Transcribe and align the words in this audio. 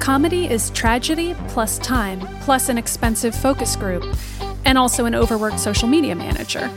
Comedy 0.00 0.50
is 0.50 0.70
tragedy 0.70 1.34
plus 1.48 1.78
time, 1.78 2.20
plus 2.42 2.68
an 2.68 2.76
expensive 2.76 3.34
focus 3.34 3.74
group, 3.76 4.04
and 4.64 4.76
also 4.76 5.06
an 5.06 5.14
overworked 5.14 5.58
social 5.58 5.88
media 5.88 6.14
manager. 6.14 6.70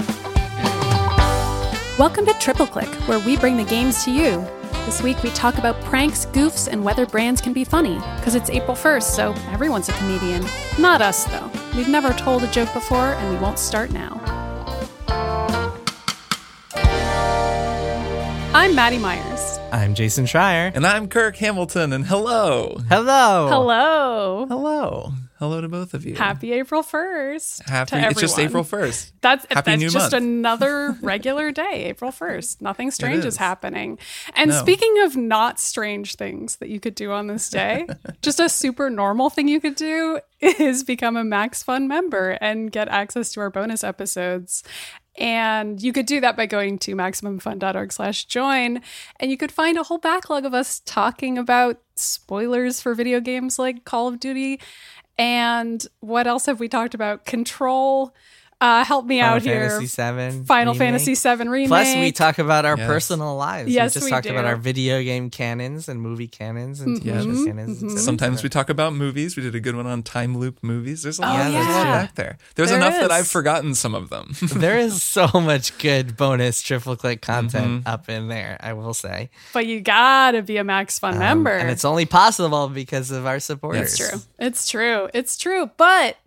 Welcome 2.00 2.26
to 2.26 2.34
Triple 2.40 2.68
Click, 2.68 2.88
where 3.08 3.20
we 3.20 3.36
bring 3.38 3.58
the 3.58 3.66
games 3.66 4.06
to 4.06 4.12
you. 4.12 4.48
This 4.86 5.02
week 5.02 5.21
we 5.23 5.30
talk 5.32 5.57
about 5.57 5.82
pranks, 5.82 6.26
goofs, 6.28 6.70
and 6.71 6.86
whether 6.86 7.05
brands 7.05 7.42
can 7.42 7.52
be 7.52 7.66
funny, 7.66 7.96
because 8.16 8.36
it's 8.36 8.50
April 8.50 8.78
1st, 8.78 9.04
so 9.04 9.34
everyone's 9.52 9.89
a 9.89 9.94
comedian. 9.94 10.46
Not 10.80 11.02
us, 11.02 11.26
though. 11.26 11.52
We've 11.76 11.89
never 11.89 12.14
told 12.14 12.44
a 12.44 12.48
joke 12.52 12.71
before, 12.74 13.14
and 13.14 13.30
we 13.34 13.38
won't 13.42 13.60
start 13.60 13.92
now. 13.92 14.21
I'm 18.54 18.74
Maddy 18.74 18.98
Myers. 18.98 19.37
I'm 19.71 19.95
Jason 19.95 20.25
Schreier. 20.25 20.71
And 20.73 20.85
I'm 20.88 21.07
Kirk 21.07 21.35
Hamilton, 21.38 21.91
and 21.94 22.05
hello. 22.05 22.77
Hello. 22.89 23.48
Hello. 23.49 24.45
Hello. 24.48 25.12
Hello 25.39 25.62
to 25.62 25.67
both 25.70 25.94
of 25.94 26.03
you. 26.05 26.16
Happy 26.16 26.52
April 26.53 26.81
1st. 26.81 27.70
Happy, 27.70 27.91
to 27.91 28.08
it's 28.09 28.20
just. 28.20 28.39
April 28.39 28.63
1st. 28.63 29.11
That's 29.22 29.45
Happy 29.52 29.72
that's 29.72 29.80
new 29.80 29.89
just 29.89 30.13
month. 30.13 30.23
another 30.23 30.98
regular 31.02 31.52
day, 31.52 31.85
April 31.89 32.11
1st. 32.11 32.61
Nothing 32.61 32.89
strange 32.91 33.20
is. 33.20 33.34
is. 33.35 33.38
happening. 33.38 33.99
And 34.35 34.49
No. 34.49 34.58
speaking 34.59 35.02
of 35.03 35.16
not 35.16 35.59
strange 35.59 36.16
things 36.16 36.55
that 36.55 36.70
you 36.70 36.80
could 36.80 36.95
do 36.95 37.11
on 37.11 37.27
this 37.27 37.49
day, 37.49 37.86
just 38.23 38.39
a 38.39 38.49
super 38.49 38.89
normal 38.89 39.30
thing 39.30 39.47
you 39.47 39.59
could 39.61 39.75
do 39.75 40.20
is 40.39 40.84
become 40.84 41.16
a 41.17 41.23
Max 41.23 41.61
Fun 41.61 41.88
member 41.88 42.31
and 42.41 42.72
get 42.72 42.88
access 42.88 43.31
to 43.34 43.41
our 43.41 43.52
bonus 43.52 43.84
episodes. 43.84 44.63
And 45.17 45.81
you 45.81 45.94
could 45.94 46.05
do 46.05 46.21
that 46.21 46.38
by 46.38 46.45
going 46.45 46.77
to 46.80 46.95
maximumfun.org 46.95 47.91
slash 47.91 48.25
join. 48.25 48.81
And 49.20 49.31
you 49.31 49.38
could 49.38 49.52
find 49.52 49.77
a 49.77 49.84
whole 49.84 49.98
backlog 49.98 50.45
of 50.45 50.53
us 50.53 50.81
talking 50.85 51.38
about 51.38 51.81
spoilers 51.95 52.81
for 52.81 52.94
video 52.94 53.19
games 53.19 53.58
like 53.58 53.83
Call 53.83 54.08
of 54.08 54.19
Duty. 54.19 54.59
And 55.17 55.86
what 56.00 56.27
else 56.27 56.45
have 56.45 56.59
we 56.59 56.67
talked 56.67 56.94
about? 56.94 57.25
Control. 57.25 58.14
Uh, 58.59 58.83
help 58.83 59.05
me 59.05 59.19
Final 59.19 59.36
out 59.36 59.41
here. 59.44 59.53
Final 59.55 59.69
Fantasy 59.69 59.86
Seven. 59.88 60.45
Final 60.45 60.73
remake. 60.73 60.88
Fantasy 61.03 61.13
VII 61.13 61.47
remake. 61.47 61.67
Plus, 61.67 61.95
we 61.95 62.11
talk 62.11 62.39
about 62.39 62.66
our 62.66 62.75
Yes. 62.75 62.88
personal 62.88 63.36
lives. 63.36 63.69
Yes, 63.69 63.91
we 63.94 63.99
just 63.99 64.05
we 64.05 64.09
talked 64.09 64.25
do. 64.25 64.31
about 64.31 64.45
our 64.45 64.55
video 64.55 65.03
game 65.03 65.30
canons 65.30 65.88
and 65.88 66.02
movie 66.02 66.27
canons 66.27 66.81
and 66.81 66.99
TV 66.99 67.05
show 67.22 67.25
Mhm, 67.27 67.45
canons. 67.45 67.83
et 67.83 67.88
cetera, 67.89 67.99
Sometimes 67.99 68.41
we 68.41 68.49
talk 68.49 68.69
about 68.72 68.94
movies. 68.94 69.36
We 69.38 69.44
did 69.44 69.53
a 69.53 69.59
good 69.59 69.75
one 69.75 69.86
on 69.86 70.02
time 70.02 70.36
loop 70.39 70.58
movies. 70.64 71.03
There's 71.03 71.19
a 71.19 71.22
lot, 71.22 71.39
Oh, 71.45 71.52
there's 71.52 71.66
a 71.67 71.69
lot 71.69 71.83
back 71.83 72.16
there. 72.16 72.38
There's 72.55 72.69
There 72.69 72.77
enough 72.80 72.94
that 72.99 73.11
I've 73.11 73.27
forgotten 73.27 73.75
some 73.75 73.94
of 73.94 74.09
them. 74.09 74.33
there 74.55 74.80
is 74.80 75.03
so 75.03 75.27
much 75.36 75.77
good 75.77 76.17
bonus 76.17 76.59
triple 76.64 76.95
click 76.95 77.21
content 77.21 77.81
Mm-hmm. 77.81 77.88
up 77.88 78.09
in 78.09 78.27
there. 78.27 78.58
I 78.59 78.73
will 78.73 78.95
say, 78.95 79.30
but 79.53 79.67
you 79.67 79.81
gotta 79.81 80.42
be 80.42 80.58
a 80.58 80.64
Max 80.64 80.97
Fun 80.97 81.14
Um, 81.14 81.19
member. 81.19 81.52
and 81.52 81.69
it's 81.69 81.86
only 81.86 82.08
possible 82.08 82.69
because 82.69 83.11
of 83.11 83.27
our 83.27 83.39
supporters. 83.39 83.94
It's 83.94 83.97
true. 83.97 84.21
It's 84.39 84.67
true. 84.67 85.09
It's 85.14 85.38
true. 85.38 85.69
But 85.77 86.17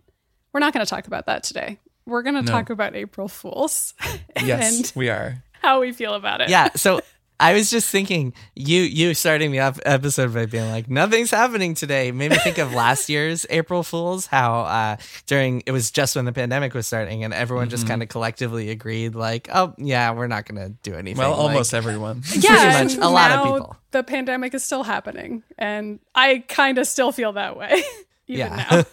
we're 0.53 0.61
not 0.61 0.73
going 0.73 0.85
to 0.85 0.89
talk 0.89 1.07
about 1.07 1.25
that 1.25 1.43
today. 1.43 1.77
We're 2.11 2.21
going 2.23 2.35
to 2.35 2.41
No. 2.43 2.51
talk 2.51 2.69
about 2.69 2.95
April 2.95 3.27
Fools 3.27 3.93
yes, 4.43 4.77
and 4.79 4.91
we 4.95 5.09
are. 5.09 5.43
how 5.61 5.81
we 5.81 5.91
feel 5.93 6.13
about 6.13 6.41
it. 6.41 6.49
Yeah. 6.49 6.69
So 6.75 7.01
I 7.39 7.53
was 7.53 7.71
just 7.71 7.89
thinking, 7.89 8.33
you 8.55 8.81
you 8.81 9.15
starting 9.15 9.49
the 9.51 9.57
ep- 9.59 9.79
episode 9.83 10.31
by 10.31 10.45
being 10.45 10.69
like, 10.69 10.87
nothing's 10.91 11.31
happening 11.31 11.73
today. 11.73 12.11
Made 12.11 12.29
me 12.29 12.37
think 12.37 12.59
of 12.59 12.71
last 12.83 13.09
year's 13.09 13.47
April 13.49 13.81
Fools. 13.81 14.27
How 14.27 14.61
uh, 14.61 14.97
during 15.25 15.63
it 15.65 15.71
was 15.71 15.89
just 15.89 16.15
when 16.15 16.25
the 16.25 16.33
pandemic 16.33 16.75
was 16.75 16.85
starting, 16.85 17.23
and 17.23 17.33
everyone 17.33 17.69
just 17.69 17.87
kind 17.87 18.03
of 18.03 18.09
collectively 18.09 18.69
agreed, 18.69 19.15
like, 19.15 19.49
oh 19.51 19.73
yeah, 19.79 20.11
we're 20.11 20.27
not 20.27 20.45
gonna 20.45 20.69
do 20.83 20.93
anything. 20.93 21.17
Well, 21.17 21.31
Like, 21.31 21.39
almost 21.39 21.73
everyone. 21.73 22.21
Yeah, 22.35 22.83
much. 22.83 22.93
and 22.93 23.03
A 23.03 23.09
lot 23.09 23.31
of 23.31 23.43
people. 23.43 23.75
The 23.89 24.03
pandemic 24.03 24.53
is 24.53 24.63
still 24.63 24.83
happening, 24.83 25.41
and 25.57 25.99
I 26.13 26.43
kind 26.47 26.77
of 26.77 26.85
still 26.85 27.11
feel 27.11 27.33
that 27.33 27.57
way. 27.57 27.81
Yeah. 28.31 28.83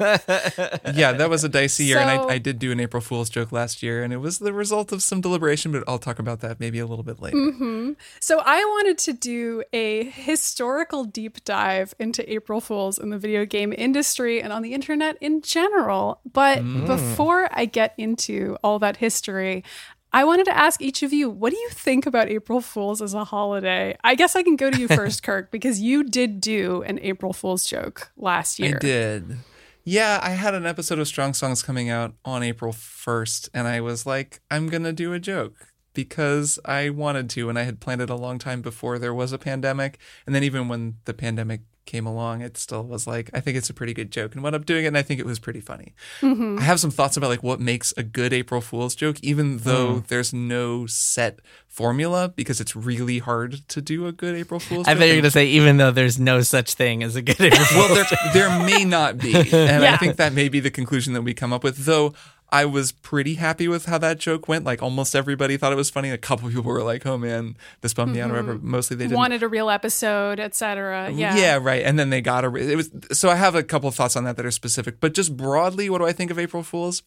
yeah, 0.95 1.13
that 1.13 1.29
was 1.31 1.45
a 1.45 1.49
dicey 1.49 1.85
year, 1.85 1.99
and 1.99 2.11
I, 2.11 2.35
I 2.35 2.39
did 2.39 2.59
do 2.59 2.73
an 2.73 2.81
April 2.81 3.01
Fool's 3.01 3.31
joke 3.31 3.53
last 3.53 3.83
year, 3.83 4.03
and 4.03 4.13
it 4.13 4.19
was 4.19 4.39
the 4.39 4.53
result 4.53 4.93
of 4.93 5.03
some 5.03 5.21
deliberation, 5.21 5.73
but 5.73 5.85
I'll 5.87 5.99
talk 5.99 6.19
about 6.19 6.41
that 6.41 6.61
maybe 6.61 6.79
a 6.79 6.87
little 6.87 7.05
bit 7.05 7.21
later. 7.21 7.37
Mm-hmm. 7.37 7.93
So 8.21 8.41
I 8.45 8.59
wanted 8.65 8.99
to 8.99 9.13
do 9.13 9.63
a 9.73 10.05
historical 10.05 11.05
deep 11.05 11.45
dive 11.45 11.95
into 11.99 12.31
April 12.33 12.61
Fools 12.61 12.99
in 12.99 13.11
the 13.11 13.19
video 13.19 13.45
game 13.45 13.73
industry 13.77 14.43
and 14.43 14.53
on 14.53 14.63
the 14.63 14.75
internet 14.75 15.17
in 15.21 15.43
general. 15.43 16.21
But 16.31 16.63
before 16.87 17.49
I 17.53 17.65
get 17.67 17.95
into 17.97 18.57
all 18.63 18.79
that 18.81 18.97
history, 18.97 19.65
I 20.13 20.25
wanted 20.25 20.45
to 20.47 20.57
ask 20.57 20.81
each 20.81 21.03
of 21.03 21.13
you, 21.13 21.29
what 21.29 21.53
do 21.53 21.59
you 21.59 21.69
think 21.71 22.07
about 22.07 22.29
April 22.29 22.61
Fools 22.61 23.03
as 23.03 23.15
a 23.15 23.25
holiday? 23.25 23.97
I 24.03 24.15
guess 24.15 24.35
I 24.35 24.43
can 24.43 24.57
go 24.57 24.71
to 24.71 24.81
you 24.81 24.89
first, 25.01 25.23
Kirk, 25.23 25.51
because 25.51 25.81
you 25.81 26.05
did 26.05 26.41
do 26.41 26.83
an 26.83 26.99
April 27.03 27.33
Fool's 27.33 27.67
joke 27.67 28.11
last 28.17 28.59
year. 28.59 28.77
I 28.77 28.79
did. 28.79 29.37
Yeah, 29.85 30.21
I 30.23 30.31
had 30.31 30.55
an 30.55 30.67
episode 30.67 30.99
of 30.99 31.09
Strong 31.09 31.35
Songs 31.35 31.63
coming 31.63 31.89
out 31.89 32.15
on 32.25 32.43
April 32.43 32.73
1st, 32.73 33.51
and 33.55 33.67
I 33.67 33.81
was 33.81 34.07
like, 34.07 34.41
I'm 34.51 34.69
going 34.69 34.83
to 34.83 34.93
do 34.93 35.13
a 35.13 35.19
joke 35.19 35.55
because 35.95 36.59
I 36.65 36.91
wanted 36.91 37.31
to, 37.31 37.49
and 37.49 37.59
I 37.59 37.63
had 37.63 37.81
planned 37.81 38.03
it 38.03 38.11
a 38.11 38.15
long 38.15 38.39
time 38.39 38.61
before 38.61 38.99
there 38.99 39.15
was 39.15 39.33
a 39.33 39.39
pandemic. 39.39 39.99
And 40.27 40.35
then 40.35 40.45
even 40.45 40.69
when 40.69 40.97
the 41.07 41.15
pandemic 41.15 41.63
came 41.89 42.07
along, 42.07 42.43
it 42.43 42.59
still 42.59 42.85
was 42.85 43.07
like, 43.07 43.31
I 43.33 43.41
think 43.41 43.57
it's 43.57 43.71
a 43.71 43.75
pretty 43.75 43.95
good 43.95 44.13
joke, 44.13 44.35
and 44.35 44.45
wound 44.45 44.55
up 44.55 44.67
doing 44.67 44.85
it, 44.85 44.89
and 44.89 44.99
I 44.99 45.03
think 45.03 45.19
it 45.19 45.27
was 45.27 45.39
pretty 45.39 45.61
funny. 45.61 45.95
Mm-hmm. 46.21 46.59
I 46.59 46.63
have 46.63 46.79
some 46.79 46.91
thoughts 46.91 47.17
about 47.17 47.31
like 47.31 47.43
what 47.43 47.61
makes 47.61 47.95
a 47.97 48.03
good 48.03 48.33
April 48.33 48.61
Fool's 48.61 48.95
joke, 48.95 49.17
even 49.23 49.59
though 49.59 49.95
mm. 49.95 50.07
there's 50.07 50.35
no 50.35 50.85
set 50.87 51.41
formula, 51.67 52.29
because 52.29 52.61
it's 52.61 52.77
really 52.77 53.21
hard 53.21 53.67
to 53.69 53.81
do 53.81 54.07
a 54.07 54.13
good 54.13 54.37
April 54.37 54.61
Fool's 54.61 54.87
I 54.87 54.93
joke. 54.93 55.01
thought 55.01 55.07
you're 55.07 55.17
gonna 55.17 55.31
say, 55.31 55.47
even 55.47 55.79
though 55.79 55.91
there's 55.91 56.21
no 56.21 56.43
such 56.43 56.75
thing 56.75 57.03
as 57.03 57.17
a 57.17 57.23
good 57.23 57.41
April 57.41 57.65
Fool's. 57.65 57.91
well, 57.91 58.07
there, 58.33 58.33
there 58.35 58.67
may 58.67 58.85
not 58.85 59.19
be. 59.19 59.35
And 59.69 59.83
Yeah. 59.83 59.95
I 59.95 59.97
think 59.97 60.17
that 60.17 60.35
may 60.35 60.49
be 60.49 60.61
the 60.61 60.71
conclusion 60.71 61.15
that 61.15 61.23
we 61.23 61.33
come 61.33 61.53
up 61.53 61.65
with. 61.65 61.85
Though 61.85 62.13
I 62.51 62.65
was 62.65 62.93
pretty 62.93 63.35
happy 63.35 63.69
with 63.69 63.87
how 63.87 63.99
that 63.99 64.19
joke 64.19 64.49
went. 64.49 64.65
Like 64.65 64.83
almost 64.83 65.15
everybody 65.15 65.57
thought 65.57 65.73
it 65.73 65.77
was 65.77 65.91
funny. 65.91 66.11
A 66.11 66.19
couple 66.19 66.49
people 66.51 66.63
were 66.63 66.83
like, 66.83 67.05
oh 67.07 67.19
man, 67.19 67.57
this 67.81 67.95
bummed 67.95 68.15
me 68.15 68.21
out 68.21 68.31
or 68.31 68.35
whatever. 68.35 68.55
Mm-hmm. 68.55 68.71
Mostly 68.71 68.97
they 68.97 69.05
didn't. 69.05 69.17
Wanted 69.17 69.43
a 69.43 69.49
real 69.49 69.71
episode, 69.71 70.41
etc. 70.41 71.11
Yeah. 71.11 71.37
yeah, 71.37 71.59
right. 71.61 71.85
And 71.85 71.99
then 71.99 72.11
they 72.11 72.21
got 72.21 72.45
a. 72.45 72.55
It 72.55 72.77
was 72.77 72.91
so 73.13 73.29
I 73.29 73.37
have 73.37 73.55
a 73.55 73.63
couple 73.63 73.89
of 73.89 73.95
thoughts 73.95 74.17
on 74.17 74.25
that 74.25 74.37
that 74.37 74.47
are 74.47 74.51
specific, 74.51 75.01
but 75.01 75.15
just 75.15 75.37
broadly, 75.37 75.91
what 75.91 75.99
do 75.99 76.07
I 76.07 76.13
think 76.13 76.31
of 76.31 76.39
April 76.39 76.63
Fools? 76.63 77.03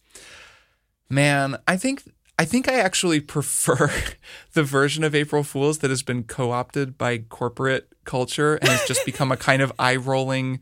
Man, 1.08 1.56
I 1.66 1.76
think 1.76 2.04
I 2.38 2.44
think 2.44 2.68
I 2.68 2.74
actually 2.74 3.20
prefer 3.36 3.92
the 4.52 4.62
version 4.62 5.04
of 5.04 5.14
April 5.14 5.42
Fools 5.42 5.78
that 5.78 5.90
has 5.90 6.02
been 6.02 6.24
co-opted 6.24 6.96
by 6.96 7.18
corporate 7.18 7.88
culture 8.04 8.56
and 8.56 8.68
has 8.68 8.86
just 8.86 9.04
become 9.04 9.30
a 9.30 9.36
kind 9.36 9.62
of 9.62 9.72
eye-rolling 9.78 10.60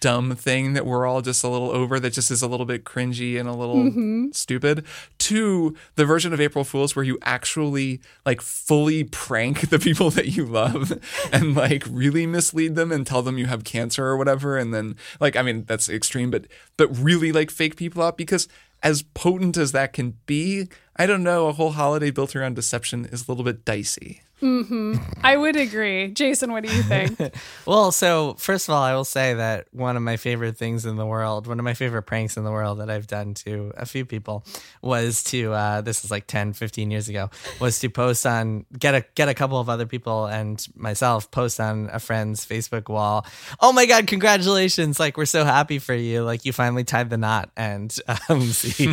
dumb 0.00 0.34
thing 0.34 0.74
that 0.74 0.84
we're 0.84 1.06
all 1.06 1.22
just 1.22 1.42
a 1.42 1.48
little 1.48 1.70
over 1.70 1.98
that 1.98 2.12
just 2.12 2.30
is 2.30 2.42
a 2.42 2.46
little 2.46 2.66
bit 2.66 2.84
cringy 2.84 3.38
and 3.38 3.48
a 3.48 3.52
little 3.52 3.76
mm-hmm. 3.76 4.26
stupid 4.32 4.84
to 5.18 5.74
the 5.94 6.04
version 6.04 6.32
of 6.32 6.40
April 6.40 6.64
Fools 6.64 6.94
where 6.94 7.04
you 7.04 7.18
actually 7.22 8.00
like 8.26 8.40
fully 8.40 9.04
prank 9.04 9.70
the 9.70 9.78
people 9.78 10.10
that 10.10 10.36
you 10.36 10.44
love 10.44 10.92
and 11.32 11.54
like 11.54 11.84
really 11.88 12.26
mislead 12.26 12.74
them 12.74 12.92
and 12.92 13.06
tell 13.06 13.22
them 13.22 13.38
you 13.38 13.46
have 13.46 13.64
cancer 13.64 14.04
or 14.04 14.16
whatever 14.16 14.58
and 14.58 14.74
then 14.74 14.96
like 15.18 15.36
I 15.36 15.42
mean 15.42 15.64
that's 15.64 15.88
extreme 15.88 16.30
but 16.30 16.46
but 16.76 16.88
really 16.98 17.32
like 17.32 17.50
fake 17.50 17.76
people 17.76 18.02
out 18.02 18.18
because 18.18 18.48
as 18.82 19.02
potent 19.02 19.56
as 19.56 19.72
that 19.72 19.92
can 19.92 20.16
be 20.26 20.68
I 20.96 21.06
don't 21.06 21.22
know 21.22 21.48
a 21.48 21.52
whole 21.52 21.72
holiday 21.72 22.10
built 22.10 22.36
around 22.36 22.56
deception 22.56 23.06
is 23.06 23.26
a 23.26 23.32
little 23.32 23.44
bit 23.44 23.64
dicey. 23.64 24.22
I 24.42 25.36
would 25.36 25.56
agree. 25.56 26.08
Jason, 26.08 26.52
what 26.52 26.64
do 26.64 26.74
you 26.74 26.82
think? 26.82 27.18
Well, 27.66 27.92
so 27.92 28.34
first 28.34 28.68
of 28.68 28.74
all, 28.74 28.82
I 28.82 28.94
will 28.94 29.04
say 29.04 29.34
that 29.34 29.66
one 29.72 29.96
of 29.96 30.02
my 30.02 30.16
favorite 30.16 30.56
things 30.56 30.86
in 30.86 30.96
the 30.96 31.06
world, 31.06 31.46
one 31.46 31.58
of 31.58 31.64
my 31.64 31.74
favorite 31.74 32.02
pranks 32.02 32.36
in 32.36 32.42
the 32.44 32.50
world 32.50 32.80
that 32.80 32.90
I've 32.90 33.06
done 33.06 33.34
to 33.34 33.72
a 33.76 33.86
few 33.86 34.04
people 34.04 34.44
was 34.82 35.22
to 35.24 35.52
uh, 35.52 35.80
this 35.82 36.04
is 36.04 36.10
like 36.10 36.26
10, 36.26 36.54
15 36.54 36.90
years 36.90 37.08
ago, 37.08 37.30
was 37.60 37.78
to 37.80 37.90
post 37.90 38.26
on 38.26 38.66
get 38.76 38.94
a 38.94 39.04
get 39.14 39.28
a 39.28 39.34
couple 39.34 39.58
of 39.60 39.68
other 39.68 39.86
people 39.86 40.26
and 40.26 40.66
myself 40.74 41.30
post 41.30 41.60
on 41.60 41.90
a 41.92 42.00
friend's 42.00 42.44
Facebook 42.44 42.88
wall. 42.88 43.26
Oh 43.60 43.72
my 43.72 43.86
god, 43.86 44.06
congratulations. 44.06 44.98
Like 44.98 45.16
we're 45.16 45.26
so 45.26 45.44
happy 45.44 45.78
for 45.78 45.94
you. 45.94 46.22
Like 46.24 46.44
you 46.44 46.52
finally 46.52 46.84
tied 46.84 47.10
the 47.10 47.18
knot 47.18 47.50
and 47.56 47.94
um 48.28 48.40
see 48.50 48.88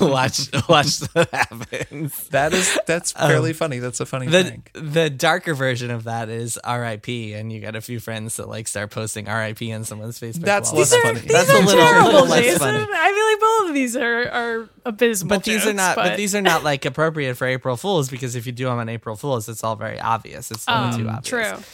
watch 0.00 0.50
watch 0.68 1.00
what 1.12 1.30
happens. 1.30 2.28
That 2.28 2.52
is 2.52 2.78
that's 2.86 3.12
fairly 3.12 3.52
funny. 3.54 3.78
That's 3.78 4.00
a 4.00 4.06
funny 4.06 4.26
The 4.26 4.44
prank. 4.44 4.70
The 4.92 5.10
darker 5.10 5.54
version 5.54 5.90
of 5.90 6.04
that 6.04 6.28
is 6.28 6.58
R.I.P. 6.58 7.34
and 7.34 7.52
you 7.52 7.60
got 7.60 7.76
a 7.76 7.80
few 7.80 8.00
friends 8.00 8.36
that 8.36 8.48
like 8.48 8.68
start 8.68 8.90
posting 8.90 9.28
R.I.P. 9.28 9.72
on 9.72 9.84
someone's 9.84 10.18
Facebook. 10.18 10.40
That's 10.42 10.70
wall. 10.70 10.80
less 10.80 10.90
These 10.90 10.98
are, 10.98 11.02
funny. 11.02 11.20
That's 11.20 11.48
a 11.50 11.52
little- 11.58 11.70
terrible, 11.72 12.06
little 12.12 12.26
less 12.26 12.44
Jason. 12.44 12.58
funny. 12.58 12.78
I 12.92 13.12
feel 13.12 13.24
like 13.26 13.40
both 13.40 13.68
of 13.68 13.74
these 13.74 13.96
are, 13.96 14.28
are 14.30 14.68
abysmal. 14.84 15.28
but 15.28 15.44
these 15.44 15.66
are 15.66 15.72
not. 15.72 15.96
But, 15.96 16.16
these 16.16 16.34
are 16.34 16.42
not 16.42 16.64
like 16.64 16.84
appropriate 16.84 17.34
for 17.36 17.46
April 17.46 17.76
Fools 17.76 18.08
because 18.10 18.34
if 18.36 18.46
you 18.46 18.52
do 18.52 18.64
them 18.66 18.78
on 18.78 18.88
April 18.88 19.16
Fools, 19.16 19.48
it's 19.48 19.62
all 19.64 19.76
very 19.76 20.00
obvious. 20.00 20.50
It's 20.50 20.64
a 20.66 20.84
little 20.86 20.98
too 20.98 21.08
um, 21.08 21.16
obvious. 21.16 21.28
True. 21.56 21.64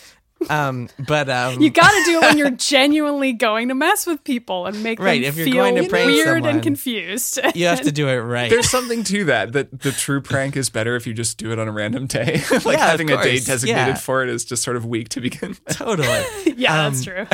Um, 0.51 0.89
but 0.99 1.29
um, 1.31 1.61
You 1.61 1.71
got 1.71 1.91
to 1.91 2.03
do 2.05 2.19
it 2.19 2.21
when 2.23 2.39
you're 2.39 2.51
genuinely 2.57 3.33
going 3.33 3.69
to 3.69 3.75
mess 3.75 4.07
with 4.07 4.23
people 4.23 4.67
and 4.67 4.83
make 4.83 5.01
Right, 5.01 5.23
them 5.23 5.29
if 5.31 5.37
you're 5.37 5.47
feel 5.47 5.55
going 5.57 5.77
to 5.77 5.89
prank 5.89 6.07
weird 6.07 6.27
someone, 6.27 6.51
and 6.55 6.63
confused. 6.63 7.39
you 7.55 7.67
have 7.67 7.81
to 7.83 7.91
do 7.93 8.09
it 8.09 8.17
right. 8.21 8.51
There's 8.51 8.69
something 8.71 9.03
to 9.05 9.25
that. 9.25 9.53
That 9.55 9.81
the 9.81 9.93
true 9.93 10.21
prank 10.21 10.57
is 10.57 10.69
better 10.71 10.95
if 10.95 11.07
you 11.07 11.15
just 11.15 11.39
do 11.39 11.53
it 11.53 11.59
on 11.59 11.69
a 11.69 11.73
random 11.73 12.07
day. 12.07 12.43
like 12.65 12.79
Yeah, 12.79 12.87
having 12.87 13.11
a 13.11 13.23
day 13.23 13.39
designated 13.41 13.87
yeah. 13.89 13.95
for 13.95 14.23
it 14.23 14.29
is 14.29 14.45
just 14.45 14.63
sort 14.63 14.77
of 14.77 14.85
weak 14.85 15.09
to 15.11 15.21
begin. 15.21 15.51
with. 15.51 15.65
totally. 15.77 16.25
yeah, 16.57 16.87
Um, 16.87 16.93
that's 16.93 17.05
true. 17.05 17.27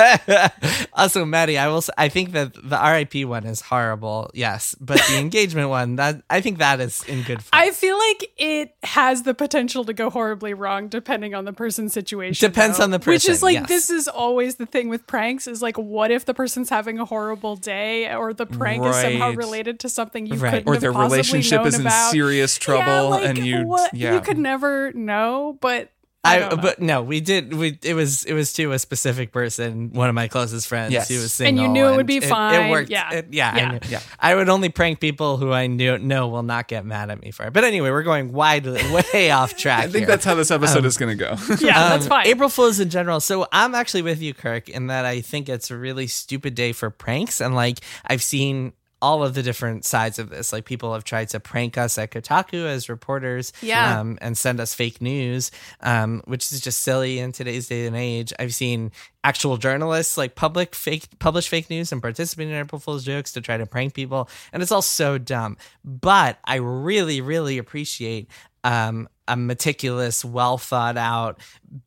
also, 0.94 1.24
Maddy, 1.24 1.58
I 1.58 1.68
will. 1.68 1.82
I 1.98 2.08
think 2.08 2.32
that 2.32 2.54
the 2.54 2.76
RIP 2.78 3.26
one 3.28 3.44
is 3.44 3.60
horrible. 3.60 4.30
Yes, 4.34 4.74
but 4.80 5.00
the 5.08 5.18
engagement 5.18 5.68
one, 5.68 5.96
that 5.96 6.22
I 6.30 6.40
think 6.40 6.58
that 6.58 6.80
is 6.80 7.02
in 7.04 7.22
good. 7.22 7.42
Fun. 7.42 7.60
I 7.60 7.70
feel 7.70 7.98
like 7.98 8.30
it 8.38 8.74
has 8.82 9.22
the 9.22 9.34
potential 9.34 9.84
to 9.84 9.92
go 9.92 10.10
horribly 10.10 10.54
wrong 10.54 10.88
depending 10.88 11.34
on 11.34 11.44
the 11.44 11.52
person's 11.52 11.92
situation. 11.92 12.48
Depends 12.48 12.78
though. 12.78 12.84
on 12.84 12.90
the 12.90 12.98
Which 12.98 13.28
is 13.28 13.42
like 13.42 13.54
yes. 13.54 13.68
this 13.68 13.90
is 13.90 14.08
always 14.08 14.56
the 14.56 14.66
thing 14.66 14.88
with 14.88 15.06
pranks 15.06 15.46
is 15.46 15.62
like 15.62 15.76
what 15.78 16.10
if 16.10 16.24
the 16.24 16.34
person's 16.34 16.68
having 16.70 16.98
a 16.98 17.04
horrible 17.04 17.56
day 17.56 18.12
or 18.14 18.32
the 18.32 18.46
prank 18.46 18.84
is 18.84 18.96
somehow 18.96 19.32
related 19.32 19.80
to 19.80 19.88
something 19.88 20.26
you 20.26 20.34
Right. 20.40 20.50
couldn't 20.50 20.68
Or 20.68 20.74
have 20.74 20.80
their 20.80 20.92
possibly 20.92 21.16
relationship 21.18 21.58
known 21.58 21.66
is 21.68 21.74
in 21.74 21.80
about. 21.82 22.10
serious 22.10 22.56
trouble, 22.56 22.80
yeah, 22.86 23.00
like, 23.02 23.24
and 23.26 23.38
you, 23.38 23.66
what, 23.66 23.92
yeah, 23.92 24.14
you 24.14 24.20
could 24.20 24.38
never 24.38 24.92
know, 24.92 25.58
but 25.60 25.90
I, 26.22 26.42
I, 26.50 26.54
but 26.54 26.82
no, 26.82 27.02
we 27.02 27.20
did. 27.20 27.54
We 27.54 27.78
it 27.82 27.94
was 27.94 28.24
it 28.24 28.34
was 28.34 28.52
to 28.52 28.72
a 28.72 28.78
specific 28.78 29.32
person, 29.32 29.90
one 29.94 30.10
of 30.10 30.14
my 30.14 30.28
closest 30.28 30.68
friends 30.68 30.92
Yes. 30.92 31.08
who 31.08 31.14
was 31.14 31.32
single, 31.32 31.48
And 31.48 31.56
you 31.56 31.62
single, 31.74 31.74
knew 31.88 31.94
it 31.94 31.96
would 31.96 32.06
be 32.06 32.18
It, 32.18 32.24
fine. 32.24 32.68
worked. 32.68 32.90
Yeah. 32.90 33.10
It- 33.10 33.28
yeah, 33.30 33.56
Yeah. 33.56 33.64
I, 33.68 33.72
knew. 33.72 33.78
Yeah. 33.88 34.00
I 34.18 34.34
would 34.34 34.50
only 34.50 34.68
prank 34.68 35.00
people 35.00 35.38
who 35.38 35.50
I 35.50 35.66
knew 35.66 35.96
know 35.96 36.28
will 36.28 36.42
not 36.42 36.68
get 36.68 36.84
mad 36.84 37.08
at 37.10 37.22
me 37.22 37.30
for 37.30 37.46
it. 37.46 37.54
But 37.54 37.64
anyway, 37.64 37.88
we're 37.90 38.02
going 38.02 38.32
widely 38.32 38.82
way 39.14 39.30
off 39.30 39.56
track. 39.56 39.78
I 39.78 39.82
think 39.84 39.96
here. 39.96 40.06
that's 40.08 40.24
how 40.26 40.34
this 40.34 40.50
episode 40.50 40.84
is 40.84 40.98
going 40.98 41.16
to 41.16 41.24
go. 41.24 41.30
yeah, 41.66 41.88
that's 41.88 42.04
Um, 42.04 42.10
fine. 42.10 42.26
April 42.26 42.50
Fools 42.50 42.80
in 42.80 42.90
general. 42.90 43.20
So 43.20 43.46
I'm 43.50 43.74
actually 43.74 44.02
with 44.02 44.20
you, 44.20 44.34
Kirk, 44.34 44.68
in 44.68 44.88
that 44.88 45.06
I 45.06 45.22
think 45.22 45.48
it's 45.48 45.70
a 45.70 45.76
really 45.76 46.06
stupid 46.06 46.54
day 46.54 46.72
for 46.72 46.90
pranks. 46.90 47.40
And 47.40 47.54
like 47.54 47.78
I've 48.04 48.22
seen 48.22 48.74
all 49.02 49.22
of 49.22 49.34
the 49.34 49.42
different 49.42 49.84
sides 49.84 50.18
of 50.18 50.28
this. 50.30 50.52
Like 50.52 50.64
people 50.64 50.92
have 50.92 51.04
tried 51.04 51.28
to 51.30 51.40
prank 51.40 51.78
us 51.78 51.96
at 51.98 52.10
Kotaku 52.10 52.66
as 52.66 52.88
reporters, 52.88 53.52
Yeah. 53.62 53.98
um, 54.00 54.18
and 54.20 54.36
send 54.36 54.60
us 54.60 54.74
fake 54.74 55.00
news, 55.00 55.50
um, 55.80 56.22
which 56.26 56.52
is 56.52 56.60
just 56.60 56.80
silly 56.82 57.18
in 57.18 57.32
today's 57.32 57.68
day 57.68 57.86
and 57.86 57.96
age. 57.96 58.32
I've 58.38 58.54
seen 58.54 58.92
actual 59.22 59.56
journalists 59.58 60.16
like 60.16 60.34
public 60.34 60.74
fake 60.74 61.06
publish 61.18 61.48
fake 61.48 61.68
news 61.68 61.92
and 61.92 62.00
participate 62.00 62.48
in 62.48 62.54
April 62.54 62.78
Fool's 62.78 63.04
jokes 63.04 63.32
to 63.32 63.40
try 63.40 63.56
to 63.56 63.66
prank 63.66 63.94
people, 63.94 64.28
and 64.52 64.62
it's 64.62 64.72
all 64.72 64.82
so 64.82 65.18
dumb. 65.18 65.56
But 65.84 66.38
I 66.44 66.56
really, 66.56 67.20
really 67.20 67.58
appreciate 67.58 68.28
um, 68.64 69.08
a 69.30 69.36
meticulous, 69.36 70.24
well 70.24 70.58
thought 70.58 70.96
out, 70.96 71.38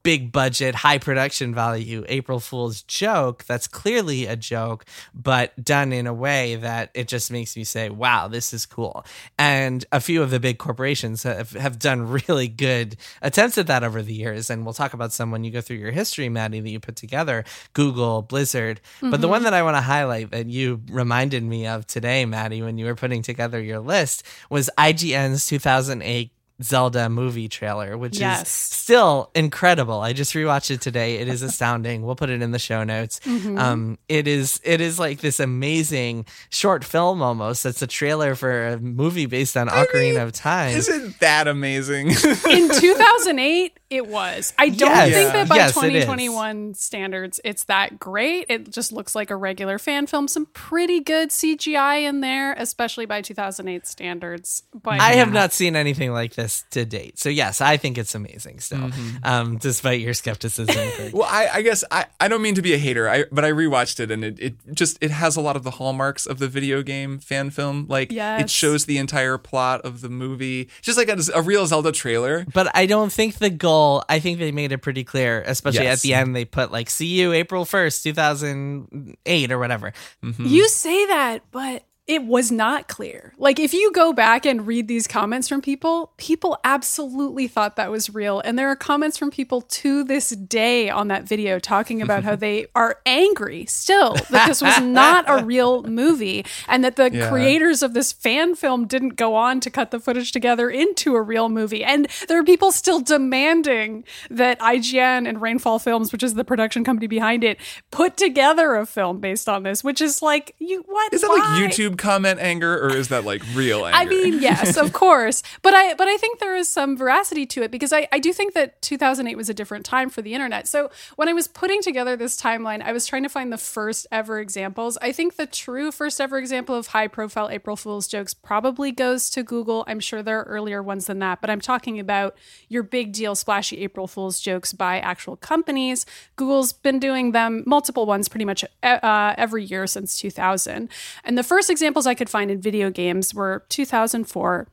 big 0.01 0.31
budget, 0.31 0.75
high 0.75 0.97
production 0.97 1.53
value 1.53 2.05
April 2.07 2.39
Fool's 2.39 2.83
joke 2.83 3.43
that's 3.43 3.67
clearly 3.67 4.25
a 4.25 4.37
joke, 4.37 4.85
but 5.13 5.51
done 5.61 5.91
in 5.91 6.07
a 6.07 6.13
way 6.13 6.55
that 6.55 6.89
it 6.93 7.09
just 7.09 7.29
makes 7.31 7.57
me 7.57 7.65
say, 7.65 7.89
wow, 7.89 8.29
this 8.29 8.53
is 8.53 8.65
cool. 8.65 9.05
And 9.37 9.83
a 9.91 9.99
few 9.99 10.23
of 10.23 10.31
the 10.31 10.39
big 10.39 10.57
corporations 10.57 11.23
have, 11.23 11.51
have 11.51 11.79
done 11.79 12.07
really 12.27 12.47
good 12.47 12.95
attempts 13.21 13.57
at 13.57 13.67
that 13.67 13.83
over 13.83 14.01
the 14.01 14.13
years. 14.13 14.49
And 14.49 14.63
we'll 14.63 14.73
talk 14.73 14.93
about 14.93 15.11
some 15.11 15.29
when 15.29 15.43
you 15.43 15.51
go 15.51 15.59
through 15.59 15.77
your 15.77 15.91
history, 15.91 16.29
Maddy, 16.29 16.61
that 16.61 16.69
you 16.69 16.79
put 16.79 16.95
together 16.95 17.43
Google, 17.73 18.21
Blizzard. 18.21 18.79
But 19.01 19.19
the 19.19 19.27
one 19.27 19.43
that 19.43 19.53
I 19.53 19.63
want 19.63 19.75
to 19.75 19.81
highlight 19.81 20.31
that 20.31 20.47
you 20.47 20.81
reminded 20.89 21.43
me 21.43 21.67
of 21.67 21.85
today, 21.87 22.25
Maddy, 22.25 22.61
when 22.61 22.77
you 22.77 22.85
were 22.85 22.95
putting 22.95 23.21
together 23.21 23.59
your 23.59 23.79
list 23.79 24.23
was 24.49 24.69
IGN's 24.77 25.45
2008 25.47 26.31
Zelda 26.63 27.09
movie 27.09 27.47
trailer, 27.49 27.97
which 27.97 28.19
Yes. 28.19 28.43
is 28.43 28.47
still 28.49 29.29
incredible. 29.35 30.01
I 30.01 30.13
just 30.13 30.33
rewatched 30.33 30.71
it 30.71 30.81
today. 30.81 31.15
It 31.17 31.27
is 31.27 31.41
astounding. 31.49 32.03
We'll 32.03 32.15
put 32.15 32.29
it 32.29 32.41
in 32.41 32.51
the 32.51 32.59
show 32.59 32.83
notes. 32.83 33.19
Mm-hmm. 33.25 33.57
Um, 33.57 33.97
it 34.09 34.27
is 34.27 34.59
it 34.63 34.81
is 34.81 34.99
like 34.99 35.19
this 35.21 35.39
amazing 35.39 36.25
short 36.49 36.83
film 36.83 37.21
almost. 37.21 37.65
It's 37.65 37.81
a 37.81 37.87
trailer 37.87 38.35
for 38.35 38.67
a 38.67 38.79
movie 38.79 39.25
based 39.25 39.55
on 39.57 39.67
Ocarina 39.67 40.23
of 40.23 40.31
Time. 40.31 40.75
Isn't 40.75 41.19
that 41.19 41.47
amazing? 41.47 42.07
in 42.49 42.69
2008 42.69 43.79
it 43.95 44.07
was 44.07 44.53
i 44.57 44.69
don't 44.69 44.89
Yes. 44.89 45.13
think 45.13 45.33
that 45.33 45.49
by 45.49 45.55
Yes, 45.55 45.69
it 45.69 45.93
is. 45.93 46.05
2021 46.05 46.73
standards 46.73 47.39
it's 47.43 47.65
that 47.65 47.99
great 47.99 48.45
it 48.49 48.69
just 48.71 48.91
looks 48.91 49.15
like 49.15 49.29
a 49.29 49.35
regular 49.35 49.77
fan 49.79 50.07
film 50.07 50.27
some 50.27 50.45
pretty 50.47 50.99
good 50.99 51.29
cgi 51.29 52.03
in 52.03 52.21
there 52.21 52.53
especially 52.53 53.05
by 53.05 53.21
2008 53.21 53.85
standards 53.87 54.63
but 54.83 54.99
I 54.99 55.13
have 55.13 55.31
not 55.31 55.53
seen 55.53 55.75
anything 55.75 56.11
like 56.11 56.33
this 56.33 56.65
to 56.71 56.85
date. 56.85 57.19
So 57.19 57.29
yes, 57.29 57.61
I 57.61 57.77
think 57.77 57.97
it's 57.97 58.15
amazing 58.15 58.59
still. 58.59 58.79
Mm-hmm. 58.79 59.17
Um, 59.23 59.57
despite 59.57 59.99
your 60.01 60.13
skepticism. 60.13 60.75
Well, 61.13 61.27
I, 61.29 61.47
I 61.55 61.61
guess 61.61 61.83
I, 61.91 62.05
I 62.19 62.27
don't 62.27 62.41
mean 62.41 62.55
to 62.55 62.61
be 62.61 62.73
a 62.73 62.77
hater, 62.77 63.07
I, 63.09 63.25
but 63.31 63.43
I 63.45 63.51
rewatched 63.51 63.99
it 63.99 64.09
and 64.11 64.23
it, 64.23 64.39
it 64.39 64.53
just 64.73 64.97
it 65.01 65.11
has 65.11 65.35
a 65.35 65.41
lot 65.41 65.55
of 65.55 65.63
the 65.63 65.71
hallmarks 65.71 66.25
of 66.25 66.39
the 66.39 66.47
video 66.47 66.81
game 66.81 67.19
fan 67.19 67.49
film. 67.49 67.85
Like 67.87 68.09
it 68.11 68.49
shows 68.49 68.85
the 68.85 68.97
entire 68.97 69.37
plot 69.37 69.81
of 69.81 70.01
the 70.01 70.09
movie, 70.09 70.69
just 70.81 70.97
like 70.97 71.09
a, 71.09 71.17
a 71.35 71.41
real 71.41 71.65
Zelda 71.67 71.91
trailer. 71.91 72.45
But 72.53 72.71
I 72.75 72.85
don't 72.85 73.11
think 73.11 73.35
the 73.37 73.49
goal, 73.49 73.82
I 74.09 74.19
think 74.19 74.39
they 74.39 74.51
made 74.51 74.71
it 74.71 74.79
pretty 74.79 75.03
clear, 75.03 75.41
especially 75.45 75.83
Yes. 75.85 75.99
at 75.99 76.01
the 76.01 76.13
end. 76.13 76.35
They 76.35 76.45
put 76.45 76.71
like, 76.71 76.89
see 76.89 77.07
you 77.07 77.33
April 77.33 77.65
1st, 77.65 78.03
2008 78.03 79.51
or 79.51 79.59
whatever. 79.59 79.93
Mm-hmm. 80.23 80.45
you 80.45 80.67
say 80.69 81.05
that 81.07 81.43
but 81.51 81.83
it 82.13 82.23
was 82.25 82.51
not 82.51 82.87
clear. 82.87 83.33
Like 83.37 83.59
if 83.59 83.73
you 83.73 83.91
go 83.91 84.13
back 84.13 84.45
and 84.45 84.65
read 84.67 84.87
these 84.87 85.07
comments 85.07 85.47
from 85.47 85.61
people, 85.61 86.11
people 86.17 86.59
absolutely 86.63 87.47
thought 87.47 87.75
that 87.75 87.89
was 87.91 88.13
real. 88.13 88.39
And 88.41 88.57
there 88.57 88.69
are 88.69 88.75
comments 88.75 89.17
from 89.17 89.31
people 89.31 89.61
to 89.61 90.03
this 90.03 90.29
day 90.29 90.89
on 90.89 91.07
that 91.07 91.23
video 91.23 91.59
talking 91.59 92.01
about 92.01 92.23
how 92.23 92.35
they 92.45 92.67
are 92.75 92.99
angry 93.05 93.65
still 93.65 94.13
that 94.29 94.47
this 94.47 94.61
was 94.61 94.79
not 94.81 95.25
a 95.27 95.43
real 95.43 95.83
movie 95.83 96.45
and 96.67 96.83
that 96.83 96.95
the 96.95 97.03
Yeah. 97.13 97.29
creators 97.29 97.83
of 97.83 97.93
this 97.93 98.11
fan 98.11 98.55
film 98.55 98.87
didn't 98.87 99.15
go 99.17 99.35
on 99.35 99.59
to 99.59 99.69
cut 99.69 99.91
the 99.91 99.99
footage 99.99 100.31
together 100.31 100.69
into 100.69 101.15
a 101.15 101.21
real 101.21 101.47
movie. 101.49 101.83
And 101.83 102.07
there 102.27 102.39
are 102.39 102.43
people 102.43 102.71
still 102.71 102.99
demanding 103.01 104.03
that 104.29 104.59
IGN 104.59 105.27
and 105.27 105.41
Rainfall 105.41 105.79
Films, 105.79 106.11
which 106.11 106.23
is 106.23 106.33
the 106.33 106.43
production 106.43 106.83
company 106.83 107.07
behind 107.07 107.43
it, 107.43 107.59
put 107.91 108.17
together 108.17 108.75
a 108.75 108.85
film 108.85 109.19
based 109.19 109.47
on 109.49 109.63
this, 109.63 109.83
which 109.83 110.01
is 110.01 110.21
like 110.21 110.55
you 110.59 110.83
what 110.87 111.13
Is 111.13 111.21
that 111.21 111.27
why? 111.29 111.35
like 111.59 111.71
YouTube 111.71 111.97
comment 112.03 112.37
anger 112.41 112.77
or 112.83 112.89
is 112.89 113.07
that 113.07 113.23
like 113.23 113.41
real 113.53 113.85
anger? 113.85 113.97
I 113.97 114.05
mean, 114.05 114.41
yes, 114.41 114.75
of 114.75 114.91
course, 114.91 115.41
but 115.61 115.73
I 115.73 115.93
but 115.93 116.07
I 116.09 116.17
think 116.17 116.39
there 116.39 116.55
is 116.55 116.67
some 116.67 116.97
veracity 116.97 117.45
to 117.47 117.63
it 117.63 117.71
because 117.71 117.93
I, 117.93 118.09
I 118.11 118.19
do 118.19 118.33
think 118.33 118.53
that 118.53 118.81
2008 118.81 119.37
was 119.37 119.49
a 119.49 119.53
different 119.53 119.85
time 119.85 120.09
for 120.09 120.21
the 120.21 120.33
internet. 120.33 120.67
So 120.67 120.91
when 121.15 121.29
I 121.29 121.33
was 121.33 121.47
putting 121.47 121.81
together 121.81 122.17
this 122.17 122.39
timeline, 122.39 122.81
I 122.81 122.91
was 122.91 123.05
trying 123.05 123.23
to 123.23 123.29
find 123.29 123.53
the 123.53 123.57
first 123.57 124.05
ever 124.11 124.39
examples. 124.39 124.97
I 125.01 125.13
think 125.13 125.37
the 125.37 125.47
true 125.47 125.91
first 125.91 126.19
ever 126.19 126.37
example 126.37 126.75
of 126.75 126.87
high 126.87 127.07
profile 127.07 127.49
April 127.49 127.77
Fool's 127.77 128.07
jokes 128.07 128.33
probably 128.33 128.91
goes 128.91 129.29
to 129.29 129.41
Google. 129.41 129.85
I'm 129.87 130.01
sure 130.01 130.21
there 130.21 130.39
are 130.39 130.43
earlier 130.43 130.83
ones 130.83 131.05
than 131.05 131.19
that, 131.19 131.39
but 131.39 131.49
I'm 131.49 131.61
talking 131.61 131.99
about 131.99 132.35
your 132.67 132.83
big 132.83 133.13
deal 133.13 133.33
splashy 133.33 133.79
April 133.81 134.07
Fool's 134.07 134.41
jokes 134.41 134.73
by 134.73 134.99
actual 134.99 135.37
companies. 135.37 136.05
Google's 136.35 136.73
been 136.73 136.99
doing 136.99 137.31
them 137.31 137.63
multiple 137.65 138.05
ones 138.05 138.27
pretty 138.27 138.45
much 138.45 138.65
uh, 138.83 139.33
every 139.37 139.63
year 139.63 139.87
since 139.87 140.19
2000. 140.19 140.89
And 141.23 141.37
the 141.37 141.43
first 141.43 141.69
examples 141.83 142.07
I 142.07 142.15
could 142.15 142.29
find 142.29 142.49
in 142.49 142.61
video 142.61 142.89
games 142.89 143.33
were 143.33 143.65
2004 143.69 144.67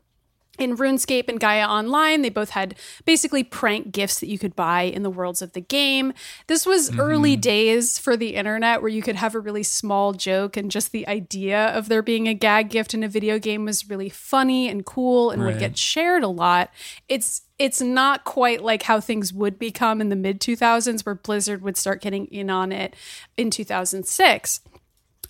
in 0.60 0.76
RuneScape 0.76 1.28
and 1.28 1.40
Gaia 1.40 1.66
Online, 1.66 2.20
they 2.20 2.28
both 2.28 2.50
had 2.50 2.74
basically 3.06 3.42
prank 3.42 3.92
gifts 3.92 4.20
that 4.20 4.28
you 4.28 4.38
could 4.38 4.54
buy 4.54 4.82
in 4.82 5.02
the 5.02 5.10
worlds 5.10 5.40
of 5.40 5.52
the 5.52 5.60
game. 5.60 6.12
This 6.48 6.66
was 6.66 6.90
mm-hmm. 6.90 7.00
early 7.00 7.36
days 7.36 7.98
for 7.98 8.16
the 8.16 8.34
internet 8.34 8.82
where 8.82 8.90
you 8.90 9.00
could 9.00 9.16
have 9.16 9.34
a 9.34 9.40
really 9.40 9.62
small 9.62 10.12
joke 10.12 10.56
and 10.58 10.70
just 10.70 10.92
the 10.92 11.08
idea 11.08 11.68
of 11.68 11.88
there 11.88 12.02
being 12.02 12.28
a 12.28 12.34
gag 12.34 12.68
gift 12.68 12.92
in 12.92 13.02
a 13.02 13.08
video 13.08 13.38
game 13.38 13.64
was 13.64 13.88
really 13.88 14.10
funny 14.10 14.68
and 14.68 14.84
cool 14.84 15.30
and 15.30 15.42
would 15.44 15.58
get 15.58 15.78
shared 15.78 16.22
a 16.22 16.28
lot. 16.28 16.70
It's 17.08 17.42
it's 17.58 17.80
not 17.80 18.24
quite 18.24 18.62
like 18.62 18.82
how 18.82 19.00
things 19.00 19.32
would 19.32 19.58
become 19.58 20.00
in 20.00 20.08
the 20.08 20.16
mid 20.16 20.40
2000s 20.40 21.04
where 21.04 21.14
Blizzard 21.14 21.62
would 21.62 21.76
start 21.76 22.00
getting 22.02 22.26
in 22.26 22.50
on 22.50 22.72
it 22.72 22.94
in 23.36 23.50
2006. 23.50 24.60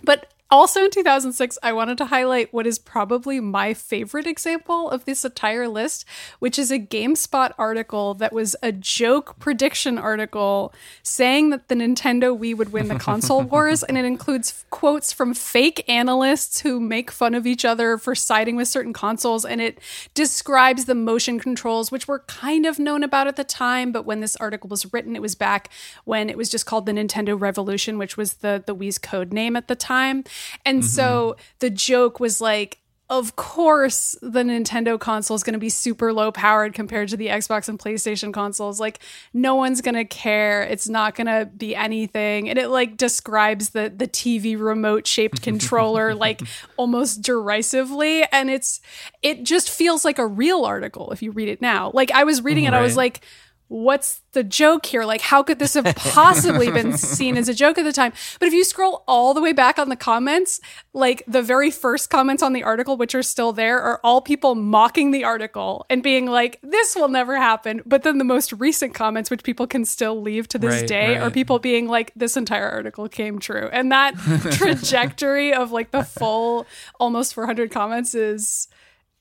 But 0.02 0.32
also 0.50 0.84
in 0.84 0.90
2006, 0.90 1.58
I 1.62 1.72
wanted 1.72 1.96
to 1.98 2.06
highlight 2.06 2.52
what 2.52 2.66
is 2.66 2.78
probably 2.78 3.38
my 3.40 3.72
favorite 3.72 4.26
example 4.26 4.90
of 4.90 5.04
this 5.04 5.24
entire 5.24 5.68
list, 5.68 6.04
which 6.40 6.58
is 6.58 6.72
a 6.72 6.78
GameSpot 6.78 7.52
article 7.56 8.14
that 8.14 8.32
was 8.32 8.56
a 8.62 8.72
joke 8.72 9.38
prediction 9.38 9.96
article 9.96 10.74
saying 11.02 11.50
that 11.50 11.68
the 11.68 11.74
Nintendo 11.76 12.36
Wii 12.36 12.56
would 12.56 12.72
win 12.72 12.88
the 12.88 12.98
console 12.98 13.42
wars. 13.50 13.82
And 13.82 13.96
it 13.96 14.04
includes 14.04 14.64
quotes 14.70 15.12
from 15.12 15.34
fake 15.34 15.84
analysts 15.88 16.60
who 16.60 16.80
make 16.80 17.10
fun 17.10 17.34
of 17.34 17.46
each 17.46 17.64
other 17.64 17.96
for 17.96 18.14
siding 18.14 18.56
with 18.56 18.68
certain 18.68 18.92
consoles. 18.92 19.44
And 19.44 19.60
it 19.60 19.78
describes 20.14 20.86
the 20.86 20.94
motion 20.94 21.38
controls, 21.38 21.92
which 21.92 22.08
were 22.08 22.20
kind 22.20 22.66
of 22.66 22.78
known 22.78 23.04
about 23.04 23.28
at 23.28 23.36
the 23.36 23.44
time. 23.44 23.92
But 23.92 24.04
when 24.04 24.20
this 24.20 24.36
article 24.36 24.68
was 24.68 24.92
written, 24.92 25.14
it 25.14 25.22
was 25.22 25.34
back 25.34 25.70
when 26.04 26.28
it 26.28 26.36
was 26.36 26.48
just 26.48 26.66
called 26.66 26.86
the 26.86 26.92
Nintendo 26.92 27.40
Revolution, 27.40 27.98
which 27.98 28.16
was 28.16 28.34
the, 28.34 28.62
the 28.66 28.74
Wii's 28.74 28.98
code 28.98 29.32
name 29.32 29.54
at 29.54 29.68
the 29.68 29.76
time. 29.76 30.24
And 30.64 30.80
mm-hmm. 30.80 30.88
so 30.88 31.36
the 31.58 31.70
joke 31.70 32.20
was 32.20 32.40
like, 32.40 32.80
of 33.10 33.34
course 33.34 34.16
the 34.22 34.44
Nintendo 34.44 34.98
console 34.98 35.34
is 35.34 35.42
going 35.42 35.54
to 35.54 35.58
be 35.58 35.68
super 35.68 36.12
low 36.12 36.30
powered 36.30 36.74
compared 36.74 37.08
to 37.08 37.16
the 37.16 37.26
Xbox 37.26 37.68
and 37.68 37.76
PlayStation 37.76 38.32
consoles. 38.32 38.78
Like 38.78 39.00
no 39.34 39.56
one's 39.56 39.80
going 39.80 39.96
to 39.96 40.04
care. 40.04 40.62
It's 40.62 40.88
not 40.88 41.16
going 41.16 41.26
to 41.26 41.46
be 41.46 41.74
anything. 41.74 42.48
And 42.48 42.56
it 42.56 42.68
like 42.68 42.96
describes 42.96 43.70
the 43.70 43.92
the 43.94 44.06
TV 44.06 44.58
remote 44.58 45.08
shaped 45.08 45.42
controller 45.50 46.14
like 46.14 46.40
almost 46.76 47.20
derisively 47.20 48.22
and 48.30 48.48
it's 48.48 48.80
it 49.22 49.42
just 49.42 49.68
feels 49.68 50.04
like 50.04 50.20
a 50.20 50.26
real 50.26 50.64
article 50.64 51.10
if 51.10 51.20
you 51.20 51.32
read 51.32 51.48
it 51.48 51.60
now. 51.60 51.90
Like 51.92 52.12
I 52.12 52.22
was 52.22 52.42
reading 52.42 52.64
it 52.64 52.74
I 52.74 52.80
was 52.80 52.96
like 52.96 53.22
what's 53.70 54.22
the 54.32 54.42
joke 54.42 54.84
here? 54.84 55.04
Like, 55.04 55.20
how 55.20 55.44
could 55.44 55.60
this 55.60 55.74
have 55.74 55.94
possibly 55.94 56.72
been 56.72 56.92
seen 56.96 57.36
as 57.36 57.48
a 57.48 57.54
joke 57.54 57.78
at 57.78 57.84
the 57.84 57.92
time? 57.92 58.12
But 58.40 58.48
if 58.48 58.52
you 58.52 58.64
scroll 58.64 59.04
all 59.06 59.32
the 59.32 59.40
way 59.40 59.52
back 59.52 59.78
on 59.78 59.88
the 59.88 59.96
comments, 59.96 60.60
like 60.92 61.22
the 61.28 61.40
very 61.40 61.70
first 61.70 62.10
comments 62.10 62.42
on 62.42 62.52
the 62.52 62.64
article, 62.64 62.96
which 62.96 63.14
are 63.14 63.22
still 63.22 63.52
there, 63.52 63.80
are 63.80 64.00
all 64.02 64.20
people 64.22 64.56
mocking 64.56 65.12
the 65.12 65.22
article 65.22 65.86
and 65.88 66.02
being 66.02 66.26
like, 66.26 66.58
this 66.64 66.96
will 66.96 67.08
never 67.08 67.36
happen. 67.36 67.80
But 67.86 68.02
then 68.02 68.18
the 68.18 68.24
most 68.24 68.52
recent 68.54 68.92
comments, 68.92 69.30
which 69.30 69.44
people 69.44 69.68
can 69.68 69.84
still 69.84 70.20
leave 70.20 70.48
to 70.48 70.58
this 70.58 70.80
Right, 70.80 70.88
day, 70.88 71.16
are 71.18 71.30
people 71.30 71.60
being 71.60 71.86
like, 71.86 72.12
this 72.16 72.36
entire 72.36 72.68
article 72.68 73.08
came 73.08 73.38
true. 73.38 73.68
And 73.72 73.92
that 73.92 74.16
trajectory 74.50 75.54
of 75.54 75.70
like 75.70 75.92
the 75.92 76.02
full 76.02 76.66
almost 76.98 77.34
400 77.34 77.70
comments 77.70 78.16
is. 78.16 78.66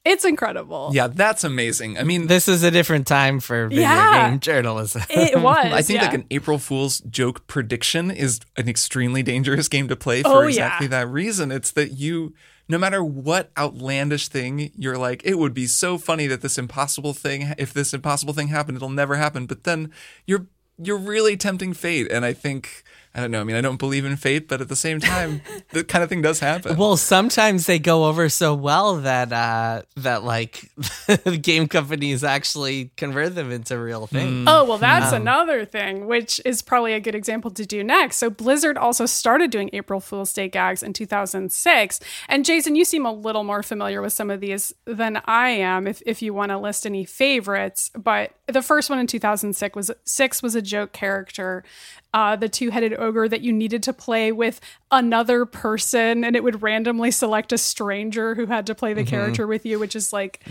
It's 0.06 0.24
incredible. 0.24 0.91
Yeah, 0.94 1.08
that's 1.08 1.44
amazing. 1.44 1.98
I 1.98 2.03
mean, 2.03 2.27
This 2.27 2.48
is 2.48 2.63
a 2.63 2.72
different 2.72 3.06
time 3.06 3.39
for 3.41 3.68
video 3.68 3.84
Yeah. 3.84 4.29
game 4.29 4.39
journalism. 4.39 5.03
It 5.10 5.38
was. 5.41 5.58
I 5.74 5.82
think 5.82 6.00
yeah. 6.00 6.06
like 6.06 6.13
an 6.13 6.25
April 6.32 6.58
Fool's 6.58 7.01
joke 7.01 7.46
prediction 7.48 8.10
is 8.10 8.39
an 8.56 8.70
extremely 8.70 9.24
dangerous 9.24 9.68
game 9.68 9.88
to 9.89 9.96
play 9.98 10.24
for 10.24 10.29
Oh, 10.29 10.41
yeah. 10.44 10.48
exactly 10.48 10.88
that 10.88 11.08
reason. 11.10 11.51
It's 11.51 11.72
that 11.72 11.91
you, 11.91 12.34
no 12.70 12.77
matter 12.77 13.03
what 13.03 13.51
outlandish 13.58 14.29
thing, 14.29 14.72
you're 14.75 14.98
like, 14.98 15.22
it 15.25 15.38
would 15.38 15.53
be 15.53 15.68
so 15.68 15.98
funny 15.98 16.27
that 16.27 16.41
this 16.41 16.58
impossible 16.58 17.13
thing, 17.13 17.53
if 17.58 17.74
this 17.74 17.94
impossible 17.94 18.34
thing 18.34 18.48
happened, 18.48 18.77
it'll 18.77 18.89
never 18.89 19.18
happen. 19.18 19.46
But 19.48 19.65
then 19.65 19.91
you're 20.25 20.48
you're 20.82 20.98
really 20.98 21.36
tempting 21.36 21.74
fate, 21.74 22.10
and 22.10 22.24
I 22.24 22.32
think 22.32 22.84
I 23.19 23.23
don't 23.23 23.31
know. 23.31 23.41
I 23.41 23.43
mean, 23.43 23.57
I 23.57 23.61
don't 23.61 23.77
believe 23.77 24.05
in 24.05 24.15
fate, 24.15 24.47
but 24.47 24.61
at 24.61 24.69
the 24.69 24.77
same 24.77 25.01
time, 25.01 25.41
that 25.73 25.89
kind 25.89 26.03
of 26.03 26.09
thing 26.09 26.21
does 26.21 26.39
happen. 26.39 26.77
Well, 26.77 26.95
sometimes 26.95 27.65
they 27.65 27.77
go 27.77 28.05
over 28.05 28.29
so 28.29 28.53
well 28.53 28.95
that 29.01 29.33
uh, 29.33 29.81
that 29.97 30.23
like 30.23 30.71
game 31.41 31.67
companies 31.67 32.23
actually 32.23 32.91
convert 32.95 33.35
them 33.35 33.51
into 33.51 33.77
real 33.77 34.07
things. 34.07 34.47
Oh, 34.47 34.63
well, 34.63 34.77
that's 34.77 35.11
another 35.11 35.65
thing, 35.65 36.07
which 36.07 36.39
is 36.45 36.61
probably 36.61 36.93
a 36.93 37.01
good 37.01 37.13
example 37.13 37.51
to 37.51 37.65
do 37.65 37.83
next. 37.83 38.17
So, 38.17 38.29
Blizzard 38.29 38.77
also 38.77 39.05
started 39.05 39.51
doing 39.51 39.69
April 39.73 39.99
Fool's 39.99 40.31
Day 40.31 40.47
gags 40.47 40.81
in 40.81 40.93
2006. 40.93 41.99
And, 42.29 42.45
Jason, 42.45 42.75
you 42.75 42.85
seem 42.85 43.05
a 43.05 43.11
little 43.11 43.43
more 43.43 43.63
familiar 43.63 44.01
with 44.01 44.13
some 44.13 44.29
of 44.29 44.39
these 44.39 44.73
than 44.85 45.21
I 45.25 45.49
am, 45.49 45.88
if, 45.88 46.01
if 46.05 46.21
you 46.21 46.33
want 46.33 46.51
to 46.51 46.57
list 46.57 46.85
any 46.85 47.03
favorites. 47.03 47.91
But 47.93 48.31
the 48.47 48.61
first 48.61 48.89
one 48.89 48.99
in 48.99 49.07
2006 49.07 49.75
was, 49.75 49.91
six 50.05 50.41
was 50.41 50.55
a 50.55 50.61
joke 50.61 50.93
character, 50.93 51.65
uh, 52.13 52.35
the 52.35 52.49
two 52.49 52.71
headed 52.71 52.93
ogre 52.97 53.27
that 53.27 53.41
you 53.41 53.53
needed 53.53 53.83
to 53.83 53.93
play 53.93 54.31
with 54.31 54.59
another 54.91 55.45
person, 55.45 56.23
and 56.23 56.35
it 56.35 56.43
would 56.43 56.61
randomly 56.63 57.11
select 57.11 57.53
a 57.53 57.57
stranger 57.57 58.33
who 58.35 58.47
had 58.47 58.65
to 58.67 58.73
play 58.75 58.93
the 58.93 59.03
character 59.03 59.45
with 59.45 59.65
you, 59.65 59.77
which 59.79 59.95
is 59.95 60.11
like 60.11 60.41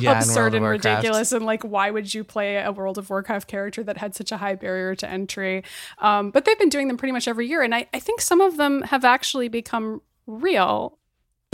Yeah, 0.00 0.18
absurd 0.18 0.54
and 0.54 0.64
ridiculous. 0.72 1.30
And 1.32 1.46
like 1.46 1.62
why 1.62 1.90
would 1.90 2.12
you 2.12 2.24
play 2.24 2.56
a 2.56 2.72
world 2.72 2.98
of 2.98 3.10
warcraft 3.10 3.46
character 3.48 3.82
that 3.84 3.98
had 3.98 4.14
such 4.14 4.32
a 4.32 4.38
high 4.38 4.56
barrier 4.56 4.94
to 4.96 5.08
entry? 5.08 5.62
Um, 5.98 6.30
but 6.32 6.44
they've 6.44 6.58
been 6.58 6.68
doing 6.68 6.88
them 6.88 6.96
pretty 6.96 7.12
much 7.12 7.28
every 7.28 7.46
year 7.48 7.62
and 7.62 7.74
I, 7.74 7.86
I 7.94 8.00
think 8.00 8.20
some 8.20 8.40
of 8.40 8.56
them 8.56 8.82
have 8.82 9.04
actually 9.04 9.48
become 9.48 10.02
real 10.26 10.98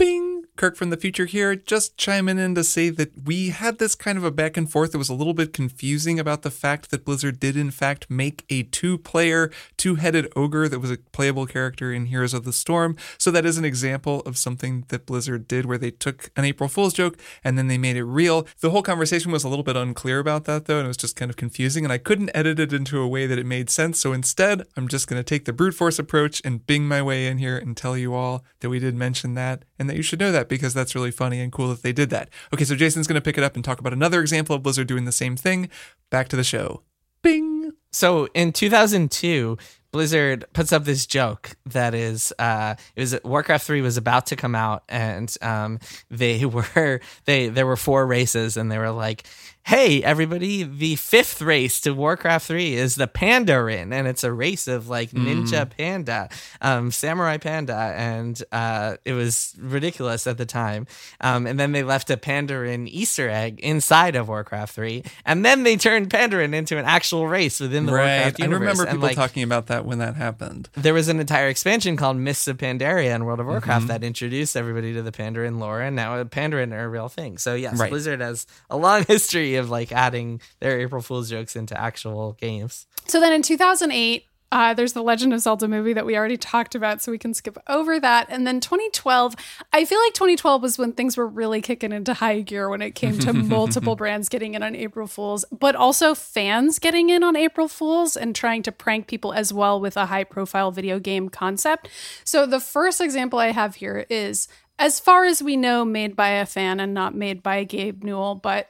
Bing! 0.01 0.31
Kirk 0.57 0.75
from 0.75 0.89
the 0.91 0.97
future 0.97 1.25
here, 1.25 1.55
just 1.55 1.97
chiming 1.97 2.37
in 2.37 2.53
to 2.53 2.63
say 2.63 2.89
that 2.89 3.25
we 3.25 3.49
had 3.49 3.79
this 3.79 3.95
kind 3.95 4.17
of 4.17 4.23
a 4.23 4.29
back 4.29 4.57
and 4.57 4.69
forth 4.69 4.91
that 4.91 4.97
was 4.97 5.09
a 5.09 5.13
little 5.13 5.33
bit 5.33 5.53
confusing 5.53 6.19
about 6.19 6.41
the 6.41 6.51
fact 6.51 6.91
that 6.91 7.05
Blizzard 7.05 7.39
did, 7.39 7.57
in 7.57 7.71
fact, 7.71 8.09
make 8.09 8.45
a 8.49 8.63
two 8.63 8.97
player, 8.97 9.49
two 9.77 9.95
headed 9.95 10.31
ogre 10.35 10.69
that 10.69 10.79
was 10.79 10.91
a 10.91 10.97
playable 10.97 11.47
character 11.47 11.91
in 11.91 12.07
Heroes 12.07 12.33
of 12.35 12.43
the 12.43 12.53
Storm. 12.53 12.95
So 13.17 13.31
that 13.31 13.45
is 13.45 13.57
an 13.57 13.65
example 13.65 14.19
of 14.21 14.37
something 14.37 14.85
that 14.89 15.05
Blizzard 15.05 15.47
did 15.47 15.65
where 15.65 15.77
they 15.79 15.89
took 15.89 16.29
an 16.35 16.45
April 16.45 16.69
Fool's 16.69 16.93
joke 16.93 17.17
and 17.43 17.57
then 17.57 17.67
they 17.67 17.79
made 17.79 17.95
it 17.95 18.03
real. 18.03 18.45
The 18.59 18.69
whole 18.69 18.83
conversation 18.83 19.31
was 19.31 19.43
a 19.43 19.49
little 19.49 19.63
bit 19.63 19.75
unclear 19.75 20.19
about 20.19 20.43
that, 20.45 20.65
though, 20.65 20.77
and 20.77 20.85
it 20.85 20.89
was 20.89 20.97
just 20.97 21.15
kind 21.15 21.31
of 21.31 21.37
confusing, 21.37 21.85
and 21.85 21.93
I 21.93 21.97
couldn't 21.97 22.31
edit 22.35 22.59
it 22.59 22.73
into 22.73 22.99
a 22.99 23.07
way 23.07 23.25
that 23.25 23.39
it 23.39 23.45
made 23.45 23.69
sense. 23.69 23.99
So 23.99 24.13
instead, 24.13 24.67
I'm 24.77 24.87
just 24.87 25.07
going 25.07 25.19
to 25.19 25.23
take 25.23 25.45
the 25.45 25.53
brute 25.53 25.73
force 25.73 25.97
approach 25.97 26.41
and 26.45 26.67
bing 26.67 26.87
my 26.87 27.01
way 27.01 27.25
in 27.25 27.39
here 27.39 27.57
and 27.57 27.75
tell 27.75 27.97
you 27.97 28.13
all 28.13 28.43
that 28.59 28.69
we 28.69 28.77
did 28.77 28.93
mention 28.93 29.33
that 29.35 29.65
and 29.81 29.89
that 29.91 29.97
you 29.97 30.03
should 30.03 30.19
know 30.19 30.31
that 30.31 30.47
because 30.47 30.73
that's 30.73 30.95
really 30.95 31.11
funny 31.11 31.41
and 31.41 31.51
cool 31.51 31.67
that 31.67 31.83
they 31.83 31.91
did 31.91 32.09
that. 32.11 32.29
Okay, 32.53 32.63
so 32.63 32.75
Jason's 32.75 33.07
going 33.07 33.15
to 33.15 33.21
pick 33.21 33.37
it 33.37 33.43
up 33.43 33.55
and 33.55 33.63
talk 33.63 33.79
about 33.79 33.91
another 33.91 34.21
example 34.21 34.55
of 34.55 34.63
Blizzard 34.63 34.87
doing 34.87 35.03
the 35.03 35.11
same 35.11 35.35
thing. 35.35 35.69
Back 36.09 36.29
to 36.29 36.37
the 36.37 36.43
show. 36.43 36.81
Bing. 37.21 37.73
So 37.91 38.29
in 38.33 38.53
2002, 38.53 39.57
Blizzard 39.91 40.45
puts 40.53 40.71
up 40.71 40.85
this 40.85 41.05
joke 41.05 41.57
that 41.65 41.93
is, 41.93 42.33
uh, 42.39 42.75
it 42.95 43.01
was 43.01 43.19
Warcraft 43.25 43.67
3 43.67 43.81
was 43.81 43.97
about 43.97 44.27
to 44.27 44.37
come 44.37 44.55
out, 44.55 44.83
and 44.87 45.35
um, 45.41 45.79
they 46.09 46.45
were 46.75 47.01
they 47.25 47.49
there 47.49 47.67
were 47.67 47.75
four 47.75 48.07
races, 48.07 48.55
and 48.55 48.71
they 48.71 48.77
were 48.77 48.91
like, 48.91 49.25
"Hey, 49.65 50.03
everybody, 50.03 50.63
the 50.63 50.95
fifth 50.95 51.41
race 51.41 51.79
to 51.81 51.93
Warcraft 51.93 52.47
3 52.47 52.73
is 52.73 52.95
the 52.95 53.07
Pandaren, 53.07 53.93
and 53.93 54.07
it's 54.07 54.23
a 54.23 54.33
race 54.33 54.67
of 54.67 54.89
like 54.89 55.11
ninja 55.11 55.69
panda, 55.69 56.29
um, 56.61 56.91
samurai 56.91 57.37
panda, 57.37 57.75
and 57.95 58.41
uh, 58.51 58.97
it 59.05 59.13
was 59.13 59.55
ridiculous 59.59 60.27
at 60.27 60.37
the 60.37 60.45
time. 60.45 60.87
Um, 61.21 61.45
and 61.47 61.59
then 61.59 61.71
they 61.71 61.83
left 61.83 62.09
a 62.09 62.17
Pandaren 62.17 62.87
Easter 62.89 63.29
egg 63.29 63.59
inside 63.61 64.15
of 64.15 64.27
Warcraft 64.27 64.73
3, 64.73 65.03
and 65.25 65.45
then 65.45 65.63
they 65.63 65.77
turned 65.77 66.09
Pandaren 66.09 66.53
into 66.53 66.77
an 66.77 66.85
actual 66.85 67.27
race 67.27 67.59
within 67.59 67.85
the 67.85 67.91
Warcraft 67.91 68.41
I 68.41 68.43
universe. 68.45 68.59
remember 68.59 68.83
And, 68.83 68.91
people 68.97 69.07
like, 69.07 69.15
talking 69.15 69.43
about 69.43 69.67
that 69.67 69.85
when 69.85 69.99
that 69.99 70.15
happened. 70.15 70.69
there 70.73 70.93
was 70.93 71.07
an 71.07 71.19
entire 71.19 71.47
expansion 71.47 71.95
called 71.97 72.17
Mists 72.17 72.47
of 72.47 72.57
Pandaria 72.57 73.13
in 73.15 73.25
World 73.25 73.39
of 73.39 73.45
Mm-hmm. 73.45 73.51
Warcraft 73.51 73.87
that 73.87 74.03
introduced 74.03 74.55
everybody 74.57 74.93
to 74.93 75.01
the 75.01 75.11
Pandaren 75.11 75.59
lore, 75.59 75.81
and 75.81 75.95
now 75.95 76.21
Pandaren 76.23 76.73
are 76.73 76.85
a 76.85 76.89
real 76.89 77.09
thing. 77.09 77.37
So 77.37 77.53
yes, 77.55 77.77
Right. 77.77 77.89
Blizzard 77.89 78.21
has 78.21 78.45
a 78.69 78.77
long 78.77 79.03
history 79.07 79.50
of 79.55 79.69
like 79.69 79.91
adding 79.91 80.41
their 80.59 80.79
April 80.79 81.01
Fool's 81.01 81.29
jokes 81.29 81.55
into 81.55 81.79
actual 81.79 82.33
games. 82.33 82.87
So 83.07 83.19
then 83.19 83.33
in 83.33 83.41
2008, 83.41 84.25
uh, 84.53 84.73
there's 84.73 84.91
the 84.91 85.01
Legend 85.01 85.33
of 85.33 85.39
Zelda 85.39 85.67
movie 85.67 85.93
that 85.93 86.05
we 86.05 86.17
already 86.17 86.35
talked 86.35 86.75
about, 86.75 87.01
so 87.01 87.11
we 87.11 87.17
can 87.17 87.33
skip 87.33 87.57
over 87.67 87.99
that. 88.01 88.27
And 88.29 88.45
then 88.45 88.59
2012, 88.59 89.33
I 89.71 89.85
feel 89.85 89.99
like 89.99 90.13
2012 90.13 90.61
was 90.61 90.77
when 90.77 90.91
things 90.91 91.15
were 91.15 91.27
really 91.27 91.61
kicking 91.61 91.93
into 91.93 92.13
high 92.13 92.41
gear 92.41 92.67
when 92.67 92.81
it 92.81 92.93
came 92.93 93.17
to 93.19 93.31
multiple 93.33 93.95
brands 93.95 94.27
getting 94.27 94.53
in 94.53 94.61
on 94.61 94.75
April 94.75 95.07
Fools, 95.07 95.45
but 95.57 95.75
also 95.75 96.13
fans 96.13 96.79
getting 96.79 97.09
in 97.09 97.23
on 97.23 97.37
April 97.37 97.69
Fools 97.69 98.17
and 98.17 98.35
trying 98.35 98.61
to 98.63 98.73
prank 98.73 99.07
people 99.07 99.31
as 99.31 99.53
well 99.53 99.79
with 99.79 99.95
a 99.95 100.07
high 100.07 100.25
profile 100.25 100.71
video 100.71 100.99
game 100.99 101.29
concept. 101.29 101.87
So 102.25 102.45
the 102.45 102.59
first 102.59 102.99
example 102.99 103.39
I 103.39 103.51
have 103.51 103.75
here 103.75 104.05
is, 104.09 104.49
as 104.77 104.99
far 104.99 105.23
as 105.23 105.41
we 105.41 105.55
know, 105.55 105.85
made 105.85 106.15
by 106.17 106.29
a 106.29 106.45
fan 106.45 106.81
and 106.81 106.93
not 106.93 107.15
made 107.15 107.41
by 107.41 107.63
Gabe 107.63 108.03
Newell, 108.03 108.35
but 108.35 108.69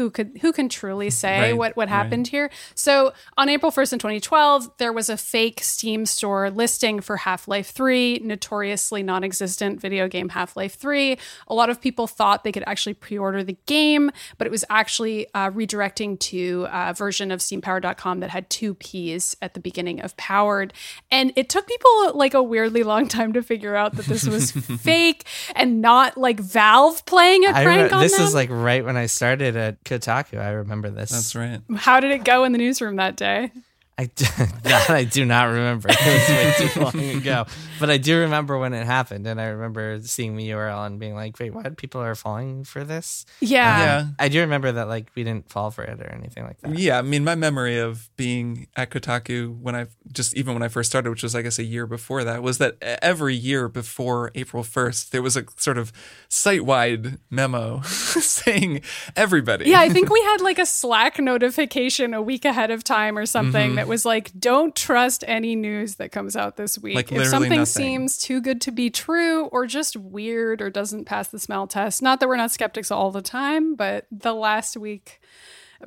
who 0.00 0.08
could 0.08 0.38
who 0.40 0.50
can 0.50 0.68
truly 0.70 1.10
say 1.24 1.40
Right, 1.40 1.56
what 1.56 1.76
what 1.76 1.88
right. 1.88 1.94
happened 1.94 2.28
here? 2.28 2.50
So 2.74 3.12
on 3.36 3.50
April 3.50 3.70
1st 3.70 3.92
in 3.94 3.98
2012, 3.98 4.70
there 4.78 4.92
was 4.92 5.10
a 5.10 5.16
fake 5.16 5.62
Steam 5.62 6.06
store 6.06 6.50
listing 6.50 7.00
for 7.00 7.18
Half-Life 7.18 7.70
3, 7.70 8.20
notoriously 8.24 9.02
non-existent 9.02 9.78
video 9.80 10.08
game 10.08 10.30
Half-Life 10.30 10.74
3. 10.76 11.18
A 11.48 11.54
lot 11.54 11.68
of 11.68 11.80
people 11.80 12.06
thought 12.06 12.44
they 12.44 12.52
could 12.52 12.64
actually 12.66 12.94
pre-order 12.94 13.44
the 13.44 13.58
game, 13.66 14.10
but 14.38 14.46
it 14.46 14.50
was 14.50 14.64
actually 14.70 15.26
uh, 15.34 15.50
redirecting 15.50 16.18
to 16.20 16.66
a 16.72 16.94
version 16.94 17.30
of 17.30 17.40
steampowered.com 17.40 18.20
that 18.20 18.30
had 18.30 18.48
two 18.48 18.74
P's 18.74 19.36
at 19.42 19.52
the 19.52 19.60
beginning 19.60 20.00
of 20.00 20.16
powered. 20.16 20.72
And 21.10 21.32
it 21.36 21.50
took 21.50 21.66
people 21.66 22.12
like 22.14 22.32
a 22.32 22.42
weirdly 22.42 22.82
long 22.84 23.06
time 23.06 23.34
to 23.34 23.42
figure 23.42 23.76
out 23.76 23.96
that 23.96 24.06
this 24.06 24.26
was 24.26 24.50
fake 24.80 25.26
and 25.54 25.82
not 25.82 26.16
like 26.16 26.40
Valve 26.40 27.04
playing 27.04 27.44
a 27.44 27.52
prank 27.52 27.92
on 27.92 28.02
this 28.02 28.12
them. 28.12 28.20
This 28.20 28.28
is 28.28 28.34
like 28.34 28.48
right 28.50 28.84
when 28.84 28.96
I 28.96 29.06
started 29.06 29.56
at 29.56 29.82
Kotaku. 29.90 30.40
I 30.40 30.50
remember 30.50 30.90
this. 30.90 31.10
That's 31.10 31.34
right. 31.34 31.60
How 31.76 32.00
did 32.00 32.12
it 32.12 32.24
go 32.24 32.44
in 32.44 32.52
the 32.52 32.58
newsroom 32.58 32.96
that 32.96 33.16
day? 33.16 33.52
I 34.00 34.06
d- 34.06 34.24
that 34.62 34.88
I 34.88 35.04
do 35.04 35.26
not 35.26 35.44
remember. 35.44 35.90
It 35.90 35.98
was 35.98 36.28
way 36.30 36.68
too 36.68 36.80
long 36.98 37.16
ago. 37.18 37.44
But 37.78 37.90
I 37.90 37.98
do 37.98 38.20
remember 38.20 38.58
when 38.58 38.72
it 38.72 38.86
happened, 38.86 39.26
and 39.26 39.38
I 39.38 39.48
remember 39.48 40.00
seeing 40.02 40.36
the 40.36 40.50
URL 40.50 40.86
and 40.86 40.98
being 40.98 41.14
like, 41.14 41.38
"Wait, 41.38 41.52
what? 41.52 41.76
People 41.76 42.00
are 42.00 42.14
falling 42.14 42.64
for 42.64 42.82
this?" 42.82 43.26
Yeah. 43.40 43.74
Um, 43.74 43.80
yeah. 43.80 44.06
I 44.18 44.28
do 44.28 44.40
remember 44.40 44.72
that 44.72 44.88
like 44.88 45.10
we 45.14 45.22
didn't 45.22 45.50
fall 45.50 45.70
for 45.70 45.84
it 45.84 46.00
or 46.00 46.10
anything 46.10 46.44
like 46.44 46.58
that. 46.62 46.78
Yeah, 46.78 46.98
I 46.98 47.02
mean, 47.02 47.24
my 47.24 47.34
memory 47.34 47.78
of 47.78 48.08
being 48.16 48.68
at 48.74 48.88
Kotaku 48.88 49.54
when 49.58 49.76
I 49.76 49.86
just 50.10 50.34
even 50.34 50.54
when 50.54 50.62
I 50.62 50.68
first 50.68 50.88
started, 50.88 51.10
which 51.10 51.22
was 51.22 51.34
I 51.34 51.42
guess 51.42 51.58
a 51.58 51.64
year 51.64 51.86
before 51.86 52.24
that, 52.24 52.42
was 52.42 52.56
that 52.56 52.78
every 52.80 53.34
year 53.34 53.68
before 53.68 54.30
April 54.34 54.62
first, 54.62 55.12
there 55.12 55.20
was 55.20 55.36
a 55.36 55.44
sort 55.56 55.76
of 55.76 55.92
site-wide 56.30 57.18
memo 57.28 57.80
saying 57.84 58.80
everybody. 59.14 59.68
Yeah, 59.68 59.80
I 59.80 59.90
think 59.90 60.08
we 60.08 60.22
had 60.22 60.40
like 60.40 60.58
a 60.58 60.66
Slack 60.66 61.18
notification 61.18 62.14
a 62.14 62.22
week 62.22 62.46
ahead 62.46 62.70
of 62.70 62.82
time 62.82 63.18
or 63.18 63.26
something 63.26 63.68
mm-hmm. 63.68 63.76
that 63.76 63.89
was 63.90 64.04
like, 64.06 64.30
don't 64.38 64.74
trust 64.74 65.24
any 65.26 65.54
news 65.56 65.96
that 65.96 66.12
comes 66.12 66.36
out 66.36 66.56
this 66.56 66.78
week. 66.78 66.94
Like, 66.94 67.12
if 67.12 67.26
something 67.26 67.50
nothing. 67.50 67.66
seems 67.66 68.18
too 68.18 68.40
good 68.40 68.60
to 68.62 68.70
be 68.70 68.88
true 68.88 69.46
or 69.46 69.66
just 69.66 69.96
weird 69.96 70.62
or 70.62 70.70
doesn't 70.70 71.04
pass 71.04 71.28
the 71.28 71.38
smell 71.38 71.66
test, 71.66 72.00
not 72.00 72.20
that 72.20 72.28
we're 72.28 72.36
not 72.36 72.50
skeptics 72.50 72.90
all 72.90 73.10
the 73.10 73.22
time, 73.22 73.74
but 73.74 74.06
the 74.10 74.32
last 74.32 74.76
week 74.76 75.20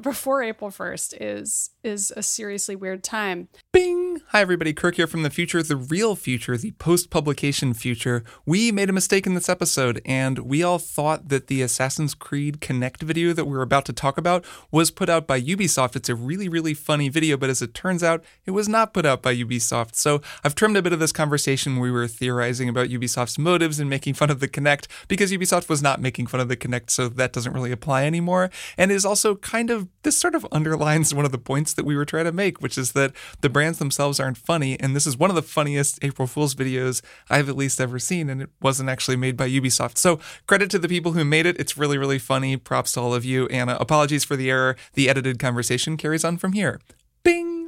before 0.01 0.41
April 0.43 0.69
1st 0.71 1.17
is 1.19 1.69
is 1.83 2.13
a 2.15 2.23
seriously 2.23 2.75
weird 2.75 3.03
time. 3.03 3.49
Bing! 3.73 4.21
Hi, 4.29 4.39
everybody. 4.39 4.73
Kirk 4.73 4.95
here 4.95 5.07
from 5.07 5.23
the 5.23 5.29
future, 5.29 5.61
the 5.61 5.75
real 5.75 6.15
future, 6.15 6.55
the 6.55 6.71
post 6.71 7.09
publication 7.09 7.73
future. 7.73 8.23
We 8.45 8.71
made 8.71 8.89
a 8.89 8.93
mistake 8.93 9.27
in 9.27 9.33
this 9.33 9.49
episode, 9.49 10.01
and 10.05 10.39
we 10.39 10.63
all 10.63 10.79
thought 10.79 11.27
that 11.27 11.47
the 11.47 11.61
Assassin's 11.61 12.13
Creed 12.13 12.61
Kinect 12.61 13.03
video 13.03 13.33
that 13.33 13.45
we're 13.45 13.61
about 13.61 13.83
to 13.85 13.93
talk 13.93 14.17
about 14.17 14.45
was 14.71 14.91
put 14.91 15.09
out 15.09 15.27
by 15.27 15.41
Ubisoft. 15.41 15.95
It's 15.95 16.09
a 16.09 16.15
really, 16.15 16.47
really 16.47 16.73
funny 16.73 17.09
video, 17.09 17.35
but 17.35 17.49
as 17.49 17.61
it 17.61 17.73
turns 17.73 18.01
out, 18.01 18.23
it 18.45 18.51
was 18.51 18.69
not 18.69 18.93
put 18.93 19.05
out 19.05 19.21
by 19.21 19.35
Ubisoft. 19.35 19.95
So 19.95 20.21
I've 20.43 20.55
trimmed 20.55 20.77
a 20.77 20.81
bit 20.81 20.93
of 20.93 20.99
this 20.99 21.11
conversation. 21.11 21.75
Where 21.75 21.83
we 21.83 21.91
were 21.91 22.07
theorizing 22.07 22.69
about 22.69 22.89
Ubisoft's 22.89 23.37
motives 23.37 23.79
and 23.79 23.89
making 23.89 24.13
fun 24.13 24.29
of 24.29 24.39
the 24.39 24.47
Kinect 24.47 24.87
because 25.07 25.31
Ubisoft 25.31 25.67
was 25.67 25.81
not 25.81 25.99
making 25.99 26.27
fun 26.27 26.39
of 26.39 26.47
the 26.47 26.57
Kinect, 26.57 26.89
so 26.89 27.09
that 27.09 27.33
doesn't 27.33 27.53
really 27.53 27.71
apply 27.71 28.05
anymore. 28.05 28.49
And 28.77 28.91
is 28.91 29.05
also 29.05 29.35
kind 29.35 29.69
of, 29.69 29.82
this 30.03 30.17
sort 30.17 30.35
of 30.35 30.45
underlines 30.51 31.13
one 31.13 31.25
of 31.25 31.31
the 31.31 31.37
points 31.37 31.73
that 31.73 31.85
we 31.85 31.95
were 31.95 32.05
trying 32.05 32.25
to 32.25 32.31
make, 32.31 32.61
which 32.61 32.77
is 32.77 32.93
that 32.93 33.13
the 33.41 33.49
brands 33.49 33.79
themselves 33.79 34.19
aren't 34.19 34.37
funny. 34.37 34.79
And 34.79 34.95
this 34.95 35.07
is 35.07 35.17
one 35.17 35.29
of 35.29 35.35
the 35.35 35.41
funniest 35.41 36.03
April 36.03 36.27
Fool's 36.27 36.55
videos 36.55 37.01
I've 37.29 37.49
at 37.49 37.57
least 37.57 37.79
ever 37.79 37.99
seen. 37.99 38.29
And 38.29 38.41
it 38.41 38.49
wasn't 38.61 38.89
actually 38.89 39.17
made 39.17 39.37
by 39.37 39.49
Ubisoft. 39.49 39.97
So 39.97 40.19
credit 40.47 40.69
to 40.71 40.79
the 40.79 40.89
people 40.89 41.13
who 41.13 41.25
made 41.25 41.45
it. 41.45 41.59
It's 41.59 41.77
really, 41.77 41.97
really 41.97 42.19
funny. 42.19 42.57
Props 42.57 42.93
to 42.93 43.01
all 43.01 43.13
of 43.13 43.25
you. 43.25 43.47
Uh, 43.47 43.77
apologies 43.79 44.23
for 44.23 44.35
the 44.35 44.49
error. 44.49 44.75
The 44.93 45.09
edited 45.09 45.39
conversation 45.39 45.97
carries 45.97 46.23
on 46.23 46.37
from 46.37 46.53
here. 46.53 46.79
Bing! 47.23 47.62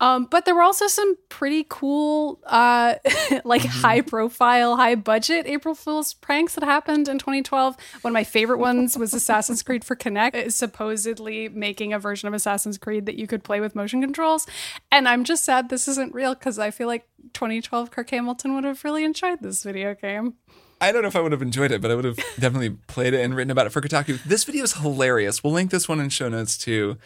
Um, 0.00 0.26
but 0.30 0.44
there 0.44 0.54
were 0.54 0.62
also 0.62 0.86
some 0.88 1.16
pretty 1.28 1.64
cool, 1.68 2.40
uh, 2.46 2.96
like 3.44 3.62
Mm-hmm. 3.62 3.80
high 3.80 4.00
profile, 4.00 4.76
high 4.76 4.96
budget 4.96 5.46
April 5.46 5.74
Fool's 5.74 6.14
pranks 6.14 6.54
that 6.56 6.64
happened 6.64 7.08
in 7.08 7.18
2012. 7.18 7.76
One 8.02 8.10
of 8.10 8.12
my 8.12 8.24
favorite 8.24 8.58
ones 8.58 8.98
was 8.98 9.14
Assassin's 9.14 9.62
Creed 9.62 9.84
for 9.84 9.94
Kinect, 9.96 10.50
supposedly 10.52 11.48
making 11.48 11.92
a 11.92 11.98
version 11.98 12.26
of 12.26 12.34
Assassin's 12.34 12.76
Creed 12.76 13.06
that 13.06 13.16
you 13.16 13.26
could 13.26 13.44
play 13.44 13.60
with 13.60 13.74
motion 13.76 14.00
controls. 14.00 14.46
And 14.90 15.08
I'm 15.08 15.24
just 15.24 15.44
sad 15.44 15.68
this 15.68 15.86
isn't 15.88 16.12
real 16.12 16.34
because 16.34 16.58
I 16.58 16.70
feel 16.70 16.88
like 16.88 17.06
2012 17.32 17.90
Kirk 17.90 18.10
Hamilton 18.10 18.54
would 18.56 18.64
have 18.64 18.82
really 18.84 19.04
enjoyed 19.04 19.40
this 19.40 19.62
video 19.62 19.94
game. 19.94 20.34
I 20.80 20.92
don't 20.92 21.02
know 21.02 21.08
if 21.08 21.16
I 21.16 21.20
would 21.20 21.32
have 21.32 21.40
enjoyed 21.40 21.70
it, 21.70 21.80
but 21.80 21.90
I 21.90 21.94
would 21.94 22.04
have 22.04 22.16
definitely 22.38 22.70
played 22.88 23.14
it 23.14 23.20
and 23.24 23.34
written 23.34 23.50
about 23.52 23.66
it 23.66 23.70
for 23.70 23.80
Kotaku. 23.80 24.22
This 24.24 24.44
video 24.44 24.64
is 24.64 24.74
hilarious. 24.74 25.42
We'll 25.42 25.52
link 25.54 25.70
this 25.70 25.88
one 25.88 26.00
in 26.00 26.08
show 26.10 26.28
notes 26.28 26.58
too. 26.58 26.98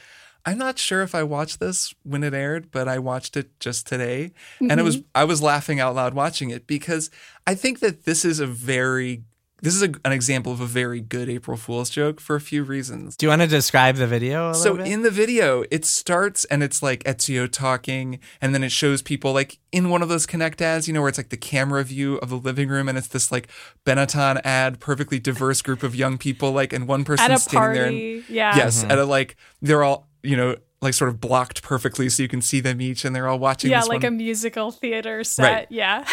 I'm 0.49 0.57
not 0.57 0.78
sure 0.78 1.02
if 1.02 1.14
I 1.14 1.25
watched 1.25 1.61
this 1.61 1.95
when 2.05 2.25
it 2.25 2.33
aired, 2.33 2.71
but 2.71 2.88
I 2.88 2.99
watched 2.99 3.37
it 3.37 3.61
just 3.61 3.87
today, 3.87 4.33
and 4.61 4.81
it 4.81 4.83
was 4.83 4.97
mm-hmm. 4.97 5.09
I 5.14 5.25
was 5.25 5.43
laughing 5.43 5.78
out 5.78 5.95
loud 5.95 6.14
watching 6.14 6.49
it 6.49 6.67
because 6.67 7.11
I 7.47 7.55
think 7.55 7.81
that 7.81 8.07
this 8.07 8.25
is 8.25 8.40
a 8.40 8.47
very 8.47 9.25
this 9.61 9.75
is 9.75 9.83
a, 9.83 9.93
an 10.05 10.12
example 10.12 10.52
of 10.52 10.61
a 10.61 10.67
very 10.67 11.00
good 11.00 11.28
April 11.28 11.57
Fool's 11.57 11.90
joke 11.90 12.21
for 12.21 12.37
a 12.37 12.40
few 12.40 12.62
reasons. 12.62 13.17
Do 13.17 13.26
you 13.26 13.31
want 13.31 13.43
to 13.43 13.49
describe 13.49 13.97
the 13.97 14.07
video 14.07 14.50
a 14.50 14.55
So 14.55 14.76
bit? 14.76 14.87
in 14.87 15.02
the 15.02 15.11
video, 15.11 15.64
it 15.71 15.85
starts 15.85 16.45
and 16.47 16.62
it's 16.62 16.83
like 16.83 17.02
Ezio 17.05 17.50
talking, 17.50 18.21
and 18.40 18.55
then 18.55 18.62
it 18.62 18.73
shows 18.73 19.02
people 19.02 19.33
like 19.33 19.59
in 19.71 19.90
one 19.90 20.00
of 20.00 20.09
those 20.09 20.26
Kinect 20.26 20.61
ads, 20.62 20.88
you 20.88 20.95
know, 20.95 21.00
where 21.00 21.09
it's 21.09 21.19
like 21.19 21.28
the 21.28 21.37
camera 21.37 21.85
view 21.85 22.17
of 22.19 22.31
the 22.31 22.37
living 22.37 22.69
room, 22.69 22.88
and 22.88 22.97
it's 22.97 23.09
this 23.09 23.31
like 23.31 23.49
Benetton 23.85 24.40
ad, 24.45 24.81
perfectly 24.81 25.19
diverse 25.19 25.61
group 25.61 25.83
of 25.83 25.95
young 25.95 26.17
people, 26.17 26.52
like, 26.52 26.73
and 26.73 26.88
one 26.88 27.05
person 27.05 27.37
standing 27.38 27.75
there. 27.75 27.85
party. 27.85 28.17
And, 28.19 28.31
yeah. 28.31 28.57
Yes, 28.57 28.83
mm-hmm. 28.83 28.93
at 28.93 28.99
a 28.99 29.05
like 29.05 29.37
they're 29.61 29.83
all 29.83 30.08
you 30.23 30.37
know 30.37 30.57
like 30.80 30.94
sort 30.94 31.08
of 31.08 31.20
blocked 31.20 31.62
perfectly 31.62 32.08
so 32.08 32.23
you 32.23 32.28
can 32.28 32.40
see 32.40 32.61
them 32.61 32.80
each, 32.80 33.04
and 33.04 33.14
they're 33.14 33.26
all 33.26 33.38
watching. 33.38 33.70
Yeah, 33.70 33.80
this 33.80 33.88
like 33.88 34.02
one. 34.02 34.12
a 34.12 34.16
musical 34.16 34.70
theater 34.70 35.25
set. 35.25 35.52
Right. 35.52 35.66
Yeah. 35.70 36.04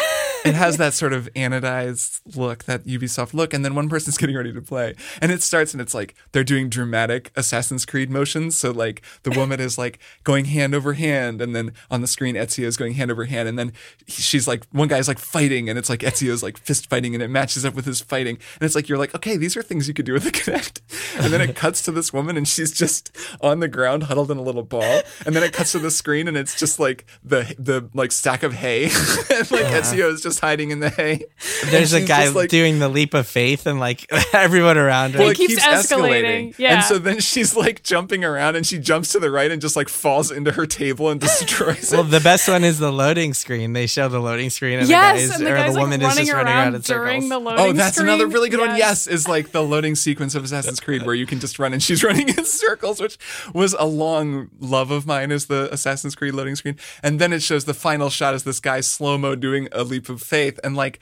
it 0.44 0.54
has 0.54 0.76
that 0.78 0.92
sort 0.92 1.12
of 1.12 1.28
anodized 1.34 2.20
look, 2.36 2.64
that 2.64 2.84
Ubisoft 2.84 3.32
look, 3.32 3.54
and 3.54 3.64
then 3.64 3.74
one 3.76 3.88
person's 3.88 4.16
getting 4.18 4.36
ready 4.36 4.52
to 4.52 4.60
play, 4.60 4.94
and 5.20 5.30
it 5.30 5.42
starts, 5.42 5.72
and 5.72 5.80
it's 5.80 5.94
like 5.94 6.16
they're 6.32 6.44
doing 6.44 6.68
dramatic 6.68 7.30
Assassin's 7.36 7.86
Creed 7.86 8.10
motions. 8.10 8.56
So 8.56 8.72
like 8.72 9.02
the 9.22 9.30
woman 9.30 9.60
is 9.60 9.78
like 9.78 10.00
going 10.24 10.46
hand 10.46 10.74
over 10.74 10.94
hand, 10.94 11.40
and 11.40 11.54
then 11.54 11.72
on 11.88 12.00
the 12.00 12.08
screen 12.08 12.34
Ezio 12.34 12.64
is 12.64 12.76
going 12.76 12.94
hand 12.94 13.12
over 13.12 13.26
hand, 13.26 13.48
and 13.48 13.56
then 13.56 13.72
she's 14.08 14.48
like 14.48 14.66
one 14.72 14.88
guy's 14.88 15.06
like 15.06 15.20
fighting, 15.20 15.68
and 15.68 15.78
it's 15.78 15.88
like 15.88 16.00
Ezio's 16.00 16.42
like 16.42 16.58
fist 16.58 16.90
fighting, 16.90 17.14
and 17.14 17.22
it 17.22 17.28
matches 17.28 17.64
up 17.64 17.74
with 17.74 17.84
his 17.84 18.00
fighting, 18.00 18.38
and 18.54 18.62
it's 18.62 18.74
like 18.74 18.88
you're 18.88 18.98
like 18.98 19.14
okay, 19.14 19.36
these 19.36 19.56
are 19.56 19.62
things 19.62 19.86
you 19.86 19.94
could 19.94 20.06
do 20.06 20.12
with 20.12 20.24
the 20.24 20.32
Kinect, 20.32 20.80
and 21.22 21.32
then 21.32 21.40
it 21.40 21.54
cuts 21.54 21.82
to 21.82 21.92
this 21.92 22.12
woman, 22.12 22.36
and 22.36 22.48
she's 22.48 22.72
just 22.72 23.16
on 23.40 23.60
the 23.60 23.68
ground 23.68 24.04
huddled 24.04 24.32
in 24.32 24.38
a 24.38 24.42
little 24.42 24.55
ball, 24.62 25.02
and 25.24 25.34
then 25.34 25.42
it 25.42 25.52
cuts 25.52 25.72
to 25.72 25.78
the 25.78 25.90
screen, 25.90 26.28
and 26.28 26.36
it's 26.36 26.58
just 26.58 26.78
like 26.78 27.06
the 27.24 27.54
the 27.58 27.88
like 27.94 28.12
stack 28.12 28.42
of 28.42 28.52
hay, 28.52 28.84
and 29.30 29.50
like 29.50 29.66
Ezio 29.66 30.10
is 30.12 30.20
just 30.20 30.40
hiding 30.40 30.70
in 30.70 30.80
the 30.80 30.90
hay. 30.90 31.24
There's 31.66 31.92
a 31.92 32.00
she's 32.00 32.08
guy 32.08 32.28
like- 32.28 32.50
doing 32.50 32.78
the 32.78 32.88
leap 32.88 33.14
of 33.14 33.26
faith, 33.26 33.66
and 33.66 33.78
like 33.80 34.06
everyone 34.32 34.76
around 34.76 35.12
her. 35.12 35.20
Well, 35.20 35.30
it 35.30 35.36
it 35.40 35.48
keeps 35.48 35.62
escalating. 35.62 36.58
Yeah. 36.58 36.76
And 36.76 36.84
so 36.84 36.98
then 36.98 37.20
she's 37.20 37.56
like 37.56 37.82
jumping 37.82 38.24
around 38.24 38.56
and 38.56 38.66
she 38.66 38.78
jumps 38.78 39.12
to 39.12 39.18
the 39.18 39.30
right 39.30 39.50
and 39.50 39.60
just 39.60 39.76
like 39.76 39.88
falls 39.88 40.30
into 40.30 40.52
her 40.52 40.66
table 40.66 41.10
and 41.10 41.20
destroys 41.20 41.90
well, 41.90 42.00
it. 42.00 42.02
Well, 42.04 42.10
the 42.10 42.20
best 42.20 42.48
one 42.48 42.64
is 42.64 42.78
the 42.78 42.92
loading 42.92 43.34
screen. 43.34 43.72
They 43.72 43.86
show 43.86 44.08
the 44.08 44.20
loading 44.20 44.50
screen, 44.50 44.78
and 44.78 44.88
yes, 44.88 45.14
the 45.14 45.18
guy 45.18 45.22
is, 45.22 45.30
and 45.36 45.46
the 45.46 45.52
or 45.52 45.56
guy's 45.56 45.74
the 45.74 45.80
woman 45.80 46.00
is 46.00 46.08
running 46.08 46.24
just 46.24 46.32
running 46.32 46.52
around 46.52 46.74
in 46.74 46.80
during 46.80 47.22
circles. 47.22 47.28
the 47.28 47.34
oh, 47.34 47.38
loading 47.38 47.64
Oh, 47.64 47.72
that's 47.72 47.98
another 47.98 48.26
really 48.26 48.48
good 48.48 48.60
one. 48.60 48.70
Yes. 48.70 48.86
Yes, 48.86 49.06
is 49.06 49.28
like 49.28 49.50
the 49.50 49.62
loading 49.62 49.94
sequence 49.94 50.34
of 50.34 50.44
Assassin's 50.44 50.80
Creed 50.80 51.04
where 51.04 51.14
you 51.14 51.26
can 51.26 51.40
just 51.40 51.58
run 51.58 51.72
and 51.72 51.82
she's 51.82 52.04
running 52.04 52.28
in 52.28 52.44
circles, 52.44 53.00
which 53.00 53.18
was 53.52 53.74
a 53.78 53.84
long 53.84 54.45
love 54.58 54.90
of 54.90 55.06
mine 55.06 55.30
is 55.30 55.46
the 55.46 55.72
Assassin's 55.72 56.14
Creed 56.14 56.34
loading 56.34 56.56
screen. 56.56 56.76
And 57.02 57.20
then 57.20 57.32
it 57.32 57.42
shows 57.42 57.64
the 57.64 57.74
final 57.74 58.10
shot 58.10 58.34
as 58.34 58.44
this 58.44 58.60
guy 58.60 58.80
slow 58.80 59.18
mo 59.18 59.34
doing 59.34 59.68
a 59.72 59.84
leap 59.84 60.08
of 60.08 60.22
faith. 60.22 60.58
And 60.62 60.76
like 60.76 61.00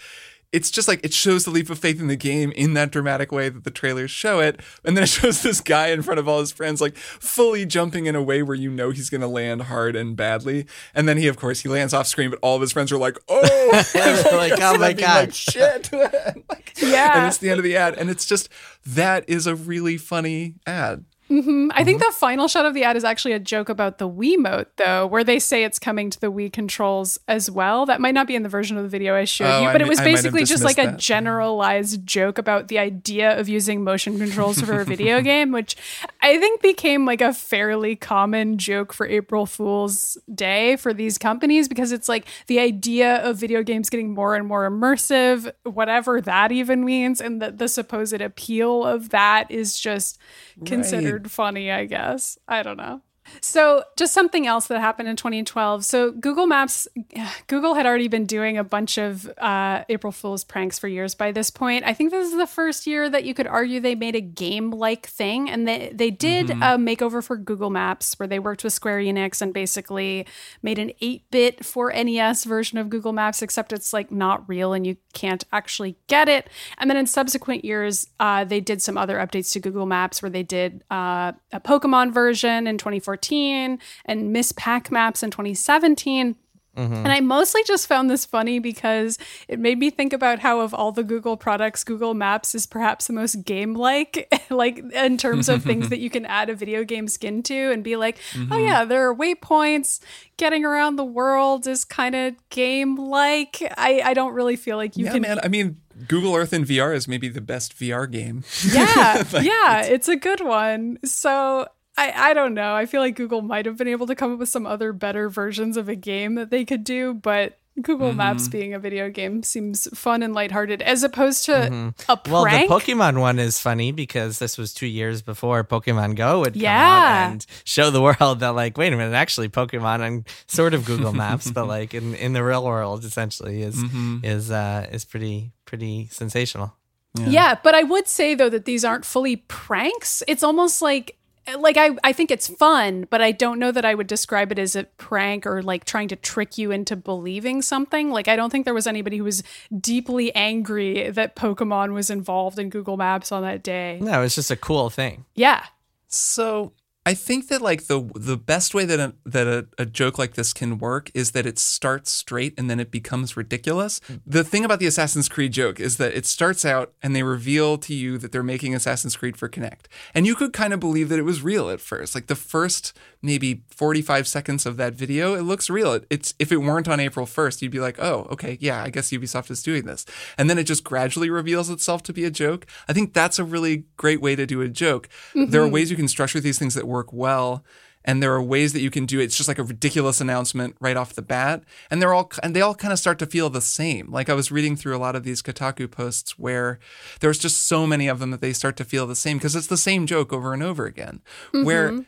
it's 0.54 0.70
just 0.70 0.86
like 0.86 1.00
it 1.02 1.12
shows 1.12 1.44
the 1.44 1.50
leap 1.50 1.68
of 1.68 1.80
faith 1.80 1.98
in 1.98 2.06
the 2.06 2.14
game 2.14 2.52
in 2.52 2.74
that 2.74 2.92
dramatic 2.92 3.32
way 3.32 3.48
that 3.48 3.64
the 3.64 3.72
trailers 3.72 4.12
show 4.12 4.38
it. 4.38 4.60
And 4.84 4.96
then 4.96 5.02
it 5.02 5.08
shows 5.20 5.42
this 5.42 5.60
guy 5.60 5.88
in 5.88 6.00
front 6.02 6.20
of 6.20 6.28
all 6.28 6.38
his 6.38 6.52
friends, 6.52 6.80
like 6.80 6.96
fully 6.96 7.66
jumping 7.66 8.06
in 8.06 8.14
a 8.14 8.22
way 8.22 8.40
where 8.40 8.54
you 8.54 8.70
know 8.70 8.90
he's 8.90 9.10
going 9.10 9.20
to 9.20 9.26
land 9.26 9.62
hard 9.62 9.96
and 9.96 10.14
badly. 10.14 10.66
And 10.94 11.08
then 11.08 11.16
he, 11.16 11.26
of 11.26 11.36
course, 11.36 11.60
he 11.60 11.68
lands 11.68 11.92
off 11.92 12.06
screen, 12.06 12.30
but 12.30 12.38
all 12.40 12.54
of 12.54 12.60
his 12.60 12.70
friends 12.70 12.92
are 12.92 12.98
like, 12.98 13.18
oh, 13.28 13.40
like, 14.32 14.52
oh 14.62 14.78
my 14.78 14.92
god, 14.92 15.26
like, 15.26 15.34
shit. 15.34 15.92
Like, 15.92 16.74
Yeah. 16.80 17.18
And 17.18 17.26
it's 17.26 17.38
the 17.38 17.50
end 17.50 17.58
of 17.58 17.64
the 17.64 17.76
ad. 17.76 17.98
And 17.98 18.08
it's 18.08 18.24
just, 18.24 18.48
that 18.86 19.28
is 19.28 19.48
a 19.48 19.56
really 19.56 19.96
funny 19.96 20.54
ad. 20.68 21.04
Mm-hmm. 21.34 21.72
I 21.72 21.82
think 21.82 22.00
mm-hmm. 22.00 22.08
the 22.08 22.16
final 22.16 22.46
shot 22.46 22.64
of 22.64 22.74
the 22.74 22.84
ad 22.84 22.96
is 22.96 23.02
actually 23.02 23.32
a 23.32 23.40
joke 23.40 23.68
about 23.68 23.98
the 23.98 24.08
Wiimote, 24.08 24.66
though, 24.76 25.06
where 25.06 25.24
they 25.24 25.38
say 25.38 25.64
it's 25.64 25.78
coming 25.78 26.08
to 26.10 26.20
the 26.20 26.30
Wii 26.30 26.52
controls 26.52 27.18
as 27.26 27.50
well. 27.50 27.86
That 27.86 28.00
might 28.00 28.14
not 28.14 28.26
be 28.26 28.36
in 28.36 28.44
the 28.44 28.48
version 28.48 28.76
of 28.76 28.84
the 28.84 28.88
video 28.88 29.16
I 29.16 29.24
showed 29.24 29.46
Oh, 29.46 29.62
you, 29.62 29.68
I 29.68 29.72
but 29.72 29.80
it 29.80 29.88
was 29.88 29.98
I 29.98 30.04
basically 30.04 30.44
just 30.44 30.62
like 30.62 30.76
missed 30.76 30.94
a 30.94 30.96
generalized 30.96 32.06
joke 32.06 32.38
about 32.38 32.68
the 32.68 32.78
idea 32.78 33.38
of 33.38 33.48
using 33.48 33.82
motion 33.82 34.18
controls 34.18 34.60
for 34.60 34.80
a 34.80 34.84
video 34.94 35.20
game, 35.20 35.50
which 35.50 35.76
I 36.22 36.38
think 36.38 36.62
became 36.62 37.04
like 37.04 37.20
a 37.20 37.32
fairly 37.32 37.96
common 37.96 38.56
joke 38.56 38.92
for 38.92 39.06
April 39.06 39.44
Fool's 39.44 40.16
Day 40.32 40.76
for 40.76 40.94
these 40.94 41.18
companies 41.18 41.68
because 41.68 41.90
it's 41.90 42.08
like 42.08 42.26
the 42.46 42.60
idea 42.60 43.16
of 43.24 43.36
video 43.36 43.62
games 43.62 43.90
getting 43.90 44.14
more 44.14 44.36
and 44.36 44.46
more 44.46 44.70
immersive, 44.70 45.50
whatever 45.64 46.20
that 46.20 46.52
even 46.52 46.84
means, 46.84 47.20
and 47.20 47.42
the, 47.42 47.50
the 47.50 47.68
supposed 47.68 48.20
appeal 48.20 48.84
of 48.84 49.08
that 49.10 49.50
is 49.50 49.78
just 49.78 50.18
considered 50.64 51.30
funny, 51.30 51.70
I 51.70 51.84
guess. 51.86 52.38
I 52.48 52.62
don't 52.62 52.76
know. 52.76 53.02
So, 53.40 53.84
just 53.96 54.12
something 54.12 54.46
else 54.46 54.66
that 54.68 54.80
happened 54.80 55.08
in 55.08 55.16
2012. 55.16 55.84
So, 55.84 56.12
Google 56.12 56.46
Maps, 56.46 56.88
Google 57.46 57.74
had 57.74 57.86
already 57.86 58.08
been 58.08 58.26
doing 58.26 58.58
a 58.58 58.64
bunch 58.64 58.98
of 58.98 59.30
uh, 59.38 59.84
April 59.88 60.12
Fool's 60.12 60.44
pranks 60.44 60.78
for 60.78 60.88
years 60.88 61.14
by 61.14 61.32
this 61.32 61.50
point. 61.50 61.84
I 61.84 61.94
think 61.94 62.10
this 62.10 62.28
is 62.28 62.36
the 62.36 62.46
first 62.46 62.86
year 62.86 63.08
that 63.10 63.24
you 63.24 63.34
could 63.34 63.46
argue 63.46 63.80
they 63.80 63.94
made 63.94 64.14
a 64.14 64.20
game 64.20 64.70
like 64.70 65.06
thing. 65.06 65.50
And 65.50 65.66
they, 65.66 65.90
they 65.92 66.10
did 66.10 66.50
a 66.50 66.76
makeover 66.76 67.22
for 67.22 67.36
Google 67.36 67.70
Maps 67.70 68.18
where 68.18 68.26
they 68.26 68.38
worked 68.38 68.64
with 68.64 68.72
Square 68.72 69.00
Enix 69.00 69.40
and 69.42 69.52
basically 69.52 70.26
made 70.62 70.78
an 70.78 70.92
8 71.00 71.30
bit 71.30 71.64
for 71.64 71.92
NES 71.92 72.44
version 72.44 72.78
of 72.78 72.88
Google 72.88 73.12
Maps, 73.12 73.42
except 73.42 73.72
it's 73.72 73.92
like 73.92 74.10
not 74.10 74.48
real 74.48 74.72
and 74.72 74.86
you 74.86 74.96
can't 75.12 75.44
actually 75.52 75.96
get 76.06 76.28
it. 76.28 76.48
And 76.78 76.90
then 76.90 76.96
in 76.96 77.06
subsequent 77.06 77.64
years, 77.64 78.08
uh, 78.20 78.44
they 78.44 78.60
did 78.60 78.82
some 78.82 78.96
other 78.96 79.18
updates 79.18 79.52
to 79.52 79.60
Google 79.60 79.86
Maps 79.86 80.22
where 80.22 80.30
they 80.30 80.42
did 80.42 80.84
uh, 80.90 81.32
a 81.52 81.60
Pokemon 81.60 82.12
version 82.12 82.66
in 82.66 82.78
2014 82.78 83.23
and 83.30 84.32
Miss 84.32 84.52
Pac 84.52 84.90
Maps 84.90 85.22
in 85.22 85.30
2017. 85.30 86.36
And 86.76 87.08
I 87.08 87.20
mostly 87.20 87.62
just 87.64 87.86
found 87.86 88.10
this 88.10 88.24
funny 88.24 88.58
because 88.58 89.16
it 89.46 89.60
made 89.60 89.78
me 89.78 89.90
think 89.90 90.12
about 90.12 90.40
how, 90.40 90.60
of 90.60 90.74
all 90.74 90.90
the 90.90 91.04
Google 91.04 91.36
products, 91.36 91.84
Google 91.84 92.14
Maps 92.14 92.54
is 92.54 92.66
perhaps 92.66 93.06
the 93.06 93.12
most 93.12 93.44
game 93.44 93.74
like, 93.74 94.28
like 94.50 94.78
in 94.92 95.16
terms 95.16 95.48
of 95.48 95.62
things 95.62 95.88
that 95.90 96.00
you 96.00 96.10
can 96.10 96.26
add 96.26 96.50
a 96.50 96.54
video 96.54 96.82
game 96.82 97.06
skin 97.06 97.42
to 97.44 97.70
and 97.70 97.84
be 97.84 97.94
like, 97.96 98.18
oh, 98.50 98.58
yeah, 98.58 98.84
there 98.84 99.08
are 99.08 99.14
waypoints. 99.14 100.00
Getting 100.36 100.64
around 100.64 100.96
the 100.96 101.04
world 101.04 101.68
is 101.68 101.84
kind 101.84 102.16
of 102.16 102.34
game 102.50 102.96
like. 102.96 103.62
I, 103.78 104.00
I 104.04 104.14
don't 104.14 104.34
really 104.34 104.56
feel 104.56 104.76
like 104.76 104.96
you 104.96 105.04
yeah, 105.04 105.12
can. 105.12 105.22
man. 105.22 105.38
I 105.44 105.48
mean, 105.48 105.80
Google 106.08 106.34
Earth 106.34 106.52
in 106.52 106.64
VR 106.64 106.94
is 106.94 107.06
maybe 107.06 107.28
the 107.28 107.40
best 107.40 107.78
VR 107.78 108.10
game. 108.10 108.42
Yeah, 108.68 109.22
yeah, 109.40 109.82
it's 109.84 110.08
a 110.08 110.16
good 110.16 110.44
one. 110.44 110.98
So 111.04 111.68
I, 111.96 112.30
I 112.30 112.34
don't 112.34 112.54
know. 112.54 112.74
I 112.74 112.86
feel 112.86 113.00
like 113.00 113.14
Google 113.16 113.42
might 113.42 113.66
have 113.66 113.76
been 113.76 113.88
able 113.88 114.06
to 114.08 114.14
come 114.14 114.32
up 114.32 114.38
with 114.38 114.48
some 114.48 114.66
other 114.66 114.92
better 114.92 115.28
versions 115.28 115.76
of 115.76 115.88
a 115.88 115.94
game 115.94 116.34
that 116.34 116.50
they 116.50 116.64
could 116.64 116.82
do, 116.84 117.14
but 117.14 117.58
Google 117.80 118.08
Mm-hmm. 118.10 118.18
Maps 118.18 118.46
being 118.48 118.72
a 118.72 118.78
video 118.78 119.10
game 119.10 119.42
seems 119.42 119.88
fun 119.98 120.22
and 120.22 120.32
lighthearted 120.32 120.80
as 120.82 121.02
opposed 121.02 121.44
to 121.46 121.52
a 121.66 121.68
Mm-hmm. 121.70 122.30
Well, 122.32 122.44
the. 122.44 122.68
Pokemon 122.68 123.18
one 123.20 123.38
is 123.40 123.58
funny 123.60 123.90
because 123.90 124.38
this 124.38 124.56
was 124.56 124.72
two 124.72 124.86
years 124.86 125.22
before 125.22 125.64
Pokemon 125.64 126.14
Go 126.16 126.40
would 126.40 126.52
come 126.54 126.62
Yeah. 126.62 127.24
out 127.26 127.32
and 127.32 127.46
show 127.64 127.90
the 127.90 128.00
world 128.20 128.40
that, 128.40 128.50
like, 128.54 128.78
wait 128.78 128.92
a 128.92 128.96
minute, 128.96 129.14
actually, 129.14 129.48
Pokemon 129.48 130.06
and 130.06 130.24
sort 130.46 130.72
of 130.74 130.84
Google 130.84 131.12
Maps, 131.22 131.50
but 131.50 131.66
like 131.66 131.94
in, 131.94 132.14
in 132.14 132.32
the 132.32 132.44
real 132.44 132.64
world, 132.64 133.04
essentially, 133.04 133.62
is 133.62 133.82
is 134.22 134.50
uh, 134.52 134.86
is 134.92 135.04
pretty 135.04 135.52
pretty 135.64 136.08
sensational. 136.12 136.74
Yeah. 137.16 137.56
but 137.62 137.74
I 137.74 137.82
would 137.84 138.06
say 138.08 138.34
though 138.34 138.48
that 138.50 138.64
these 138.64 138.84
aren't 138.84 139.04
fully 139.04 139.36
pranks. 139.36 140.22
It's 140.28 140.42
almost 140.44 140.80
like 140.82 141.16
like 141.58 141.76
I, 141.76 141.90
I 142.02 142.12
think 142.12 142.30
it's 142.30 142.48
fun, 142.48 143.06
but 143.10 143.20
I 143.20 143.32
don't 143.32 143.58
know 143.58 143.70
that 143.72 143.84
I 143.84 143.94
would 143.94 144.06
describe 144.06 144.50
it 144.50 144.58
as 144.58 144.74
a 144.74 144.84
prank 144.84 145.46
or 145.46 145.62
like 145.62 145.84
trying 145.84 146.08
to 146.08 146.16
trick 146.16 146.56
you 146.56 146.70
into 146.70 146.96
believing 146.96 147.62
something. 147.62 148.10
Like 148.10 148.28
I 148.28 148.36
don't 148.36 148.50
think 148.50 148.64
there 148.64 148.74
was 148.74 148.86
anybody 148.86 149.18
who 149.18 149.24
was 149.24 149.42
deeply 149.78 150.34
angry 150.34 151.10
that 151.10 151.36
Pokemon 151.36 151.92
was 151.92 152.10
involved 152.10 152.58
in 152.58 152.70
Google 152.70 152.96
Maps 152.96 153.30
on 153.30 153.42
that 153.42 153.62
day. 153.62 153.98
No, 154.00 154.22
it's 154.22 154.34
just 154.34 154.50
a 154.50 154.56
cool 154.56 154.90
thing. 154.90 155.24
Yeah. 155.34 155.64
So 156.08 156.72
I 157.06 157.12
think 157.12 157.48
that 157.48 157.60
like 157.60 157.86
the 157.86 158.10
the 158.14 158.36
best 158.36 158.74
way 158.74 158.86
that 158.86 158.98
a, 158.98 159.14
that 159.26 159.46
a, 159.46 159.66
a 159.78 159.84
joke 159.84 160.18
like 160.18 160.34
this 160.34 160.54
can 160.54 160.78
work 160.78 161.10
is 161.12 161.32
that 161.32 161.44
it 161.44 161.58
starts 161.58 162.10
straight 162.10 162.54
and 162.58 162.70
then 162.70 162.80
it 162.80 162.90
becomes 162.90 163.36
ridiculous. 163.36 164.00
Mm. 164.08 164.20
The 164.26 164.42
thing 164.42 164.64
about 164.64 164.78
the 164.78 164.86
Assassin's 164.86 165.28
Creed 165.28 165.52
joke 165.52 165.80
is 165.80 165.98
that 165.98 166.14
it 166.14 166.24
starts 166.24 166.64
out 166.64 166.94
and 167.02 167.14
they 167.14 167.22
reveal 167.22 167.76
to 167.78 167.94
you 167.94 168.16
that 168.18 168.32
they're 168.32 168.42
making 168.42 168.74
Assassin's 168.74 169.16
Creed 169.16 169.36
for 169.36 169.50
Kinect, 169.50 169.86
and 170.14 170.26
you 170.26 170.34
could 170.34 170.54
kind 170.54 170.72
of 170.72 170.80
believe 170.80 171.10
that 171.10 171.18
it 171.18 171.24
was 171.24 171.42
real 171.42 171.68
at 171.68 171.80
first. 171.80 172.14
Like 172.14 172.28
the 172.28 172.34
first 172.34 172.96
maybe 173.20 173.62
45 173.70 174.26
seconds 174.26 174.66
of 174.66 174.76
that 174.76 174.94
video, 174.94 175.34
it 175.34 175.42
looks 175.42 175.68
real. 175.68 175.92
It, 175.92 176.06
it's 176.08 176.34
if 176.38 176.50
it 176.50 176.58
weren't 176.58 176.88
on 176.88 177.00
April 177.00 177.26
1st, 177.26 177.62
you'd 177.62 177.72
be 177.72 177.80
like, 177.80 177.98
oh, 177.98 178.26
okay, 178.30 178.56
yeah, 178.60 178.82
I 178.82 178.88
guess 178.88 179.10
Ubisoft 179.10 179.50
is 179.50 179.62
doing 179.62 179.84
this, 179.84 180.06
and 180.38 180.48
then 180.48 180.58
it 180.58 180.64
just 180.64 180.84
gradually 180.84 181.28
reveals 181.28 181.68
itself 181.68 182.02
to 182.04 182.14
be 182.14 182.24
a 182.24 182.30
joke. 182.30 182.66
I 182.88 182.94
think 182.94 183.12
that's 183.12 183.38
a 183.38 183.44
really 183.44 183.84
great 183.98 184.22
way 184.22 184.36
to 184.36 184.46
do 184.46 184.62
a 184.62 184.68
joke. 184.68 185.10
There 185.34 185.60
are 185.60 185.64
mm-hmm. 185.64 185.74
ways 185.74 185.90
you 185.90 185.96
can 185.96 186.08
structure 186.08 186.40
these 186.40 186.58
things 186.58 186.74
that 186.74 186.86
work 186.94 187.12
well. 187.12 187.64
And 188.06 188.22
there 188.22 188.34
are 188.34 188.42
ways 188.42 188.74
that 188.74 188.82
you 188.82 188.90
can 188.90 189.06
do 189.06 189.18
it. 189.18 189.24
It's 189.24 189.36
just 189.36 189.48
like 189.48 189.58
a 189.58 189.64
ridiculous 189.64 190.20
announcement 190.20 190.76
right 190.78 190.96
off 190.96 191.14
the 191.14 191.22
bat, 191.22 191.64
and 191.90 192.02
they're 192.02 192.12
all 192.12 192.30
and 192.42 192.54
they 192.54 192.60
all 192.60 192.74
kind 192.74 192.92
of 192.92 192.98
start 192.98 193.18
to 193.20 193.26
feel 193.26 193.48
the 193.48 193.62
same. 193.62 194.10
Like 194.10 194.28
I 194.28 194.34
was 194.34 194.52
reading 194.52 194.76
through 194.76 194.94
a 194.94 194.98
lot 194.98 195.16
of 195.16 195.24
these 195.24 195.40
Kotaku 195.40 195.90
posts 195.90 196.38
where 196.38 196.78
there's 197.20 197.38
just 197.38 197.66
so 197.66 197.86
many 197.86 198.06
of 198.06 198.18
them 198.18 198.30
that 198.30 198.42
they 198.42 198.52
start 198.52 198.76
to 198.76 198.84
feel 198.84 199.06
the 199.06 199.16
same 199.16 199.38
because 199.38 199.56
it's 199.56 199.68
the 199.68 199.78
same 199.78 200.06
joke 200.06 200.34
over 200.34 200.52
and 200.52 200.62
over 200.62 200.84
again. 200.84 201.22
Where 201.52 201.92
mm-hmm. 201.92 202.02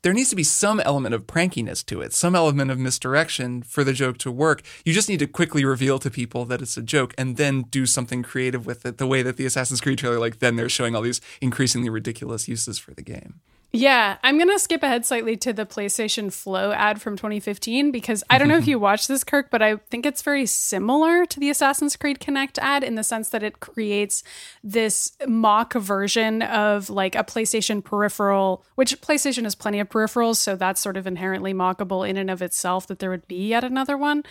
there 0.00 0.14
needs 0.14 0.30
to 0.30 0.36
be 0.36 0.44
some 0.44 0.80
element 0.80 1.14
of 1.14 1.26
prankiness 1.26 1.84
to 1.86 2.00
it, 2.00 2.14
some 2.14 2.34
element 2.34 2.70
of 2.70 2.78
misdirection 2.78 3.62
for 3.64 3.84
the 3.84 3.92
joke 3.92 4.16
to 4.24 4.32
work. 4.32 4.62
You 4.82 4.94
just 4.94 5.10
need 5.10 5.18
to 5.18 5.26
quickly 5.26 5.66
reveal 5.66 5.98
to 5.98 6.10
people 6.10 6.46
that 6.46 6.62
it's 6.62 6.78
a 6.78 6.82
joke 6.82 7.12
and 7.18 7.36
then 7.36 7.64
do 7.68 7.84
something 7.84 8.22
creative 8.22 8.64
with 8.64 8.86
it, 8.86 8.96
the 8.96 9.06
way 9.06 9.20
that 9.20 9.36
the 9.36 9.44
Assassin's 9.44 9.82
Creed 9.82 9.98
trailer, 9.98 10.18
like 10.18 10.38
then 10.38 10.56
they're 10.56 10.70
showing 10.70 10.96
all 10.96 11.02
these 11.02 11.20
increasingly 11.42 11.90
ridiculous 11.90 12.48
uses 12.48 12.78
for 12.78 12.94
the 12.94 13.02
game. 13.02 13.42
Yeah, 13.76 14.18
I'm 14.22 14.38
going 14.38 14.50
to 14.50 14.58
skip 14.60 14.84
ahead 14.84 15.04
slightly 15.04 15.36
to 15.38 15.52
the 15.52 15.66
PlayStation 15.66 16.32
Flow 16.32 16.70
ad 16.70 17.02
from 17.02 17.16
2015 17.16 17.90
because 17.90 18.22
I 18.30 18.38
don't 18.38 18.46
know 18.46 18.56
if 18.56 18.68
you 18.68 18.78
watched 18.78 19.08
this, 19.08 19.24
Kirk, 19.24 19.50
but 19.50 19.62
I 19.62 19.78
think 19.90 20.06
it's 20.06 20.22
very 20.22 20.46
similar 20.46 21.26
to 21.26 21.40
the 21.40 21.50
Assassin's 21.50 21.96
Creed 21.96 22.20
Kinect 22.20 22.58
ad 22.58 22.84
in 22.84 22.94
the 22.94 23.02
sense 23.02 23.30
that 23.30 23.42
it 23.42 23.58
creates 23.58 24.22
this 24.62 25.16
mock 25.26 25.74
version 25.74 26.40
of 26.42 26.88
like 26.88 27.16
a 27.16 27.24
PlayStation 27.24 27.82
peripheral, 27.82 28.64
which 28.76 29.00
PlayStation 29.00 29.42
has 29.42 29.56
plenty 29.56 29.80
of 29.80 29.88
peripherals, 29.88 30.36
so 30.36 30.54
that's 30.54 30.80
sort 30.80 30.96
of 30.96 31.08
inherently 31.08 31.52
mockable 31.52 32.08
in 32.08 32.16
and 32.16 32.30
of 32.30 32.42
itself 32.42 32.86
that 32.86 33.00
there 33.00 33.10
would 33.10 33.26
be 33.26 33.48
yet 33.48 33.64
another 33.64 33.98
one. 33.98 34.22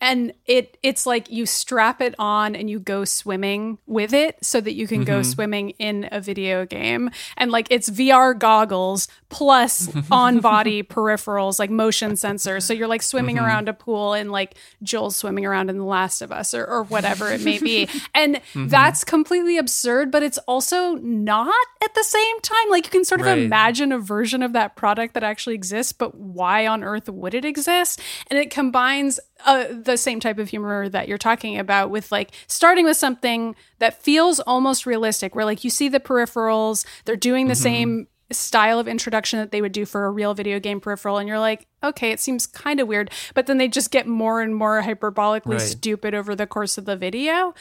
And 0.00 0.32
it 0.46 0.78
it's 0.82 1.06
like 1.06 1.30
you 1.30 1.46
strap 1.46 2.00
it 2.00 2.14
on 2.18 2.54
and 2.54 2.68
you 2.68 2.78
go 2.78 3.04
swimming 3.04 3.78
with 3.86 4.12
it 4.12 4.36
so 4.42 4.60
that 4.60 4.74
you 4.74 4.86
can 4.86 5.04
go 5.04 5.20
mm-hmm. 5.20 5.30
swimming 5.30 5.70
in 5.70 6.08
a 6.12 6.20
video 6.20 6.66
game. 6.66 7.10
And 7.36 7.50
like 7.50 7.68
it's 7.70 7.88
VR 7.90 8.38
goggles 8.38 9.08
plus 9.28 9.90
on 10.10 10.40
body 10.40 10.82
peripherals 10.82 11.58
like 11.58 11.70
motion 11.70 12.12
sensors. 12.12 12.62
So 12.62 12.72
you're 12.72 12.88
like 12.88 13.02
swimming 13.02 13.36
mm-hmm. 13.36 13.44
around 13.44 13.68
a 13.68 13.74
pool 13.74 14.14
and 14.14 14.30
like 14.30 14.54
Joel's 14.82 15.16
swimming 15.16 15.46
around 15.46 15.70
in 15.70 15.78
The 15.78 15.84
Last 15.84 16.22
of 16.22 16.32
Us 16.32 16.54
or, 16.54 16.64
or 16.64 16.84
whatever 16.84 17.30
it 17.30 17.42
may 17.42 17.58
be. 17.58 17.88
And 18.14 18.36
mm-hmm. 18.36 18.68
that's 18.68 19.04
completely 19.04 19.58
absurd, 19.58 20.10
but 20.10 20.22
it's 20.22 20.38
also 20.38 20.94
not 20.94 21.54
at 21.84 21.94
the 21.94 22.02
same 22.02 22.40
time. 22.40 22.70
Like 22.70 22.84
you 22.86 22.90
can 22.90 23.04
sort 23.04 23.20
of 23.20 23.26
Right. 23.26 23.38
imagine 23.38 23.92
a 23.92 23.98
version 23.98 24.42
of 24.42 24.52
that 24.54 24.76
product 24.76 25.14
that 25.14 25.22
actually 25.22 25.54
exists, 25.54 25.92
but 25.92 26.14
why 26.14 26.66
on 26.66 26.82
earth 26.82 27.08
would 27.08 27.34
it 27.34 27.44
exist? 27.44 28.00
And 28.28 28.38
it 28.38 28.50
combines 28.50 29.20
uh, 29.46 29.66
the 29.70 29.96
same 29.96 30.20
type 30.20 30.38
of 30.38 30.48
humor 30.50 30.88
that 30.88 31.08
you're 31.08 31.18
talking 31.18 31.58
about 31.58 31.90
with 31.90 32.10
like 32.12 32.30
starting 32.46 32.84
with 32.84 32.96
something 32.96 33.54
that 33.78 34.02
feels 34.02 34.40
almost 34.40 34.86
realistic, 34.86 35.34
where 35.34 35.44
like 35.44 35.64
you 35.64 35.70
see 35.70 35.88
the 35.88 36.00
peripherals, 36.00 36.84
they're 37.04 37.16
doing 37.16 37.48
the 37.48 37.54
same 37.54 38.08
style 38.30 38.78
of 38.78 38.86
introduction 38.86 39.38
that 39.38 39.52
they 39.52 39.62
would 39.62 39.72
do 39.72 39.86
for 39.86 40.04
a 40.04 40.10
real 40.10 40.34
video 40.34 40.60
game 40.60 40.80
peripheral 40.80 41.16
and 41.16 41.26
you're 41.26 41.38
like 41.38 41.66
okay 41.82 42.10
it 42.10 42.20
seems 42.20 42.46
kind 42.46 42.78
of 42.78 42.86
weird. 42.86 43.10
But 43.34 43.46
then 43.46 43.56
they 43.56 43.68
just 43.68 43.90
get 43.90 44.06
more 44.06 44.42
and 44.42 44.54
more 44.54 44.82
hyperbolically 44.82 45.46
Right. 45.54 45.60
stupid 45.60 46.14
over 46.14 46.34
the 46.34 46.46
course 46.46 46.76
of 46.76 46.84
the 46.84 46.96
video. 46.96 47.54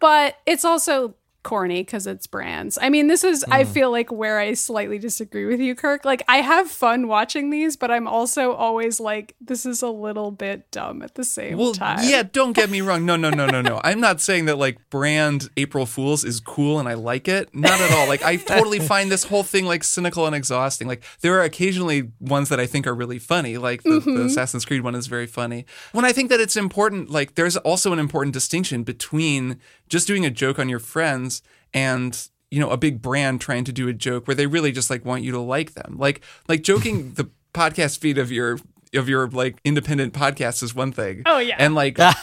But 0.00 0.38
it's 0.46 0.64
also 0.64 1.14
corny 1.42 1.82
because 1.82 2.06
it's 2.06 2.26
brands. 2.26 2.78
I 2.80 2.88
mean, 2.88 3.06
this 3.06 3.24
is, 3.24 3.44
I 3.50 3.64
hmm. 3.64 3.70
feel 3.70 3.90
like, 3.90 4.10
where 4.10 4.38
I 4.38 4.54
slightly 4.54 4.98
disagree 4.98 5.46
with 5.46 5.60
you, 5.60 5.74
Kirk. 5.74 6.04
Like, 6.04 6.22
I 6.28 6.38
have 6.38 6.68
fun 6.68 7.08
watching 7.08 7.50
these, 7.50 7.76
but 7.76 7.90
I'm 7.90 8.06
also 8.06 8.52
always 8.52 9.00
like, 9.00 9.34
this 9.40 9.64
is 9.64 9.82
a 9.82 9.88
little 9.88 10.30
bit 10.30 10.70
dumb 10.70 11.02
at 11.02 11.14
the 11.14 11.24
same 11.24 11.58
Well, 11.58 11.74
time. 11.74 12.00
yeah, 12.02 12.22
don't 12.32 12.52
get 12.52 12.70
me 12.70 12.80
wrong. 12.80 13.04
No, 13.04 13.16
no, 13.16 13.30
no, 13.30 13.46
no, 13.46 13.60
no. 13.60 13.80
I'm 13.84 14.00
not 14.00 14.20
saying 14.20 14.46
that 14.46 14.58
like 14.58 14.90
brand 14.90 15.48
April 15.56 15.86
Fools 15.86 16.24
is 16.24 16.40
cool 16.40 16.78
and 16.78 16.88
I 16.88 16.94
like 16.94 17.28
it. 17.28 17.54
Not 17.54 17.80
at 17.80 17.92
all. 17.92 18.08
Like 18.08 18.22
I 18.22 18.36
totally 18.36 18.78
find 18.92 19.10
this 19.10 19.24
whole 19.24 19.42
thing 19.42 19.64
like 19.64 19.84
cynical 19.84 20.26
and 20.26 20.34
exhausting. 20.34 20.88
Like 20.88 21.04
there 21.20 21.38
are 21.38 21.42
occasionally 21.42 22.10
ones 22.20 22.48
that 22.48 22.60
I 22.60 22.66
think 22.66 22.86
are 22.86 22.94
really 22.94 23.18
funny. 23.18 23.58
Like 23.58 23.82
the, 23.82 24.00
the 24.00 24.00
mm-hmm. 24.00 24.26
Assassin's 24.26 24.64
Creed 24.64 24.82
one 24.82 24.94
is 24.94 25.06
very 25.06 25.26
funny. 25.26 25.66
When 25.92 26.04
I 26.04 26.12
think 26.12 26.30
that 26.30 26.40
it's 26.40 26.56
important, 26.56 27.10
like 27.10 27.34
there's 27.34 27.56
also 27.58 27.92
an 27.92 27.98
important 27.98 28.34
distinction 28.34 28.82
between 28.82 29.60
just 29.88 30.06
doing 30.06 30.24
a 30.24 30.30
joke 30.30 30.58
on 30.58 30.68
your 30.68 30.78
friends 30.78 31.42
and 31.74 32.28
you 32.50 32.60
know 32.60 32.70
a 32.70 32.76
big 32.76 33.02
brand 33.02 33.40
trying 33.40 33.64
to 33.64 33.72
do 33.72 33.88
a 33.88 33.92
joke 33.92 34.26
where 34.26 34.34
they 34.34 34.46
really 34.46 34.72
just 34.72 34.90
like 34.90 35.04
want 35.04 35.22
you 35.22 35.32
to 35.32 35.40
like 35.40 35.74
them. 35.74 35.96
Like 35.98 36.22
like 36.48 36.62
joking 36.62 37.12
the 37.14 37.30
podcast 37.54 37.98
feed 37.98 38.18
of 38.18 38.30
your 38.30 38.58
of 38.94 39.08
your 39.08 39.28
like 39.28 39.58
independent 39.64 40.14
podcast 40.14 40.62
is 40.62 40.74
one 40.74 40.92
thing. 40.92 41.22
Oh, 41.26 41.38
yeah. 41.38 41.56
And 41.58 41.74
like 41.74 41.96
oh, 42.00 42.10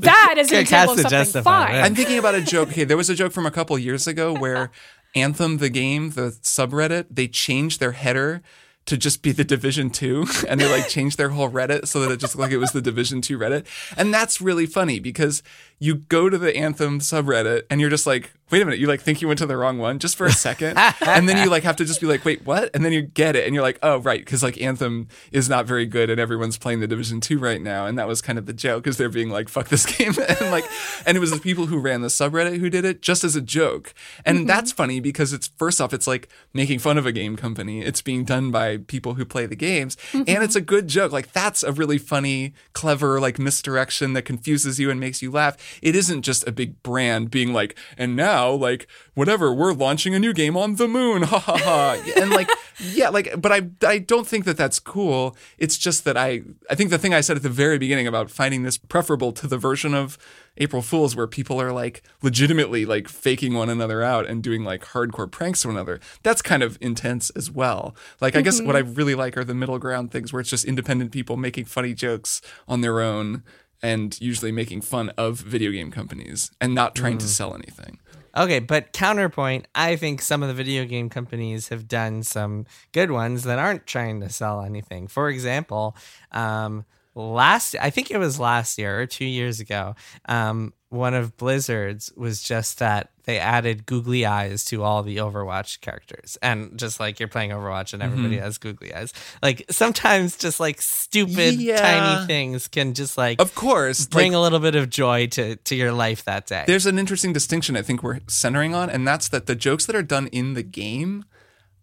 That 0.00 0.34
is 0.38 0.50
an 0.50 0.58
Kirk 0.58 0.68
has 0.68 0.90
example 0.90 0.92
of 0.92 1.10
something 1.10 1.42
fine. 1.42 1.74
it. 1.74 1.78
I'm 1.78 1.94
thinking 1.94 2.18
about 2.18 2.34
a 2.34 2.42
joke. 2.42 2.68
Okay, 2.70 2.84
there 2.84 2.96
was 2.96 3.10
a 3.10 3.14
joke 3.14 3.32
from 3.32 3.46
a 3.46 3.50
couple 3.50 3.78
years 3.78 4.06
ago 4.06 4.34
where 4.34 4.70
Anthem, 5.14 5.58
the 5.58 5.70
game, 5.70 6.10
the 6.10 6.36
subreddit, 6.42 7.06
they 7.10 7.28
changed 7.28 7.80
their 7.80 7.92
header 7.92 8.42
to 8.86 8.98
just 8.98 9.22
be 9.22 9.32
the 9.32 9.44
Division 9.44 9.88
Two, 9.88 10.26
and 10.48 10.60
they 10.60 10.70
like 10.70 10.88
changed 10.88 11.16
their 11.16 11.30
whole 11.30 11.48
Reddit 11.50 11.86
so 11.86 12.00
that 12.00 12.10
it 12.12 12.20
just 12.20 12.34
looked 12.36 12.50
like 12.50 12.52
it 12.52 12.58
was 12.58 12.72
the 12.72 12.82
Division 12.82 13.22
Two 13.22 13.38
Reddit, 13.38 13.64
and 13.96 14.12
that's 14.12 14.40
really 14.40 14.66
funny 14.66 15.00
because 15.00 15.42
you 15.84 15.96
go 15.96 16.30
to 16.30 16.38
the 16.38 16.56
Anthem 16.56 16.98
subreddit 16.98 17.64
and 17.68 17.78
you're 17.78 17.90
just 17.90 18.06
like, 18.06 18.32
wait 18.50 18.62
a 18.62 18.64
minute, 18.64 18.78
you 18.78 18.86
like 18.86 19.00
think 19.00 19.20
you 19.20 19.26
went 19.26 19.38
to 19.38 19.46
the 19.46 19.56
wrong 19.56 19.78
one 19.78 19.98
just 19.98 20.16
for 20.16 20.26
a 20.26 20.32
second, 20.32 20.78
and 21.06 21.28
then 21.28 21.42
you 21.42 21.50
like 21.50 21.62
have 21.62 21.76
to 21.76 21.84
just 21.84 22.00
be 22.00 22.06
like, 22.06 22.24
wait, 22.24 22.46
what? 22.46 22.70
And 22.74 22.84
then 22.84 22.92
you 22.92 23.02
get 23.02 23.36
it, 23.36 23.46
and 23.46 23.54
you're 23.54 23.62
like, 23.62 23.78
oh 23.82 23.98
right, 23.98 24.20
because 24.20 24.42
like 24.42 24.60
Anthem 24.60 25.08
is 25.32 25.48
not 25.48 25.66
very 25.66 25.86
good, 25.86 26.08
and 26.08 26.20
everyone's 26.20 26.56
playing 26.56 26.80
the 26.80 26.86
Division 26.86 27.20
Two 27.20 27.38
right 27.38 27.60
now, 27.60 27.86
and 27.86 27.98
that 27.98 28.06
was 28.06 28.22
kind 28.22 28.38
of 28.38 28.46
the 28.46 28.52
joke 28.52 28.84
because 28.84 28.96
they're 28.96 29.08
being 29.08 29.30
like, 29.30 29.48
fuck 29.48 29.68
this 29.68 29.84
game, 29.98 30.14
and 30.28 30.50
like, 30.50 30.64
and 31.06 31.16
it 31.16 31.20
was 31.20 31.30
the 31.30 31.40
people 31.40 31.66
who 31.66 31.78
ran 31.78 32.02
the 32.02 32.08
subreddit 32.08 32.58
who 32.58 32.70
did 32.70 32.84
it 32.84 33.02
just 33.02 33.24
as 33.24 33.34
a 33.34 33.40
joke, 33.40 33.94
and 34.24 34.38
mm-hmm. 34.38 34.46
that's 34.46 34.72
funny 34.72 35.00
because 35.00 35.32
it's 35.32 35.48
first 35.48 35.80
off, 35.80 35.92
it's 35.92 36.06
like 36.06 36.28
making 36.52 36.78
fun 36.78 36.96
of 36.96 37.06
a 37.06 37.12
game 37.12 37.36
company, 37.36 37.82
it's 37.82 38.02
being 38.02 38.24
done 38.24 38.50
by 38.50 38.76
people 38.76 39.14
who 39.14 39.24
play 39.24 39.46
the 39.46 39.56
games, 39.56 39.96
and 40.12 40.26
mm-hmm. 40.26 40.42
it's 40.42 40.56
a 40.56 40.60
good 40.60 40.86
joke, 40.86 41.12
like 41.12 41.32
that's 41.32 41.62
a 41.62 41.72
really 41.72 41.98
funny, 41.98 42.54
clever 42.72 43.20
like 43.20 43.38
misdirection 43.38 44.12
that 44.12 44.22
confuses 44.22 44.78
you 44.78 44.90
and 44.90 45.00
makes 45.00 45.22
you 45.22 45.30
laugh. 45.30 45.56
It 45.82 45.96
isn't 45.96 46.22
just 46.22 46.46
a 46.46 46.52
big 46.52 46.82
brand 46.82 47.30
being 47.30 47.52
like, 47.52 47.78
and 47.96 48.16
now 48.16 48.50
like 48.50 48.86
whatever, 49.14 49.52
we're 49.52 49.72
launching 49.72 50.14
a 50.14 50.18
new 50.18 50.32
game 50.32 50.56
on 50.56 50.76
the 50.76 50.88
moon, 50.88 51.22
ha 51.24 51.38
ha 51.38 51.56
ha, 51.56 52.12
and 52.16 52.30
like 52.30 52.48
yeah, 52.78 53.08
like 53.08 53.40
but 53.40 53.52
I 53.52 53.62
I 53.86 53.98
don't 53.98 54.26
think 54.26 54.44
that 54.44 54.56
that's 54.56 54.78
cool. 54.78 55.36
It's 55.58 55.78
just 55.78 56.04
that 56.04 56.16
I 56.16 56.42
I 56.68 56.74
think 56.74 56.90
the 56.90 56.98
thing 56.98 57.14
I 57.14 57.20
said 57.20 57.36
at 57.36 57.42
the 57.42 57.48
very 57.48 57.78
beginning 57.78 58.06
about 58.06 58.30
finding 58.30 58.62
this 58.62 58.78
preferable 58.78 59.32
to 59.32 59.46
the 59.46 59.58
version 59.58 59.94
of 59.94 60.18
April 60.56 60.82
Fools 60.82 61.16
where 61.16 61.26
people 61.26 61.60
are 61.60 61.72
like 61.72 62.02
legitimately 62.22 62.84
like 62.84 63.08
faking 63.08 63.54
one 63.54 63.68
another 63.68 64.02
out 64.02 64.26
and 64.26 64.42
doing 64.42 64.64
like 64.64 64.84
hardcore 64.86 65.30
pranks 65.30 65.62
to 65.62 65.68
one 65.68 65.76
another. 65.76 66.00
That's 66.22 66.42
kind 66.42 66.62
of 66.62 66.78
intense 66.80 67.30
as 67.30 67.50
well. 67.50 67.94
Like 68.20 68.36
I 68.36 68.40
guess 68.40 68.60
what 68.60 68.76
mm-hmm. 68.76 68.88
I 68.88 68.92
really 68.92 69.14
like 69.14 69.36
are 69.36 69.44
the 69.44 69.54
middle 69.54 69.78
ground 69.78 70.10
things 70.10 70.32
where 70.32 70.40
it's 70.40 70.50
just 70.50 70.64
independent 70.64 71.12
people 71.12 71.36
making 71.36 71.66
funny 71.66 71.94
jokes 71.94 72.40
on 72.68 72.80
their 72.80 73.00
own 73.00 73.42
and 73.84 74.18
usually 74.18 74.50
making 74.50 74.80
fun 74.80 75.10
of 75.10 75.38
video 75.38 75.70
game 75.70 75.90
companies 75.90 76.50
and 76.58 76.74
not 76.74 76.94
trying 76.94 77.18
to 77.18 77.28
sell 77.28 77.54
anything. 77.54 77.98
Okay, 78.34 78.58
but 78.58 78.92
counterpoint, 78.92 79.68
I 79.74 79.94
think 79.96 80.22
some 80.22 80.42
of 80.42 80.48
the 80.48 80.54
video 80.54 80.86
game 80.86 81.10
companies 81.10 81.68
have 81.68 81.86
done 81.86 82.22
some 82.22 82.64
good 82.92 83.10
ones 83.10 83.44
that 83.44 83.58
aren't 83.58 83.86
trying 83.86 84.20
to 84.22 84.30
sell 84.30 84.62
anything. 84.62 85.06
For 85.06 85.28
example, 85.28 85.96
um, 86.32 86.86
last 87.14 87.76
I 87.78 87.90
think 87.90 88.10
it 88.10 88.16
was 88.16 88.40
last 88.40 88.78
year 88.78 89.02
or 89.02 89.06
two 89.06 89.26
years 89.26 89.60
ago, 89.60 89.94
um, 90.24 90.72
one 90.88 91.12
of 91.12 91.36
Blizzard's 91.36 92.10
was 92.16 92.42
just 92.42 92.78
that 92.78 93.10
they 93.24 93.38
added 93.38 93.86
googly 93.86 94.26
eyes 94.26 94.64
to 94.66 94.82
all 94.82 95.02
the 95.02 95.16
Overwatch 95.18 95.80
characters, 95.80 96.36
and 96.42 96.78
just 96.78 97.00
like 97.00 97.18
you're 97.18 97.28
playing 97.28 97.50
Overwatch 97.50 97.92
and 97.94 98.02
everybody 98.02 98.36
mm-hmm. 98.36 98.44
has 98.44 98.58
googly 98.58 98.94
eyes. 98.94 99.12
Like 99.42 99.64
sometimes 99.70 100.36
just 100.36 100.60
like 100.60 100.80
stupid 100.80 101.54
Yeah. 101.54 101.80
tiny 101.80 102.26
things 102.26 102.68
can 102.68 102.94
just 102.94 103.16
like 103.18 103.40
Of 103.40 103.54
course, 103.54 104.06
bring 104.06 104.32
like, 104.32 104.36
a 104.36 104.40
little 104.40 104.60
bit 104.60 104.74
of 104.74 104.90
joy 104.90 105.26
to 105.28 105.56
to 105.56 105.74
your 105.74 105.92
life 105.92 106.24
that 106.24 106.46
day. 106.46 106.64
there's 106.66 106.86
an 106.86 106.98
interesting 106.98 107.32
distinction 107.32 107.76
I 107.76 107.82
think 107.82 108.02
we're 108.02 108.20
centering 108.28 108.74
on, 108.74 108.90
and 108.90 109.06
that's 109.06 109.28
that 109.28 109.46
the 109.46 109.54
jokes 109.54 109.86
that 109.86 109.96
are 109.96 110.02
done 110.02 110.26
in 110.28 110.54
the 110.54 110.62
game 110.62 111.24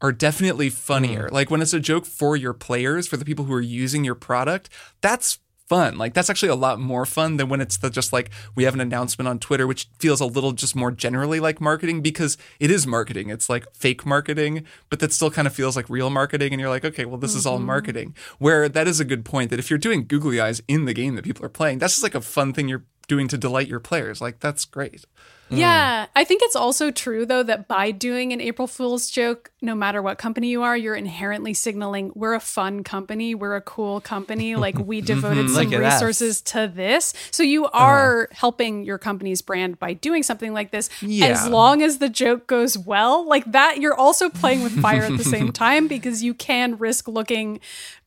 are 0.01 0.11
definitely 0.11 0.69
funnier. 0.69 1.27
Mm. 1.27 1.31
Like 1.31 1.51
when 1.51 1.61
it's 1.61 1.73
a 1.73 1.79
joke 1.79 2.05
for 2.05 2.35
your 2.35 2.53
players, 2.53 3.07
for 3.07 3.17
the 3.17 3.25
people 3.25 3.45
who 3.45 3.53
are 3.53 3.61
using 3.61 4.03
your 4.03 4.15
product, 4.15 4.69
that's 5.01 5.39
fun. 5.71 5.97
Like 5.97 6.13
that's 6.13 6.29
actually 6.29 6.49
a 6.49 6.55
lot 6.55 6.81
more 6.81 7.05
fun 7.05 7.37
than 7.37 7.47
when 7.47 7.61
it's 7.61 7.77
the 7.77 7.89
just 7.89 8.11
like 8.11 8.29
we 8.55 8.65
have 8.65 8.73
an 8.73 8.81
announcement 8.81 9.29
on 9.29 9.39
Twitter, 9.39 9.65
which 9.65 9.87
feels 9.99 10.19
a 10.19 10.25
little 10.25 10.51
just 10.51 10.75
more 10.75 10.91
generally 10.91 11.39
like 11.39 11.61
marketing 11.61 12.01
because 12.01 12.37
it 12.59 12.69
is 12.69 12.85
marketing. 12.85 13.29
It's 13.29 13.49
like 13.49 13.73
fake 13.73 14.05
marketing, 14.05 14.65
but 14.89 14.99
that 14.99 15.13
still 15.13 15.31
kind 15.31 15.47
of 15.47 15.55
feels 15.55 15.77
like 15.77 15.89
real 15.89 16.09
marketing. 16.09 16.51
And 16.51 16.59
you're 16.59 16.69
like, 16.69 16.83
okay, 16.83 17.05
well, 17.05 17.17
this 17.17 17.33
is 17.33 17.45
all 17.45 17.55
mm-hmm. 17.55 17.67
marketing. 17.67 18.15
Where 18.37 18.67
that 18.67 18.85
is 18.85 18.99
a 18.99 19.05
good 19.05 19.23
point 19.23 19.49
that 19.49 19.59
if 19.59 19.69
you're 19.69 19.79
doing 19.79 20.05
googly 20.05 20.41
eyes 20.41 20.61
in 20.67 20.83
the 20.83 20.93
game 20.93 21.15
that 21.15 21.23
people 21.23 21.45
are 21.45 21.49
playing, 21.49 21.79
that's 21.79 21.93
just 21.93 22.03
like 22.03 22.15
a 22.15 22.19
fun 22.21 22.51
thing 22.51 22.67
you're 22.67 22.83
doing 23.07 23.29
to 23.29 23.37
delight 23.37 23.69
your 23.69 23.79
players. 23.79 24.19
Like 24.19 24.41
that's 24.41 24.65
great. 24.65 25.05
Mm. 25.51 25.57
Yeah, 25.57 26.05
I 26.15 26.23
think 26.23 26.41
it's 26.43 26.55
also 26.55 26.91
true 26.91 27.25
though 27.25 27.43
that 27.43 27.67
by 27.67 27.91
doing 27.91 28.31
an 28.31 28.39
April 28.39 28.67
Fool's 28.67 29.11
joke, 29.11 29.51
no 29.61 29.75
matter 29.75 30.01
what 30.01 30.17
company 30.17 30.49
you 30.49 30.63
are, 30.63 30.77
you're 30.77 30.95
inherently 30.95 31.53
signaling 31.53 32.11
we're 32.15 32.33
a 32.33 32.39
fun 32.39 32.83
company, 32.83 33.35
we're 33.35 33.55
a 33.55 33.61
cool 33.61 33.99
company, 33.99 34.55
like 34.65 34.77
we 34.77 35.01
devoted 35.01 35.47
mm-hmm. 35.47 35.55
some 35.55 35.73
at 35.73 35.83
us. 35.83 35.93
resources 35.95 36.41
to 36.41 36.71
this. 36.73 37.13
So 37.31 37.43
you 37.43 37.65
uh-huh. 37.65 37.77
are 37.77 38.29
helping 38.31 38.83
your 38.85 38.97
company's 38.97 39.41
brand 39.41 39.77
by 39.77 39.93
doing 39.93 40.23
something 40.23 40.53
like 40.53 40.71
this. 40.71 40.89
Yeah. 41.01 41.27
As 41.27 41.47
long 41.47 41.81
as 41.81 41.97
the 41.97 42.09
joke 42.09 42.47
goes 42.47 42.77
well, 42.77 43.27
like 43.27 43.51
that 43.51 43.79
you're 43.79 43.95
also 43.95 44.29
playing 44.29 44.63
with 44.63 44.81
fire 44.81 45.03
at 45.03 45.17
the 45.17 45.23
same 45.23 45.51
time 45.51 45.87
because 45.87 46.23
you 46.23 46.33
can 46.33 46.77
risk 46.77 47.09
looking 47.09 47.59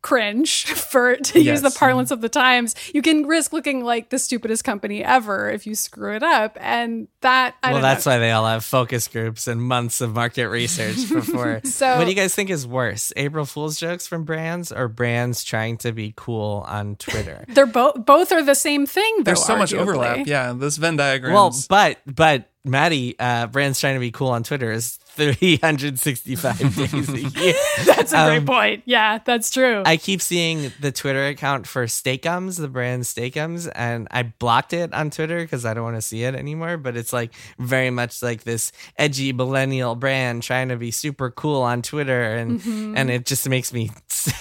cringe 0.05 0.67
for 0.91 1.17
to 1.17 1.41
use 1.41 1.63
the 1.63 1.71
parlance 1.71 2.11
of 2.11 2.21
the 2.21 2.29
times. 2.29 2.75
You 2.93 3.03
can 3.03 3.27
risk 3.27 3.53
looking 3.53 3.83
like 3.83 4.11
the 4.11 4.19
stupidest 4.19 4.63
company 4.63 5.03
ever 5.03 5.51
if 5.51 5.67
you 5.67 5.75
screw 5.75 6.15
it 6.15 6.23
up. 6.23 6.59
And 6.61 7.09
that 7.23 7.34
I 7.63 7.73
well, 7.73 7.83
that's 7.83 8.07
know. 8.07 8.13
why 8.13 8.19
they 8.19 8.31
all 8.31 8.47
have 8.47 8.65
focus 8.65 9.09
groups 9.09 9.47
and 9.47 9.61
months 9.63 10.01
of 10.01 10.15
market 10.15 10.49
research 10.49 11.09
before. 11.13 11.61
So- 11.65 11.97
what 11.99 12.05
do 12.05 12.11
you 12.11 12.17
guys 12.17 12.35
think 12.35 12.51
is 12.51 12.67
worse, 12.67 13.13
April 13.17 13.45
Fool's 13.45 13.79
jokes 13.79 14.07
from 14.07 14.25
brands 14.25 14.71
or 14.73 14.89
brands 14.89 15.45
trying 15.45 15.79
to 15.79 15.93
be 15.93 16.13
cool 16.17 16.65
on 16.69 16.97
Twitter? 16.97 17.45
They're 17.49 17.67
both 17.67 18.05
both 18.07 18.33
are 18.33 18.43
the 18.43 18.55
same 18.55 18.87
thing. 18.87 19.17
Though, 19.19 19.23
There's 19.25 19.45
so 19.45 19.57
much 19.57 19.75
overlap. 19.75 20.27
Yeah, 20.27 20.53
this 20.53 20.77
Venn 20.77 20.97
diagram. 20.97 21.33
well, 21.33 21.55
but 21.69 21.99
but 22.07 22.49
Maddy, 22.65 23.15
uh, 23.19 23.47
brands 23.49 23.79
trying 23.81 23.95
to 23.95 24.01
be 24.01 24.11
cool 24.11 24.29
on 24.29 24.43
Twitter 24.43 24.73
is 24.73 24.99
365 25.17 26.59
days 26.77 27.09
a 27.09 27.21
year. 27.41 27.55
That's 27.85 28.13
a 28.13 28.27
great 28.27 28.39
Um, 28.39 28.47
point. 28.47 28.83
Yeah, 28.87 29.19
that's 29.25 29.51
true. 29.51 29.83
I 29.87 29.97
keep 29.97 30.21
seeing 30.21 30.73
the 30.81 30.93
Twitter 30.93 31.27
account 31.27 31.67
for 31.67 31.87
Steakums, 31.87 32.59
the 32.59 32.69
brand 32.69 33.03
Steakums, 33.05 33.71
and 33.75 34.09
I 34.11 34.23
blocked 34.25 34.73
it 34.73 34.93
on 34.95 35.11
Twitter 35.11 35.41
because 35.41 35.65
I 35.65 35.75
don't 35.75 35.85
want 35.85 35.97
to 35.97 36.03
see 36.03 36.25
it 36.25 36.35
anymore. 36.35 36.77
But 36.77 36.97
it's 36.97 37.13
like 37.13 37.33
very 37.59 37.91
much 37.91 38.23
like 38.23 38.45
this 38.45 38.73
edgy 38.99 39.33
millennial 39.33 39.95
brand 39.95 40.43
trying 40.43 40.69
to 40.69 40.77
be 40.77 40.91
super 40.91 41.31
cool 41.31 41.63
on 41.63 41.83
Twitter, 41.83 42.23
and 42.37 42.61
Mm-hmm. 42.61 42.97
and 42.97 43.11
it 43.11 43.27
just 43.27 43.49
makes 43.49 43.73
me 43.73 43.91
sick 44.09 44.35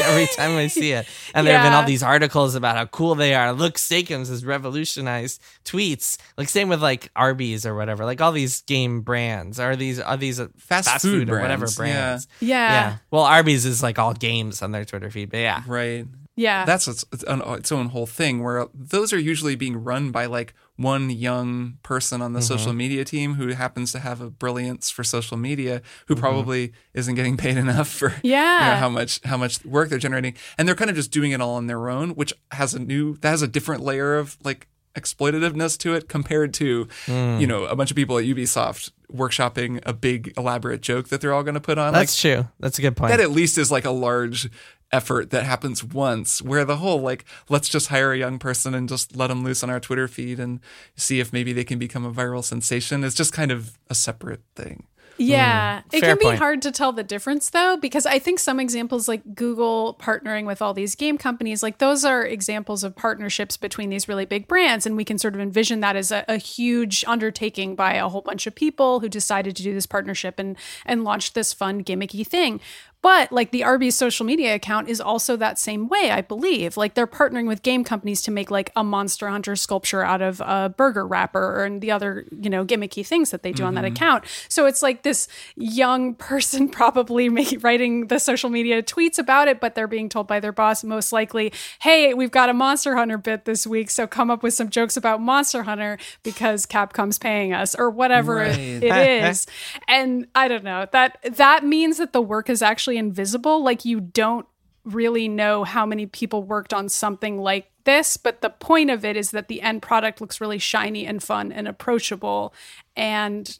every 0.00 0.26
time 0.26 0.56
I 0.56 0.66
see 0.66 0.92
it. 0.92 1.06
And 1.34 1.46
there 1.46 1.56
have 1.56 1.64
been 1.64 1.72
all 1.72 1.84
these 1.84 2.02
articles 2.02 2.54
about 2.54 2.76
how 2.76 2.86
cool 2.86 3.14
they 3.14 3.34
are. 3.34 3.52
Look, 3.52 3.74
Steakums 3.76 4.28
has 4.28 4.44
revolutionized 4.44 5.40
tweets. 5.64 6.18
Like 6.36 6.48
same 6.48 6.68
with 6.68 6.82
like 6.82 7.10
Arby's 7.14 7.64
or 7.64 7.74
whatever. 7.74 8.04
Like 8.04 8.20
all 8.20 8.32
these 8.32 8.62
game 8.62 9.00
brands 9.02 9.58
are 9.60 9.76
these 9.76 10.00
are 10.04 10.16
these 10.16 10.38
uh, 10.40 10.48
Fast 10.58 11.02
food 11.02 11.30
or 11.30 11.40
whatever 11.40 11.66
brands, 11.76 12.28
yeah. 12.40 12.48
yeah, 12.48 12.72
Yeah. 12.72 12.96
Well, 13.10 13.22
Arby's 13.22 13.64
is 13.64 13.82
like 13.82 13.98
all 13.98 14.14
games 14.14 14.62
on 14.62 14.70
their 14.72 14.84
Twitter 14.84 15.10
feed, 15.10 15.30
but 15.30 15.38
yeah. 15.40 15.62
right. 15.66 16.06
yeah. 16.36 16.64
That's 16.64 16.88
its, 16.88 17.04
its 17.12 17.24
own, 17.24 17.42
its 17.58 17.70
own 17.72 17.86
whole 17.88 18.06
thing 18.06 18.42
where 18.42 18.66
those 18.74 19.12
are 19.12 19.18
usually 19.18 19.54
being 19.56 19.82
run 19.82 20.10
by 20.10 20.26
like 20.26 20.54
one 20.76 21.08
young 21.08 21.78
person 21.84 22.20
on 22.20 22.32
the 22.32 22.42
social 22.42 22.72
media 22.72 23.04
team 23.04 23.34
who 23.34 23.48
happens 23.48 23.92
to 23.92 24.00
have 24.00 24.20
a 24.20 24.28
brilliance 24.28 24.90
for 24.90 25.04
social 25.04 25.36
media 25.36 25.80
who 26.08 26.16
probably 26.16 26.72
isn't 26.94 27.14
getting 27.14 27.36
paid 27.36 27.56
enough 27.56 27.88
for 27.88 28.08
you 28.24 28.32
know, 28.32 28.36
Yeah. 28.38 28.76
how 28.78 28.88
much 28.88 29.20
how 29.24 29.36
much 29.36 29.64
work 29.64 29.88
they're 29.88 30.00
generating 30.00 30.34
and 30.58 30.66
they're 30.66 30.74
kind 30.74 30.90
of 30.90 30.96
just 30.96 31.12
doing 31.12 31.30
it 31.30 31.40
all 31.40 31.54
on 31.54 31.68
their 31.68 31.88
own 31.88 32.16
which 32.16 32.32
has 32.50 32.74
a 32.74 32.80
new 32.80 33.16
that 33.18 33.30
has 33.30 33.40
a 33.42 33.46
different 33.46 33.84
layer 33.84 34.16
of 34.16 34.36
like 34.42 34.66
exploitativeness 34.94 35.78
to 35.78 35.94
it 35.94 36.08
compared 36.08 36.54
to 36.54 36.88
hmm. 37.06 37.38
you 37.38 37.46
know 37.46 37.64
a 37.64 37.76
bunch 37.76 37.90
of 37.90 37.96
people 37.96 38.18
at 38.18 38.24
Ubisoft 38.24 38.90
workshopping 39.12 39.80
a 39.84 39.92
big 39.92 40.32
elaborate 40.36 40.80
joke 40.80 41.08
that 41.08 41.20
they're 41.20 41.32
all 41.32 41.42
going 41.42 41.54
to 41.54 41.60
put 41.60 41.78
on 41.78 41.92
like 41.92 42.02
That's 42.02 42.20
true. 42.20 42.48
That's 42.60 42.78
a 42.78 42.82
good 42.82 42.96
point. 42.96 43.10
that 43.10 43.20
at 43.20 43.30
least 43.30 43.58
is 43.58 43.70
like 43.70 43.84
a 43.84 43.90
large 43.90 44.48
effort 44.92 45.30
that 45.30 45.44
happens 45.44 45.82
once 45.82 46.40
where 46.40 46.64
the 46.64 46.76
whole 46.76 47.00
like 47.00 47.24
let's 47.48 47.68
just 47.68 47.88
hire 47.88 48.12
a 48.12 48.18
young 48.18 48.38
person 48.38 48.74
and 48.74 48.88
just 48.88 49.16
let 49.16 49.26
them 49.26 49.42
loose 49.42 49.64
on 49.64 49.70
our 49.70 49.80
twitter 49.80 50.06
feed 50.06 50.38
and 50.38 50.60
see 50.94 51.18
if 51.18 51.32
maybe 51.32 51.52
they 51.52 51.64
can 51.64 51.80
become 51.80 52.04
a 52.04 52.12
viral 52.12 52.44
sensation 52.44 53.02
is 53.02 53.12
just 53.12 53.32
kind 53.32 53.50
of 53.50 53.76
a 53.90 53.94
separate 53.94 54.42
thing 54.54 54.86
Yeah. 55.16 55.82
Hmm. 55.82 55.88
It 55.92 56.00
Fair 56.00 56.10
can 56.10 56.18
be 56.18 56.24
point. 56.24 56.38
hard 56.38 56.62
to 56.62 56.72
tell 56.72 56.92
the 56.92 57.02
difference 57.02 57.50
though, 57.50 57.76
because 57.76 58.06
I 58.06 58.18
think 58.18 58.38
some 58.38 58.58
examples 58.58 59.08
like 59.08 59.34
Google 59.34 59.96
partnering 60.00 60.46
with 60.46 60.60
all 60.60 60.74
these 60.74 60.94
game 60.94 61.18
companies, 61.18 61.62
like 61.62 61.78
those 61.78 62.04
are 62.04 62.24
examples 62.24 62.84
of 62.84 62.96
partnerships 62.96 63.56
between 63.56 63.90
these 63.90 64.08
really 64.08 64.24
big 64.24 64.48
brands. 64.48 64.86
And 64.86 64.96
we 64.96 65.04
can 65.04 65.18
sort 65.18 65.34
of 65.34 65.40
envision 65.40 65.80
that 65.80 65.96
as 65.96 66.10
a, 66.10 66.24
a 66.28 66.36
huge 66.36 67.04
undertaking 67.06 67.76
by 67.76 67.94
a 67.94 68.08
whole 68.08 68.22
bunch 68.22 68.46
of 68.46 68.54
people 68.54 69.00
who 69.00 69.08
decided 69.08 69.56
to 69.56 69.62
do 69.62 69.74
this 69.74 69.86
partnership 69.86 70.38
and 70.38 70.56
and 70.84 71.04
launch 71.04 71.32
this 71.32 71.52
fun 71.52 71.84
gimmicky 71.84 72.26
thing. 72.26 72.60
But 73.04 73.30
like 73.30 73.50
the 73.50 73.64
Arby's 73.64 73.94
social 73.94 74.24
media 74.24 74.54
account 74.54 74.88
is 74.88 74.98
also 74.98 75.36
that 75.36 75.58
same 75.58 75.88
way, 75.88 76.10
I 76.10 76.22
believe. 76.22 76.78
Like 76.78 76.94
they're 76.94 77.06
partnering 77.06 77.46
with 77.46 77.62
game 77.62 77.84
companies 77.84 78.22
to 78.22 78.30
make 78.30 78.50
like 78.50 78.72
a 78.74 78.82
Monster 78.82 79.28
Hunter 79.28 79.56
sculpture 79.56 80.02
out 80.02 80.22
of 80.22 80.40
a 80.40 80.72
burger 80.74 81.06
wrapper 81.06 81.64
and 81.64 81.82
the 81.82 81.90
other, 81.90 82.24
you 82.40 82.48
know, 82.48 82.64
gimmicky 82.64 83.06
things 83.06 83.30
that 83.30 83.42
they 83.42 83.52
do 83.52 83.62
on 83.62 83.74
that 83.74 83.84
mm-hmm. 83.84 83.92
account. 83.92 84.24
So 84.48 84.64
it's 84.64 84.82
like 84.82 85.02
this 85.02 85.28
young 85.54 86.14
person 86.30 86.66
probably 86.70 87.28
writing 87.58 88.06
the 88.06 88.18
social 88.18 88.48
media 88.48 88.82
tweets 88.82 89.18
about 89.18 89.48
it, 89.48 89.60
but 89.60 89.74
they're 89.74 89.86
being 89.86 90.08
told 90.08 90.26
by 90.26 90.40
their 90.40 90.52
boss 90.52 90.82
most 90.82 91.12
likely, 91.12 91.52
"Hey, 91.80 92.14
we've 92.14 92.30
got 92.30 92.48
a 92.48 92.54
Monster 92.54 92.96
Hunter 92.96 93.18
bit 93.18 93.44
this 93.44 93.66
week, 93.66 93.90
so 93.90 94.06
come 94.06 94.30
up 94.30 94.42
with 94.42 94.54
some 94.54 94.70
jokes 94.70 94.96
about 94.96 95.20
Monster 95.20 95.64
Hunter 95.64 95.98
because 96.22 96.64
Capcom's 96.64 97.18
paying 97.18 97.52
us 97.52 97.74
or 97.74 97.90
whatever 97.90 98.36
Right. 98.36 98.58
it 98.58 98.84
is." 99.26 99.46
and 99.88 100.26
I 100.34 100.48
don't 100.48 100.64
know. 100.64 100.86
That 100.92 101.18
that 101.36 101.66
means 101.66 101.98
that 101.98 102.14
the 102.14 102.22
work 102.22 102.48
is 102.48 102.62
actually 102.62 102.93
invisible, 102.96 103.62
like 103.62 103.84
you 103.84 104.00
don't 104.00 104.46
really 104.84 105.28
know 105.28 105.64
how 105.64 105.86
many 105.86 106.06
people 106.06 106.42
worked 106.42 106.74
on 106.74 106.88
something 106.88 107.38
like 107.38 107.70
this, 107.84 108.16
but 108.16 108.40
the 108.40 108.50
point 108.50 108.90
of 108.90 109.04
it 109.04 109.16
is 109.16 109.30
that 109.30 109.48
the 109.48 109.62
end 109.62 109.82
product 109.82 110.20
looks 110.20 110.40
really 110.40 110.58
shiny 110.58 111.06
and 111.06 111.22
fun 111.22 111.52
and 111.52 111.68
approachable. 111.68 112.54
And 112.96 113.58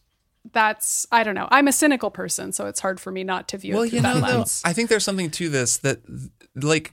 that's 0.53 1.07
I 1.11 1.25
don't 1.25 1.35
know. 1.35 1.49
I'm 1.51 1.69
a 1.69 1.73
cynical 1.73 2.11
person, 2.11 2.53
so 2.53 2.67
it's 2.67 2.81
hard 2.81 3.01
for 3.01 3.11
me 3.11 3.25
not 3.25 3.49
to 3.49 3.59
view 3.59 3.75
well 3.75 3.83
it 3.85 3.91
through 3.91 3.97
you 3.99 4.03
know 4.03 4.21
that 4.21 4.31
though, 4.31 4.45
i 4.69 4.75
think 4.75 4.91
there's 4.91 5.05
something 5.05 5.31
to 5.31 5.49
this 5.49 5.79
that 5.79 6.01
like 6.55 6.93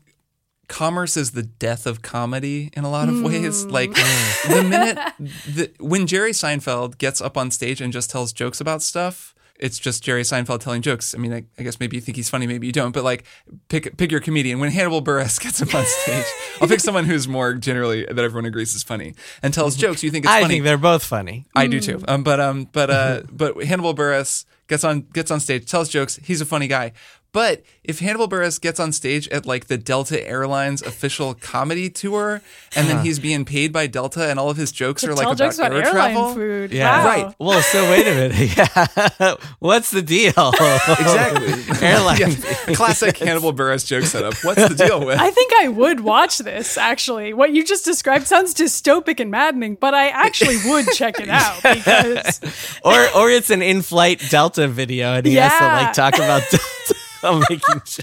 commerce 0.71 1.17
is 1.17 1.31
the 1.31 1.43
death 1.43 1.85
of 1.85 2.01
comedy 2.01 2.71
in 2.73 2.85
a 2.85 2.89
lot 2.89 3.09
of 3.09 3.21
ways. 3.21 3.63
Hmm. 3.63 3.69
Like 3.69 3.93
the 3.93 4.65
minute 4.67 4.97
the, 5.19 5.71
when 5.79 6.07
jerry 6.07 6.31
seinfeld 6.31 6.97
gets 6.97 7.19
up 7.19 7.37
on 7.37 7.51
stage 7.51 7.81
and 7.81 7.91
just 7.91 8.09
tells 8.09 8.31
jokes 8.31 8.61
about 8.61 8.81
stuff 8.81 9.35
it's 9.61 9.79
just 9.79 10.03
Jerry 10.03 10.23
Seinfeld 10.23 10.59
telling 10.59 10.81
jokes. 10.81 11.13
I 11.15 11.19
mean, 11.19 11.31
I, 11.31 11.45
I 11.57 11.63
guess 11.63 11.79
maybe 11.79 11.95
you 11.95 12.01
think 12.01 12.15
he's 12.15 12.29
funny, 12.29 12.47
maybe 12.47 12.65
you 12.67 12.73
don't. 12.73 12.91
But 12.91 13.03
like, 13.03 13.25
pick 13.69 13.95
pick 13.97 14.11
your 14.11 14.19
comedian. 14.19 14.59
When 14.59 14.71
Hannibal 14.71 15.01
Buress 15.01 15.39
gets 15.43 15.61
up 15.61 15.73
on 15.73 15.85
stage, 15.85 16.25
I'll 16.59 16.67
pick 16.67 16.79
someone 16.79 17.05
who's 17.05 17.27
more 17.27 17.53
generally 17.53 18.05
that 18.05 18.19
everyone 18.19 18.45
agrees 18.45 18.75
is 18.75 18.83
funny 18.83 19.13
and 19.41 19.53
tells 19.53 19.75
jokes. 19.75 20.03
You 20.03 20.11
think 20.11 20.25
it's 20.25 20.31
I 20.33 20.41
funny? 20.41 20.55
think 20.55 20.63
they're 20.65 20.77
both 20.77 21.03
funny. 21.03 21.45
I 21.55 21.67
do 21.67 21.79
too. 21.79 22.03
Um, 22.07 22.23
but 22.23 22.39
um, 22.39 22.67
but 22.71 22.89
uh, 22.89 23.21
but 23.31 23.63
Hannibal 23.63 23.93
Buress 23.93 24.45
gets 24.67 24.83
on 24.83 25.01
gets 25.13 25.29
on 25.31 25.39
stage, 25.39 25.69
tells 25.69 25.89
jokes. 25.89 26.17
He's 26.23 26.41
a 26.41 26.45
funny 26.45 26.67
guy. 26.67 26.93
But 27.33 27.63
if 27.83 27.99
Hannibal 27.99 28.27
Buress 28.27 28.59
gets 28.59 28.77
on 28.79 28.91
stage 28.91 29.27
at 29.29 29.45
like 29.45 29.67
the 29.67 29.77
Delta 29.77 30.27
Airlines 30.27 30.81
official 30.81 31.33
comedy 31.33 31.89
tour, 31.89 32.41
and 32.75 32.87
then 32.87 33.05
he's 33.05 33.19
being 33.19 33.45
paid 33.45 33.71
by 33.71 33.87
Delta, 33.87 34.29
and 34.29 34.37
all 34.37 34.49
of 34.49 34.57
his 34.57 34.71
jokes 34.71 35.03
are 35.05 35.13
like 35.13 35.21
Tell 35.21 35.31
about, 35.31 35.37
jokes 35.37 35.57
about 35.57 35.71
air 35.71 35.85
airline 35.85 36.13
travel, 36.13 36.33
food. 36.33 36.71
Yeah. 36.73 37.03
Wow. 37.03 37.05
Right. 37.05 37.35
Well, 37.39 37.61
so 37.61 37.89
wait 37.89 38.07
a 38.07 38.11
minute. 38.11 38.31
Yeah. 38.61 39.35
What's 39.59 39.91
the 39.91 40.01
deal? 40.01 40.31
exactly. 40.35 41.77
Airline. 41.87 42.19
Yeah. 42.19 42.73
Classic 42.73 43.17
Hannibal 43.17 43.53
Buress 43.53 43.85
joke 43.85 44.03
setup. 44.03 44.33
What's 44.43 44.67
the 44.67 44.75
deal 44.75 45.05
with? 45.05 45.19
I 45.19 45.31
think 45.31 45.51
I 45.61 45.69
would 45.69 46.01
watch 46.01 46.39
this 46.39 46.77
actually. 46.77 47.33
What 47.33 47.53
you 47.53 47.63
just 47.63 47.85
described 47.85 48.27
sounds 48.27 48.53
dystopic 48.53 49.19
and 49.19 49.31
maddening, 49.31 49.75
but 49.75 49.93
I 49.93 50.09
actually 50.09 50.57
would 50.69 50.87
check 50.93 51.19
it 51.19 51.29
out 51.29 51.61
because 51.63 52.41
or 52.83 53.07
or 53.15 53.29
it's 53.29 53.49
an 53.49 53.61
in-flight 53.61 54.21
Delta 54.29 54.67
video, 54.67 55.13
and 55.13 55.25
he 55.25 55.35
has 55.35 55.57
to 55.57 55.65
like 55.65 55.93
talk 55.93 56.15
about 56.15 56.41
Delta 56.49 56.95
while 57.29 57.39
making 57.49 57.59
jokes. 57.85 57.99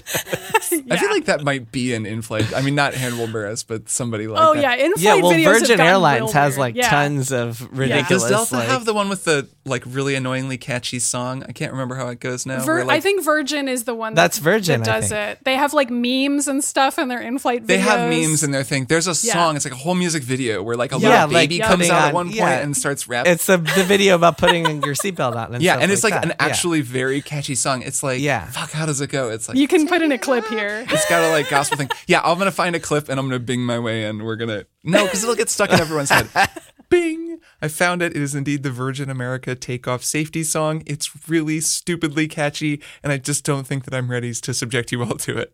I 0.91 0.97
feel 0.97 1.09
like 1.11 1.25
that 1.25 1.43
might 1.43 1.71
be 1.71 1.93
an 1.93 2.05
in-flight. 2.05 2.53
I 2.55 2.61
mean, 2.61 2.75
not 2.75 2.93
Hannibal 2.93 3.27
Buress, 3.27 3.65
but 3.65 3.89
somebody 3.89 4.27
like 4.27 4.41
Oh 4.41 4.53
that. 4.55 4.61
yeah, 4.61 4.85
in 4.85 4.93
Yeah, 4.97 5.15
well, 5.15 5.31
videos 5.31 5.43
have 5.43 5.53
Virgin 5.59 5.77
gotten 5.77 5.85
Airlines 5.87 6.21
real 6.21 6.31
has 6.33 6.51
weird. 6.53 6.59
like 6.59 6.75
Yeah. 6.75 6.89
tons 6.89 7.31
of 7.31 7.61
ridiculous. 7.77 8.23
Does 8.23 8.29
Delta 8.31 8.55
like, 8.55 8.67
have 8.67 8.85
the 8.85 8.93
one 8.93 9.09
with 9.09 9.23
the 9.25 9.47
like 9.65 9.83
really 9.85 10.15
annoyingly 10.15 10.57
catchy 10.57 10.99
song? 10.99 11.43
I 11.47 11.51
can't 11.51 11.71
remember 11.71 11.95
how 11.95 12.07
it 12.07 12.19
goes 12.19 12.45
now. 12.45 12.61
Vir- 12.63 12.75
where, 12.77 12.85
like, 12.85 12.97
I 12.97 12.99
think 13.01 13.23
Virgin 13.23 13.67
is 13.67 13.83
the 13.83 13.93
one 13.95 14.13
that, 14.15 14.21
That's 14.21 14.37
Virgin, 14.39 14.81
that 14.81 14.89
I 14.89 14.99
does 15.01 15.09
think. 15.09 15.39
it. 15.39 15.43
They 15.45 15.55
have 15.55 15.73
like 15.73 15.89
memes 15.89 16.47
and 16.47 16.63
stuff 16.63 16.97
in 16.99 17.07
their 17.07 17.21
in-flight 17.21 17.63
videos. 17.63 17.67
they 17.67 17.77
have 17.79 18.09
memes 18.09 18.43
in 18.43 18.51
their 18.51 18.63
thing. 18.63 18.85
There's 18.85 19.07
a 19.07 19.11
Yeah. 19.25 19.33
song. 19.33 19.55
It's 19.55 19.65
like 19.65 19.73
a 19.73 19.77
whole 19.77 19.95
music 19.95 20.23
video 20.23 20.63
where 20.63 20.75
like 20.75 20.91
a 20.93 20.97
Yeah, 20.99 21.25
little 21.25 21.33
like 21.35 21.49
baby 21.49 21.59
comes 21.59 21.75
putting 21.75 21.91
out 21.91 22.01
on- 22.03 22.07
at 22.09 22.13
one 22.13 22.25
point 22.27 22.35
yeah. 22.37 22.59
and 22.59 22.75
starts 22.75 23.07
rapping. 23.07 23.31
It's 23.33 23.45
the 23.45 23.57
the 23.57 23.83
video 23.83 24.15
about 24.15 24.37
putting 24.37 24.65
your 24.83 24.95
seatbelt 24.95 25.35
on. 25.35 25.53
And 25.55 25.63
yeah, 25.63 25.73
stuff 25.73 25.83
and 25.83 25.91
it's 25.91 26.03
like, 26.03 26.13
that. 26.13 26.23
an 26.23 26.29
Yeah. 26.29 26.35
actually 26.45 26.81
very 26.81 27.21
catchy 27.21 27.55
song. 27.55 27.81
It's 27.83 28.01
like, 28.03 28.21
Yeah. 28.21 28.45
fuck, 28.47 28.71
how 28.71 28.85
does 28.85 29.01
it 29.01 29.08
go? 29.09 29.29
It's 29.29 29.47
like 29.49 29.57
You 29.57 29.67
can 29.67 29.87
put 29.87 30.01
in 30.01 30.11
a 30.11 30.17
clip 30.17 30.47
here. 30.47 30.85
it's 30.89 31.09
got 31.09 31.23
a 31.23 31.29
like 31.31 31.49
gospel 31.49 31.77
thing. 31.77 31.89
Yeah, 32.07 32.21
I'm 32.23 32.37
gonna 32.37 32.51
find 32.51 32.75
a 32.75 32.79
clip 32.79 33.09
and 33.09 33.19
I'm 33.19 33.27
gonna 33.27 33.39
bing 33.39 33.61
my 33.65 33.79
way 33.79 34.05
in. 34.05 34.23
We're 34.23 34.35
gonna 34.37 34.65
no, 34.83 35.03
because 35.03 35.23
it'll 35.23 35.35
get 35.35 35.49
stuck 35.49 35.71
in 35.71 35.79
everyone's 35.79 36.09
head. 36.09 36.29
Bing! 36.89 37.39
I 37.61 37.67
found 37.67 38.01
it. 38.01 38.15
It 38.15 38.21
is 38.21 38.33
indeed 38.33 38.63
the 38.63 38.71
Virgin 38.71 39.11
America 39.11 39.53
takeoff 39.53 40.03
safety 40.03 40.43
song. 40.43 40.81
It's 40.87 41.29
really 41.29 41.59
stupidly 41.59 42.27
catchy, 42.27 42.81
and 43.03 43.11
I 43.13 43.17
just 43.17 43.45
don't 43.45 43.67
think 43.67 43.85
that 43.85 43.93
I'm 43.93 44.09
ready 44.09 44.33
to 44.33 44.53
subject 44.55 44.91
you 44.91 45.03
all 45.03 45.15
to 45.17 45.37
it. 45.37 45.53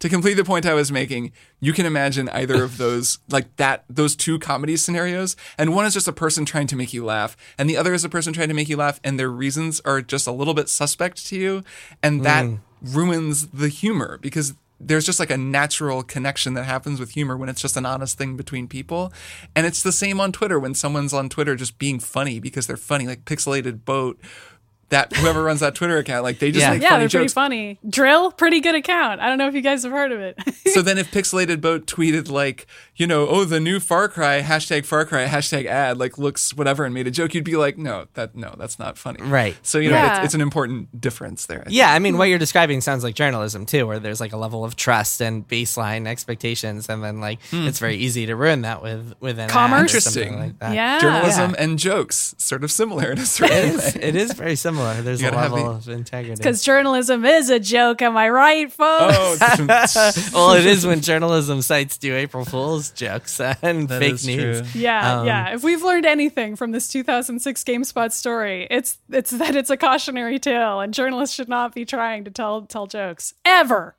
To 0.00 0.08
complete 0.08 0.34
the 0.34 0.44
point 0.44 0.66
I 0.66 0.74
was 0.74 0.92
making, 0.92 1.32
you 1.58 1.72
can 1.72 1.86
imagine 1.86 2.28
either 2.28 2.62
of 2.62 2.76
those, 2.76 3.18
like 3.30 3.54
that, 3.56 3.84
those 3.88 4.14
two 4.14 4.38
comedy 4.38 4.76
scenarios, 4.76 5.36
and 5.56 5.74
one 5.74 5.86
is 5.86 5.94
just 5.94 6.08
a 6.08 6.12
person 6.12 6.44
trying 6.44 6.66
to 6.68 6.76
make 6.76 6.92
you 6.92 7.04
laugh, 7.04 7.36
and 7.58 7.68
the 7.68 7.76
other 7.76 7.94
is 7.94 8.04
a 8.04 8.08
person 8.08 8.32
trying 8.32 8.48
to 8.48 8.54
make 8.54 8.68
you 8.68 8.76
laugh, 8.76 9.00
and 9.02 9.18
their 9.18 9.30
reasons 9.30 9.80
are 9.84 10.02
just 10.02 10.26
a 10.26 10.32
little 10.32 10.54
bit 10.54 10.68
suspect 10.68 11.26
to 11.26 11.36
you, 11.36 11.64
and 12.02 12.24
that 12.24 12.44
mm. 12.44 12.58
ruins 12.82 13.48
the 13.48 13.68
humor 13.68 14.18
because 14.20 14.54
there's 14.78 15.06
just 15.06 15.18
like 15.18 15.30
a 15.30 15.36
natural 15.36 16.02
connection 16.02 16.54
that 16.54 16.64
happens 16.64 17.00
with 17.00 17.10
humor 17.10 17.36
when 17.36 17.48
it's 17.48 17.62
just 17.62 17.76
an 17.76 17.86
honest 17.86 18.18
thing 18.18 18.36
between 18.36 18.68
people. 18.68 19.12
And 19.54 19.66
it's 19.66 19.82
the 19.82 19.92
same 19.92 20.20
on 20.20 20.32
Twitter 20.32 20.58
when 20.60 20.74
someone's 20.74 21.14
on 21.14 21.28
Twitter 21.28 21.56
just 21.56 21.78
being 21.78 21.98
funny 21.98 22.40
because 22.40 22.66
they're 22.66 22.76
funny, 22.76 23.06
like 23.06 23.24
Pixelated 23.24 23.84
Boat. 23.84 24.20
That 24.90 25.14
whoever 25.16 25.42
runs 25.42 25.60
that 25.60 25.74
Twitter 25.74 25.98
account, 25.98 26.22
like 26.22 26.38
they 26.38 26.52
just 26.52 26.62
Yeah. 26.62 26.70
make 26.74 26.82
Yeah, 26.82 26.90
funny 26.90 27.06
they're 27.06 27.20
pretty 27.20 27.32
funny. 27.32 27.78
dril, 27.84 28.36
pretty 28.36 28.60
good 28.60 28.76
account. 28.76 29.20
I 29.20 29.28
don't 29.28 29.36
know 29.38 29.48
if 29.48 29.54
you 29.54 29.60
guys 29.60 29.82
have 29.82 29.90
heard 29.90 30.12
of 30.12 30.20
it. 30.20 30.38
so 30.72 30.80
then 30.80 30.96
if 30.96 31.10
Pixelated 31.10 31.60
Boat 31.60 31.86
tweeted 31.86 32.30
like, 32.30 32.66
you 32.96 33.06
know, 33.06 33.26
oh 33.28 33.44
the 33.44 33.60
new 33.60 33.78
Far 33.80 34.08
Cry, 34.08 34.42
hashtag 34.42 34.86
Far 34.86 35.04
Cry, 35.04 35.26
hashtag 35.26 35.66
ad, 35.66 35.98
like 35.98 36.18
looks 36.18 36.54
whatever 36.54 36.84
and 36.84 36.94
made 36.94 37.06
a 37.06 37.10
joke, 37.10 37.34
you'd 37.34 37.44
be 37.44 37.56
like, 37.56 37.76
no, 37.76 38.06
that 38.14 38.34
no, 38.34 38.54
that's 38.58 38.78
not 38.78 38.96
funny. 38.98 39.22
Right. 39.22 39.54
So 39.62 39.78
you 39.78 39.90
know, 39.90 39.96
Yeah. 39.96 40.16
it's, 40.16 40.24
it's 40.26 40.34
an 40.34 40.40
important 40.40 41.00
difference 41.00 41.46
there. 41.46 41.60
I 41.60 41.64
think. 41.64 41.76
Yeah, 41.76 41.92
I 41.92 41.98
mean, 41.98 42.16
what 42.18 42.24
you're 42.28 42.38
describing 42.38 42.80
sounds 42.80 43.04
like 43.04 43.14
journalism 43.14 43.66
too, 43.66 43.86
where 43.86 43.98
there's 43.98 44.20
like 44.20 44.32
a 44.32 44.36
level 44.36 44.64
of 44.64 44.76
trust 44.76 45.20
and 45.20 45.46
baseline 45.46 46.06
expectations, 46.06 46.88
and 46.88 47.02
then 47.04 47.20
like 47.20 47.42
hmm. 47.50 47.66
it's 47.66 47.78
very 47.78 47.96
easy 47.96 48.26
to 48.26 48.34
ruin 48.36 48.62
that 48.62 48.82
with 48.82 49.14
with 49.20 49.38
an 49.38 49.44
ad 49.44 49.50
or 49.50 49.52
Commerce? 49.52 49.92
something 49.92 50.22
Interesting. 50.22 50.38
like 50.38 50.58
that. 50.60 50.74
yeah. 50.74 50.98
Journalism 51.00 51.50
Yeah. 51.50 51.62
and 51.62 51.78
jokes, 51.78 52.34
sort 52.38 52.64
of 52.64 52.70
similar 52.70 53.12
in 53.12 53.18
a 53.18 53.26
certain 53.26 53.56
It 53.56 53.76
way. 53.76 53.84
is, 53.84 53.96
it 53.96 54.16
is 54.16 54.32
very 54.32 54.56
similar. 54.56 54.94
There's 55.02 55.20
a 55.20 55.24
gotta 55.24 55.38
have 55.38 55.52
level 55.52 55.70
of 55.72 55.88
integrity. 55.88 56.36
Because 56.36 56.62
journalism 56.62 57.24
is 57.24 57.50
a 57.50 57.60
joke, 57.60 58.00
am 58.02 58.16
I 58.16 58.28
right, 58.30 58.72
folks? 58.72 59.16
Oh, 59.18 59.36
well, 60.34 60.52
it 60.52 60.66
is 60.66 60.86
when 60.86 61.00
journalism 61.00 61.62
sites 61.62 61.98
do 61.98 62.14
April 62.16 62.44
Fool's 62.44 62.85
jokes 62.90 63.40
and 63.62 63.88
That 63.88 64.00
fake 64.00 64.24
news. 64.24 64.60
true. 64.72 64.80
Yeah, 64.80 65.20
Um, 65.20 65.26
yeah. 65.26 65.54
If 65.54 65.62
we've 65.64 65.82
learned 65.82 66.06
anything 66.06 66.56
from 66.56 66.72
this 66.72 66.88
2006 66.88 67.64
GameSpot 67.64 68.12
story, 68.12 68.66
it's 68.70 68.98
it's 69.10 69.30
that 69.32 69.56
it's 69.56 69.70
a 69.70 69.76
cautionary 69.76 70.38
tale, 70.38 70.80
and 70.80 70.92
journalists 70.94 71.34
should 71.34 71.48
not 71.48 71.74
be 71.74 71.84
trying 71.84 72.24
to 72.24 72.30
tell 72.30 72.62
tell 72.62 72.86
jokes 72.86 73.34
ever. 73.44 73.96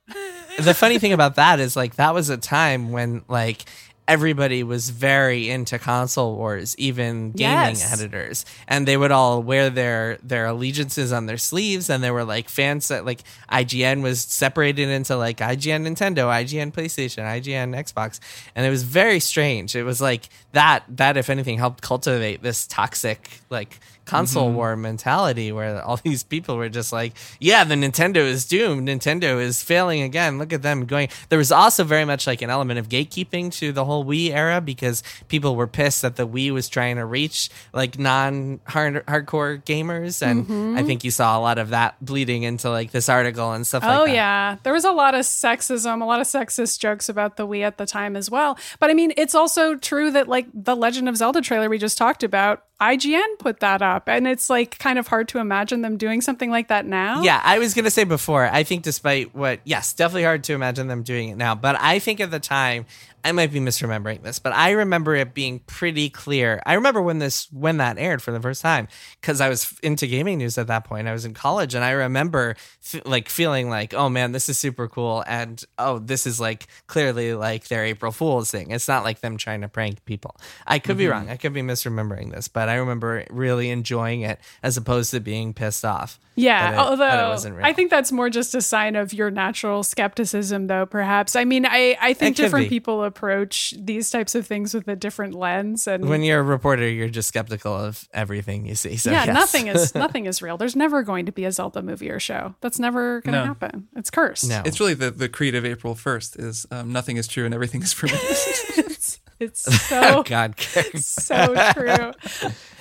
the 0.58 0.74
funny 0.74 0.98
thing 0.98 1.12
about 1.12 1.36
that 1.36 1.60
is 1.60 1.76
like 1.76 1.96
that 1.96 2.14
was 2.14 2.30
a 2.30 2.36
time 2.36 2.90
when 2.92 3.22
like 3.28 3.64
everybody 4.08 4.62
was 4.64 4.88
very 4.90 5.50
into 5.50 5.78
console 5.78 6.34
wars 6.36 6.74
even 6.78 7.30
gaming 7.32 7.76
Yes. 7.76 7.92
editors. 7.92 8.44
And 8.66 8.88
they 8.88 8.96
would 8.96 9.12
all 9.12 9.42
wear 9.42 9.70
their 9.70 10.18
their 10.22 10.46
allegiances 10.46 11.12
on 11.12 11.26
their 11.26 11.36
sleeves 11.36 11.90
and 11.90 12.02
there 12.02 12.14
were 12.14 12.24
like 12.24 12.48
fans 12.48 12.88
that 12.88 13.04
like 13.04 13.20
IGN 13.52 14.02
was 14.02 14.20
separated 14.22 14.88
into 14.88 15.14
like 15.16 15.36
IGN 15.38 15.86
Nintendo 15.86 16.24
IGN 16.26 16.72
PlayStation 16.72 17.22
IGN 17.24 17.76
Xbox. 17.76 18.18
And 18.56 18.66
it 18.66 18.70
was 18.70 18.82
very 18.82 19.20
strange. 19.20 19.76
It 19.76 19.84
was 19.84 20.00
like 20.00 20.30
that 20.52 20.84
that 20.88 21.16
if 21.18 21.28
anything 21.30 21.58
helped 21.58 21.82
cultivate 21.82 22.42
this 22.42 22.66
toxic 22.66 23.40
like 23.50 23.78
console 24.08 24.46
mm-hmm. 24.46 24.56
war 24.56 24.76
mentality 24.76 25.52
where 25.52 25.82
all 25.82 25.96
these 26.02 26.22
people 26.22 26.56
were 26.56 26.68
just 26.68 26.92
like, 26.92 27.12
yeah, 27.38 27.62
the 27.62 27.74
Nintendo 27.74 28.16
is 28.16 28.46
doomed. 28.46 28.88
Nintendo 28.88 29.40
is 29.40 29.62
failing 29.62 30.02
again. 30.02 30.38
Look 30.38 30.52
at 30.52 30.62
them 30.62 30.86
going. 30.86 31.08
There 31.28 31.38
was 31.38 31.52
also 31.52 31.84
very 31.84 32.04
much 32.04 32.26
like 32.26 32.42
an 32.42 32.50
element 32.50 32.78
of 32.78 32.88
gatekeeping 32.88 33.52
to 33.58 33.70
the 33.70 33.84
whole 33.84 34.04
Wii 34.04 34.30
era 34.30 34.60
because 34.60 35.02
people 35.28 35.54
were 35.54 35.66
pissed 35.66 36.02
that 36.02 36.16
the 36.16 36.26
Wii 36.26 36.50
was 36.52 36.68
trying 36.68 36.96
to 36.96 37.04
reach 37.04 37.50
like 37.72 37.98
non 37.98 38.60
hardcore 38.66 39.62
gamers. 39.62 40.22
And 40.22 40.40
I 40.40 40.42
mm-hmm. 40.44 40.86
think 40.86 41.04
you 41.04 41.10
saw 41.10 41.38
a 41.38 41.40
lot 41.40 41.58
of 41.58 41.70
that 41.70 41.96
bleeding 42.00 42.42
into 42.42 42.70
like 42.70 42.90
this 42.90 43.08
article 43.08 43.52
and 43.52 43.66
stuff 43.66 43.82
like 43.82 43.90
that. 43.90 44.00
oh 44.00 44.06
that. 44.06 44.14
yeah, 44.14 44.56
there 44.62 44.72
was 44.72 44.84
a 44.84 44.92
lot 44.92 45.14
of 45.14 45.20
sexism, 45.20 46.00
a 46.00 46.04
lot 46.04 46.20
of 46.20 46.26
sexist 46.26 46.78
jokes 46.78 47.08
about 47.08 47.36
the 47.36 47.46
Wii 47.46 47.62
at 47.62 47.76
the 47.76 47.86
time 47.86 48.16
as 48.16 48.30
well. 48.30 48.58
But 48.80 48.90
I 48.90 48.94
mean, 48.94 49.12
it's 49.16 49.34
also 49.34 49.76
true 49.76 50.10
that 50.12 50.28
like 50.28 50.46
the 50.54 50.74
Legend 50.74 51.08
of 51.08 51.16
Zelda 51.16 51.40
trailer 51.40 51.68
we 51.68 51.78
just 51.78 51.98
talked 51.98 52.22
about, 52.22 52.64
IGN 52.80 53.38
put 53.38 53.58
that 53.60 53.82
up, 53.82 53.97
and 54.06 54.28
it's 54.28 54.48
like 54.48 54.78
kind 54.78 54.98
of 54.98 55.08
hard 55.08 55.28
to 55.28 55.38
imagine 55.38 55.82
them 55.82 55.96
doing 55.96 56.20
something 56.20 56.50
like 56.50 56.68
that 56.68 56.86
now. 56.86 57.22
Yeah, 57.22 57.40
I 57.42 57.58
was 57.58 57.74
gonna 57.74 57.90
say 57.90 58.04
before. 58.04 58.46
I 58.46 58.62
think, 58.62 58.82
despite 58.82 59.34
what, 59.34 59.60
yes, 59.64 59.92
definitely 59.92 60.24
hard 60.24 60.44
to 60.44 60.54
imagine 60.54 60.86
them 60.86 61.02
doing 61.02 61.30
it 61.30 61.36
now. 61.36 61.54
But 61.54 61.76
I 61.80 61.98
think 61.98 62.20
at 62.20 62.30
the 62.30 62.40
time, 62.40 62.86
I 63.28 63.32
might 63.32 63.52
be 63.52 63.60
misremembering 63.60 64.22
this, 64.22 64.38
but 64.38 64.54
I 64.54 64.70
remember 64.70 65.14
it 65.14 65.34
being 65.34 65.58
pretty 65.60 66.08
clear. 66.08 66.62
I 66.64 66.74
remember 66.74 67.02
when 67.02 67.18
this 67.18 67.46
when 67.52 67.76
that 67.76 67.98
aired 67.98 68.22
for 68.22 68.32
the 68.32 68.40
first 68.40 68.62
time 68.62 68.88
because 69.20 69.42
I 69.42 69.50
was 69.50 69.78
into 69.82 70.06
gaming 70.06 70.38
news 70.38 70.56
at 70.56 70.68
that 70.68 70.84
point. 70.84 71.06
I 71.08 71.12
was 71.12 71.26
in 71.26 71.34
college, 71.34 71.74
and 71.74 71.84
I 71.84 71.90
remember 71.90 72.56
f- 72.82 73.02
like 73.04 73.28
feeling 73.28 73.68
like, 73.68 73.92
oh 73.92 74.08
man, 74.08 74.32
this 74.32 74.48
is 74.48 74.56
super 74.56 74.88
cool, 74.88 75.24
and 75.26 75.62
oh, 75.78 75.98
this 75.98 76.26
is 76.26 76.40
like 76.40 76.68
clearly 76.86 77.34
like 77.34 77.68
their 77.68 77.84
April 77.84 78.12
Fool's 78.12 78.50
thing. 78.50 78.70
It's 78.70 78.88
not 78.88 79.04
like 79.04 79.20
them 79.20 79.36
trying 79.36 79.60
to 79.60 79.68
prank 79.68 80.02
people. 80.06 80.34
I 80.66 80.78
could 80.78 80.96
be 80.96 81.04
mm-hmm. 81.04 81.12
wrong. 81.12 81.28
I 81.28 81.36
could 81.36 81.52
be 81.52 81.60
misremembering 81.60 82.32
this, 82.32 82.48
but 82.48 82.70
I 82.70 82.76
remember 82.76 83.26
really 83.28 83.68
enjoying 83.68 84.22
it 84.22 84.40
as 84.62 84.78
opposed 84.78 85.10
to 85.10 85.20
being 85.20 85.52
pissed 85.52 85.84
off. 85.84 86.18
Yeah, 86.34 86.72
it- 86.72 86.78
although 86.78 87.28
wasn't 87.28 87.56
real. 87.56 87.66
I 87.66 87.74
think 87.74 87.90
that's 87.90 88.10
more 88.10 88.30
just 88.30 88.54
a 88.54 88.62
sign 88.62 88.96
of 88.96 89.12
your 89.12 89.30
natural 89.30 89.82
skepticism, 89.82 90.66
though. 90.66 90.86
Perhaps 90.86 91.36
I 91.36 91.44
mean, 91.44 91.66
I 91.66 91.96
I 92.00 92.14
think 92.14 92.36
different 92.36 92.70
people 92.70 93.04
approach 93.18 93.74
these 93.76 94.10
types 94.10 94.34
of 94.36 94.46
things 94.46 94.72
with 94.74 94.86
a 94.86 94.94
different 94.94 95.34
lens, 95.34 95.86
and 95.88 96.08
when 96.08 96.22
you're 96.22 96.38
a 96.40 96.42
reporter, 96.42 96.88
you're 96.88 97.08
just 97.08 97.28
skeptical 97.28 97.74
of 97.74 98.08
everything 98.14 98.64
you 98.66 98.74
see. 98.76 98.96
So 98.96 99.10
yeah, 99.10 99.24
yes. 99.24 99.34
nothing 99.34 99.66
is 99.66 99.94
nothing 100.06 100.26
is 100.26 100.40
real. 100.40 100.56
There's 100.56 100.76
never 100.76 101.02
going 101.02 101.26
to 101.26 101.32
be 101.32 101.44
a 101.44 101.50
Zelda 101.52 101.82
movie 101.82 102.10
or 102.10 102.20
show. 102.20 102.54
That's 102.60 102.78
never 102.78 103.20
going 103.22 103.32
to 103.34 103.40
No. 103.40 103.44
happen. 103.46 103.88
It's 103.96 104.10
cursed. 104.10 104.48
No. 104.48 104.62
It's 104.64 104.78
really 104.78 104.94
the, 104.94 105.10
the 105.10 105.28
creed 105.28 105.54
of 105.54 105.64
April 105.64 105.94
1st 105.94 106.38
is 106.38 106.66
um, 106.70 106.92
nothing 106.92 107.16
is 107.16 107.26
true 107.26 107.44
and 107.44 107.52
everything 107.54 107.82
is 107.82 107.92
permitted. 107.94 108.20
it's, 108.30 109.18
it's 109.40 109.66
Oh 109.68 109.72
so 110.22 110.22
God, 110.22 110.58
so 110.60 111.72
true. 111.74 112.12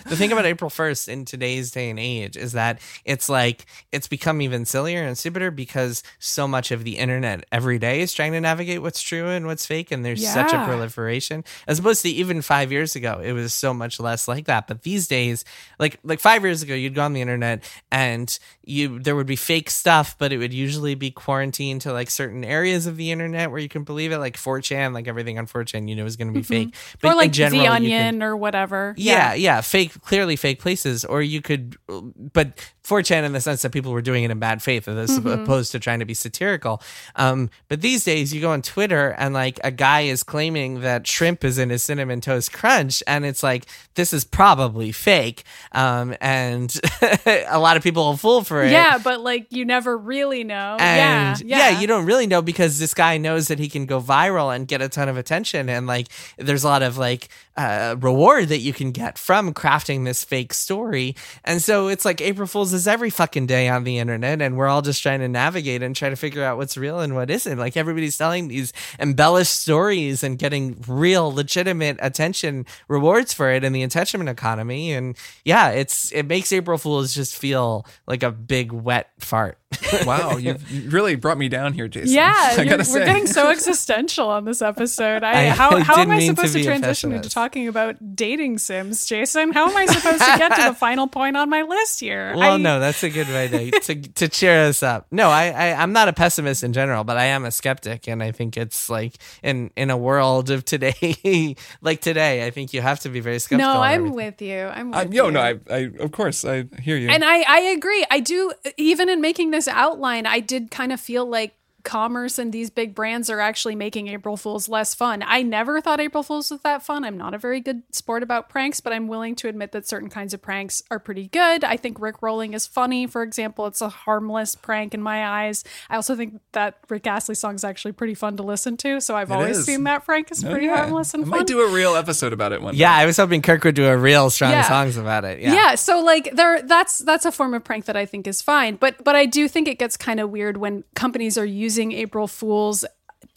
The 0.09 0.15
thing 0.15 0.31
about 0.31 0.45
April 0.45 0.69
1st 0.69 1.07
in 1.09 1.25
today's 1.25 1.71
day 1.71 1.89
and 1.89 1.99
age 1.99 2.37
is 2.37 2.53
that 2.53 2.79
it's 3.05 3.29
like 3.29 3.65
it's 3.91 4.07
become 4.07 4.41
even 4.41 4.65
sillier 4.65 5.03
and 5.03 5.17
stupider 5.17 5.51
because 5.51 6.03
so 6.19 6.47
much 6.47 6.71
of 6.71 6.83
the 6.83 6.97
internet 6.97 7.45
every 7.51 7.79
day 7.79 8.01
is 8.01 8.13
trying 8.13 8.31
to 8.31 8.41
navigate 8.41 8.81
what's 8.81 9.01
true 9.01 9.27
and 9.27 9.45
what's 9.45 9.65
fake 9.65 9.91
and 9.91 10.05
there's 10.05 10.25
such 10.27 10.53
a 10.53 10.65
proliferation 10.65 11.43
as 11.67 11.79
opposed 11.79 12.01
to 12.01 12.09
even 12.09 12.41
5 12.41 12.71
years 12.71 12.95
ago 12.95 13.19
it 13.23 13.33
was 13.33 13.53
so 13.53 13.73
much 13.73 13.99
less 13.99 14.27
like 14.27 14.45
that. 14.45 14.67
But 14.67 14.83
these 14.83 15.07
days 15.07 15.45
like 15.79 15.99
like 16.03 16.19
5 16.19 16.43
years 16.43 16.63
ago 16.63 16.73
you'd 16.73 16.95
go 16.95 17.03
on 17.03 17.13
the 17.13 17.21
internet 17.21 17.63
and 17.91 18.37
you 18.63 18.99
there 18.99 19.15
would 19.15 19.27
be 19.27 19.35
fake 19.35 19.69
stuff 19.69 20.15
but 20.17 20.31
it 20.31 20.37
would 20.37 20.53
usually 20.53 20.95
be 20.95 21.11
quarantined 21.11 21.81
to 21.81 21.93
like 21.93 22.09
certain 22.09 22.43
areas 22.43 22.87
of 22.87 22.97
the 22.97 23.11
internet 23.11 23.51
where 23.51 23.59
you 23.59 23.69
can 23.69 23.83
believe 23.83 24.11
it 24.11 24.17
like 24.17 24.37
4chan 24.37 24.93
like 24.93 25.07
everything 25.07 25.37
on 25.37 25.47
4chan 25.47 25.87
you 25.89 25.95
know 25.95 26.05
is 26.05 26.15
going 26.15 26.27
to 26.27 26.33
be 26.33 26.41
mm-hmm. 26.41 26.69
fake. 26.69 26.75
But 27.01 27.09
or 27.09 27.11
in 27.11 27.17
like 27.17 27.31
general, 27.31 27.59
the 27.59 27.63
you 27.63 27.69
can- 27.69 27.75
onion 27.75 28.23
or 28.23 28.35
whatever. 28.35 28.93
yeah, 28.97 29.33
yeah, 29.33 29.61
fake 29.61 29.96
clearly 30.01 30.36
fake 30.36 30.60
places, 30.60 31.03
or 31.05 31.21
you 31.21 31.41
could, 31.41 31.75
but 31.88 32.57
4chan 32.83 33.23
in 33.23 33.33
the 33.33 33.41
sense 33.41 33.62
that 33.63 33.71
people 33.71 33.91
were 33.91 34.01
doing 34.01 34.23
it 34.23 34.31
in 34.31 34.39
bad 34.39 34.62
faith 34.63 34.88
as 34.88 35.17
Mm-hmm. 35.19 35.27
opposed 35.27 35.71
to 35.73 35.79
trying 35.79 35.99
to 35.99 36.05
be 36.05 36.13
satirical. 36.13 36.81
Um, 37.15 37.49
but 37.67 37.81
these 37.81 38.03
days, 38.05 38.33
you 38.33 38.39
go 38.41 38.51
on 38.51 38.62
Twitter 38.62 39.10
and 39.17 39.33
like 39.33 39.60
a 39.63 39.71
guy 39.71 40.01
is 40.01 40.23
claiming 40.23 40.81
that 40.81 41.05
shrimp 41.07 41.43
is 41.43 41.57
in 41.57 41.69
his 41.69 41.83
cinnamon 41.83 42.21
toast 42.21 42.53
crunch, 42.53 43.03
and 43.07 43.25
it's 43.25 43.43
like 43.43 43.65
this 43.95 44.13
is 44.13 44.23
probably 44.23 44.91
fake, 44.91 45.43
um, 45.73 46.15
and 46.21 46.73
a 47.25 47.60
lot 47.60 47.77
of 47.77 47.83
people 47.83 48.06
will 48.06 48.17
fall 48.17 48.43
for 48.43 48.63
it. 48.63 48.71
Yeah, 48.71 48.98
but 49.04 49.21
like 49.21 49.48
you 49.52 49.65
never 49.65 49.98
really 49.98 50.43
know. 50.43 50.77
And 50.79 51.41
yeah, 51.41 51.69
yeah, 51.71 51.79
you 51.79 51.87
don't 51.87 52.06
really 52.06 52.27
know 52.27 52.41
because 52.41 52.79
this 52.79 52.93
guy 52.93 53.17
knows 53.17 53.48
that 53.48 53.60
he 53.60 53.67
can 53.69 53.85
go 53.85 54.00
viral 54.02 54.56
and 54.56 54.67
get 54.67 54.81
a 54.81 54.87
ton 54.89 55.10
of 55.10 55.17
attention. 55.17 55.67
And 55.69 55.87
like, 55.87 56.08
there's 56.37 56.63
a 56.63 56.67
lot 56.67 56.83
of 56.83 56.98
like 56.98 57.27
uh, 57.58 57.95
reward 58.00 58.50
that 58.50 58.60
you 58.60 58.71
can 58.73 58.91
get 58.91 59.17
from 59.17 59.54
crafting 59.54 59.77
this 59.86 60.23
fake 60.23 60.54
story. 60.54 61.15
And 61.44 61.62
so 61.62 61.88
it's 61.88 62.06
like 62.06 62.21
April 62.21 62.48
Fool's 62.48 62.73
is 62.73 62.88
every 62.88 63.10
fucking 63.10 63.48
day 63.48 63.69
on 63.69 63.84
the 63.84 64.00
internet. 64.00 64.42
And 64.42 64.58
we're 64.58 64.67
all 64.67 64.82
just 64.82 65.02
trying 65.02 65.19
to 65.21 65.28
navigate 65.28 65.82
and 65.84 65.96
try 65.96 66.10
to 66.10 66.15
figure 66.15 66.44
out 66.44 66.58
what's 66.58 66.78
real 66.78 67.00
and 67.00 67.15
what 67.15 67.30
isn't. 67.30 67.58
Like, 67.58 67.78
everybody's 67.78 68.17
telling 68.17 68.48
these 68.48 68.73
embellished 69.00 69.60
stories 69.60 70.23
and 70.23 70.38
getting 70.38 70.84
real, 70.88 71.34
legitimate 71.34 71.98
attention 72.02 72.65
rewards 72.88 73.34
for 73.34 73.50
it 73.52 73.63
in 73.63 73.73
the 73.73 73.84
attention 73.84 74.28
economy. 74.28 74.94
And 74.94 75.15
yeah, 75.46 75.69
it's, 75.69 76.12
it 76.12 76.23
makes 76.23 76.52
April 76.52 76.78
Fool's 76.78 77.13
just 77.13 77.36
feel 77.36 77.86
like 78.08 78.23
a 78.23 78.32
big 78.32 78.71
wet 78.71 79.12
fart. 79.19 79.58
Wow, 80.05 80.37
you've 80.37 80.69
you 80.71 80.89
really 80.89 81.15
brought 81.15 81.37
me 81.37 81.49
down 81.49 81.73
here, 81.73 81.87
Jason. 81.87 82.13
Yeah, 82.13 82.33
I 82.57 82.65
gotta 82.65 82.85
we're 82.89 83.05
getting 83.05 83.27
so 83.27 83.49
existential 83.49 84.29
on 84.29 84.45
this 84.45 84.61
episode. 84.61 85.23
I, 85.23 85.47
I 85.47 85.49
how 85.49 85.77
how 85.83 86.01
am 86.01 86.11
I 86.11 86.17
mean 86.17 86.35
to 86.35 86.35
supposed 86.35 86.53
to, 86.53 86.63
transition 86.63 87.11
into 87.11 87.29
talking 87.29 87.67
about 87.67 88.15
dating 88.15 88.59
sims, 88.59 89.05
Jason? 89.05 89.51
How 89.51 89.69
am 89.69 89.75
I 89.75 89.85
supposed 89.85 90.23
to 90.23 90.37
get 90.37 90.55
to 90.55 90.69
the 90.69 90.73
final 90.73 91.07
point 91.07 91.35
on 91.35 91.49
my 91.49 91.63
list 91.63 91.99
here? 91.99 92.33
Well, 92.35 92.53
I- 92.53 92.57
no, 92.57 92.79
that's 92.79 93.03
a 93.03 93.09
good 93.09 93.27
way 93.27 93.47
to, 93.47 93.79
to 93.79 93.95
to 94.13 94.27
cheer 94.29 94.65
us 94.65 94.83
up. 94.83 95.07
No, 95.11 95.29
I, 95.29 95.49
I 95.49 95.73
I'm 95.73 95.91
not 95.91 96.07
a 96.07 96.13
pessimist 96.13 96.63
in 96.63 96.71
general, 96.71 97.03
but 97.03 97.17
I 97.17 97.25
am 97.25 97.43
a 97.43 97.51
skeptic, 97.51 98.07
and 98.07 98.23
I 98.23 98.31
think 98.31 98.55
it's 98.55 98.89
like 98.89 99.15
in 99.43 99.71
in 99.75 99.89
a 99.89 99.97
world 99.97 100.49
of 100.49 100.63
today, 100.63 101.55
like 101.81 101.99
today, 101.99 102.45
I 102.45 102.51
think 102.51 102.73
you 102.73 102.81
have 102.81 103.01
to 103.01 103.09
be 103.09 103.19
very 103.19 103.39
skeptical. 103.39 103.73
No, 103.73 103.81
I'm 103.81 104.13
with 104.13 104.41
you. 104.41 104.59
I'm 104.59 104.93
uh, 104.93 104.97
with 104.97 105.07
I'm, 105.07 105.13
yo, 105.13 105.25
you. 105.25 105.31
no, 105.31 105.41
I, 105.41 105.59
I, 105.69 105.89
of 105.99 106.11
course, 106.11 106.45
I 106.45 106.65
hear 106.81 106.95
you. 106.95 107.09
And 107.09 107.23
I, 107.23 107.41
I 107.41 107.59
agree. 107.75 108.05
I 108.09 108.19
do, 108.21 108.53
even 108.77 109.09
in 109.09 109.21
making 109.21 109.51
this 109.58 109.67
outline, 109.67 110.27
I 110.27 110.39
did 110.39 110.69
kind 110.69 110.93
of 110.93 111.01
feel 111.01 111.25
like 111.25 111.56
commerce 111.88 112.38
and 112.38 112.52
these 112.54 112.69
big 112.69 112.94
brands 112.94 113.29
are 113.29 113.40
actually 113.40 113.75
making 113.75 114.08
April 114.10 114.38
Fools 114.38 114.67
less 114.69 114.94
fun. 114.94 115.23
I 115.25 115.42
never 115.42 115.79
thought 115.81 116.00
April 116.00 116.21
Fools 116.21 116.52
was 116.52 116.62
that 116.62 116.83
fun. 116.83 117.04
I'm 117.04 117.17
not 117.17 117.33
a 117.33 117.38
very 117.38 117.62
good 117.62 117.81
sport 117.92 118.21
about 118.23 118.50
pranks, 118.50 118.81
but 118.81 118.94
I'm 118.94 119.08
willing 119.08 119.35
to 119.38 119.48
admit 119.48 119.71
that 119.71 119.88
certain 119.88 120.10
kinds 120.10 120.33
of 120.33 120.42
pranks 120.42 120.83
are 120.92 121.00
pretty 121.00 121.27
good. 121.29 121.63
I 121.63 121.77
think 121.77 122.00
Rick 122.00 122.21
rolling 122.21 122.54
is 122.54 122.67
funny, 122.67 123.08
for 123.08 123.23
example. 123.23 123.65
It's 123.67 123.81
a 123.81 123.90
harmless 123.90 124.56
prank 124.56 124.94
in 124.94 125.02
my 125.02 125.25
eyes. 125.25 125.63
I 125.90 125.96
also 125.96 126.15
think 126.15 126.40
that 126.52 126.79
Rick 126.90 127.08
Astley 127.08 127.35
song 127.35 127.56
is 127.56 127.63
actually 127.63 127.94
pretty 127.94 128.13
fun 128.15 128.38
to 128.38 128.44
listen 128.44 128.77
to. 128.77 129.00
So 129.00 129.15
I've 129.15 129.31
always 129.31 129.60
is. 129.60 129.65
seen 129.65 129.85
that 129.85 130.04
prank 130.06 130.29
is 130.31 130.44
Oh, 130.44 130.52
pretty 130.52 130.65
yeah. 130.65 130.77
harmless 130.77 131.13
and 131.13 131.23
I 131.23 131.29
fun. 131.29 131.40
might 131.40 131.48
do 131.48 131.62
a 131.62 131.71
real 131.71 131.96
episode 131.96 132.33
about 132.33 132.52
it 132.52 132.62
one 132.62 132.75
Yeah, 132.75 132.96
day. 132.98 133.04
I 133.04 133.06
was 133.06 133.17
hoping 133.17 133.42
Kirk 133.42 133.63
would 133.63 133.75
do 133.75 133.85
a 133.88 133.98
real 133.98 134.29
strong 134.29 134.52
Yeah. 134.52 134.63
songs 134.67 134.98
about 134.98 135.23
it. 135.25 135.40
Yeah. 135.40 135.54
yeah. 135.54 135.75
so 135.75 136.02
like 136.02 136.35
there 136.35 136.62
that's 136.63 137.00
that's 137.00 137.25
a 137.25 137.31
form 137.31 137.54
of 137.54 137.63
prank 137.63 137.85
that 137.85 137.96
i 137.96 138.06
think 138.06 138.25
is 138.27 138.42
fine 138.42 138.75
but 138.75 139.04
but 139.04 139.15
i 139.15 139.25
do 139.25 139.48
think 139.48 139.67
it 139.67 139.77
gets 139.77 139.96
kind 139.96 140.19
of 140.19 140.29
weird 140.31 140.58
when 140.58 140.83
companies 140.96 141.38
are 141.38 141.46
using 141.46 141.77
april 141.78 142.28
fools 142.28 142.86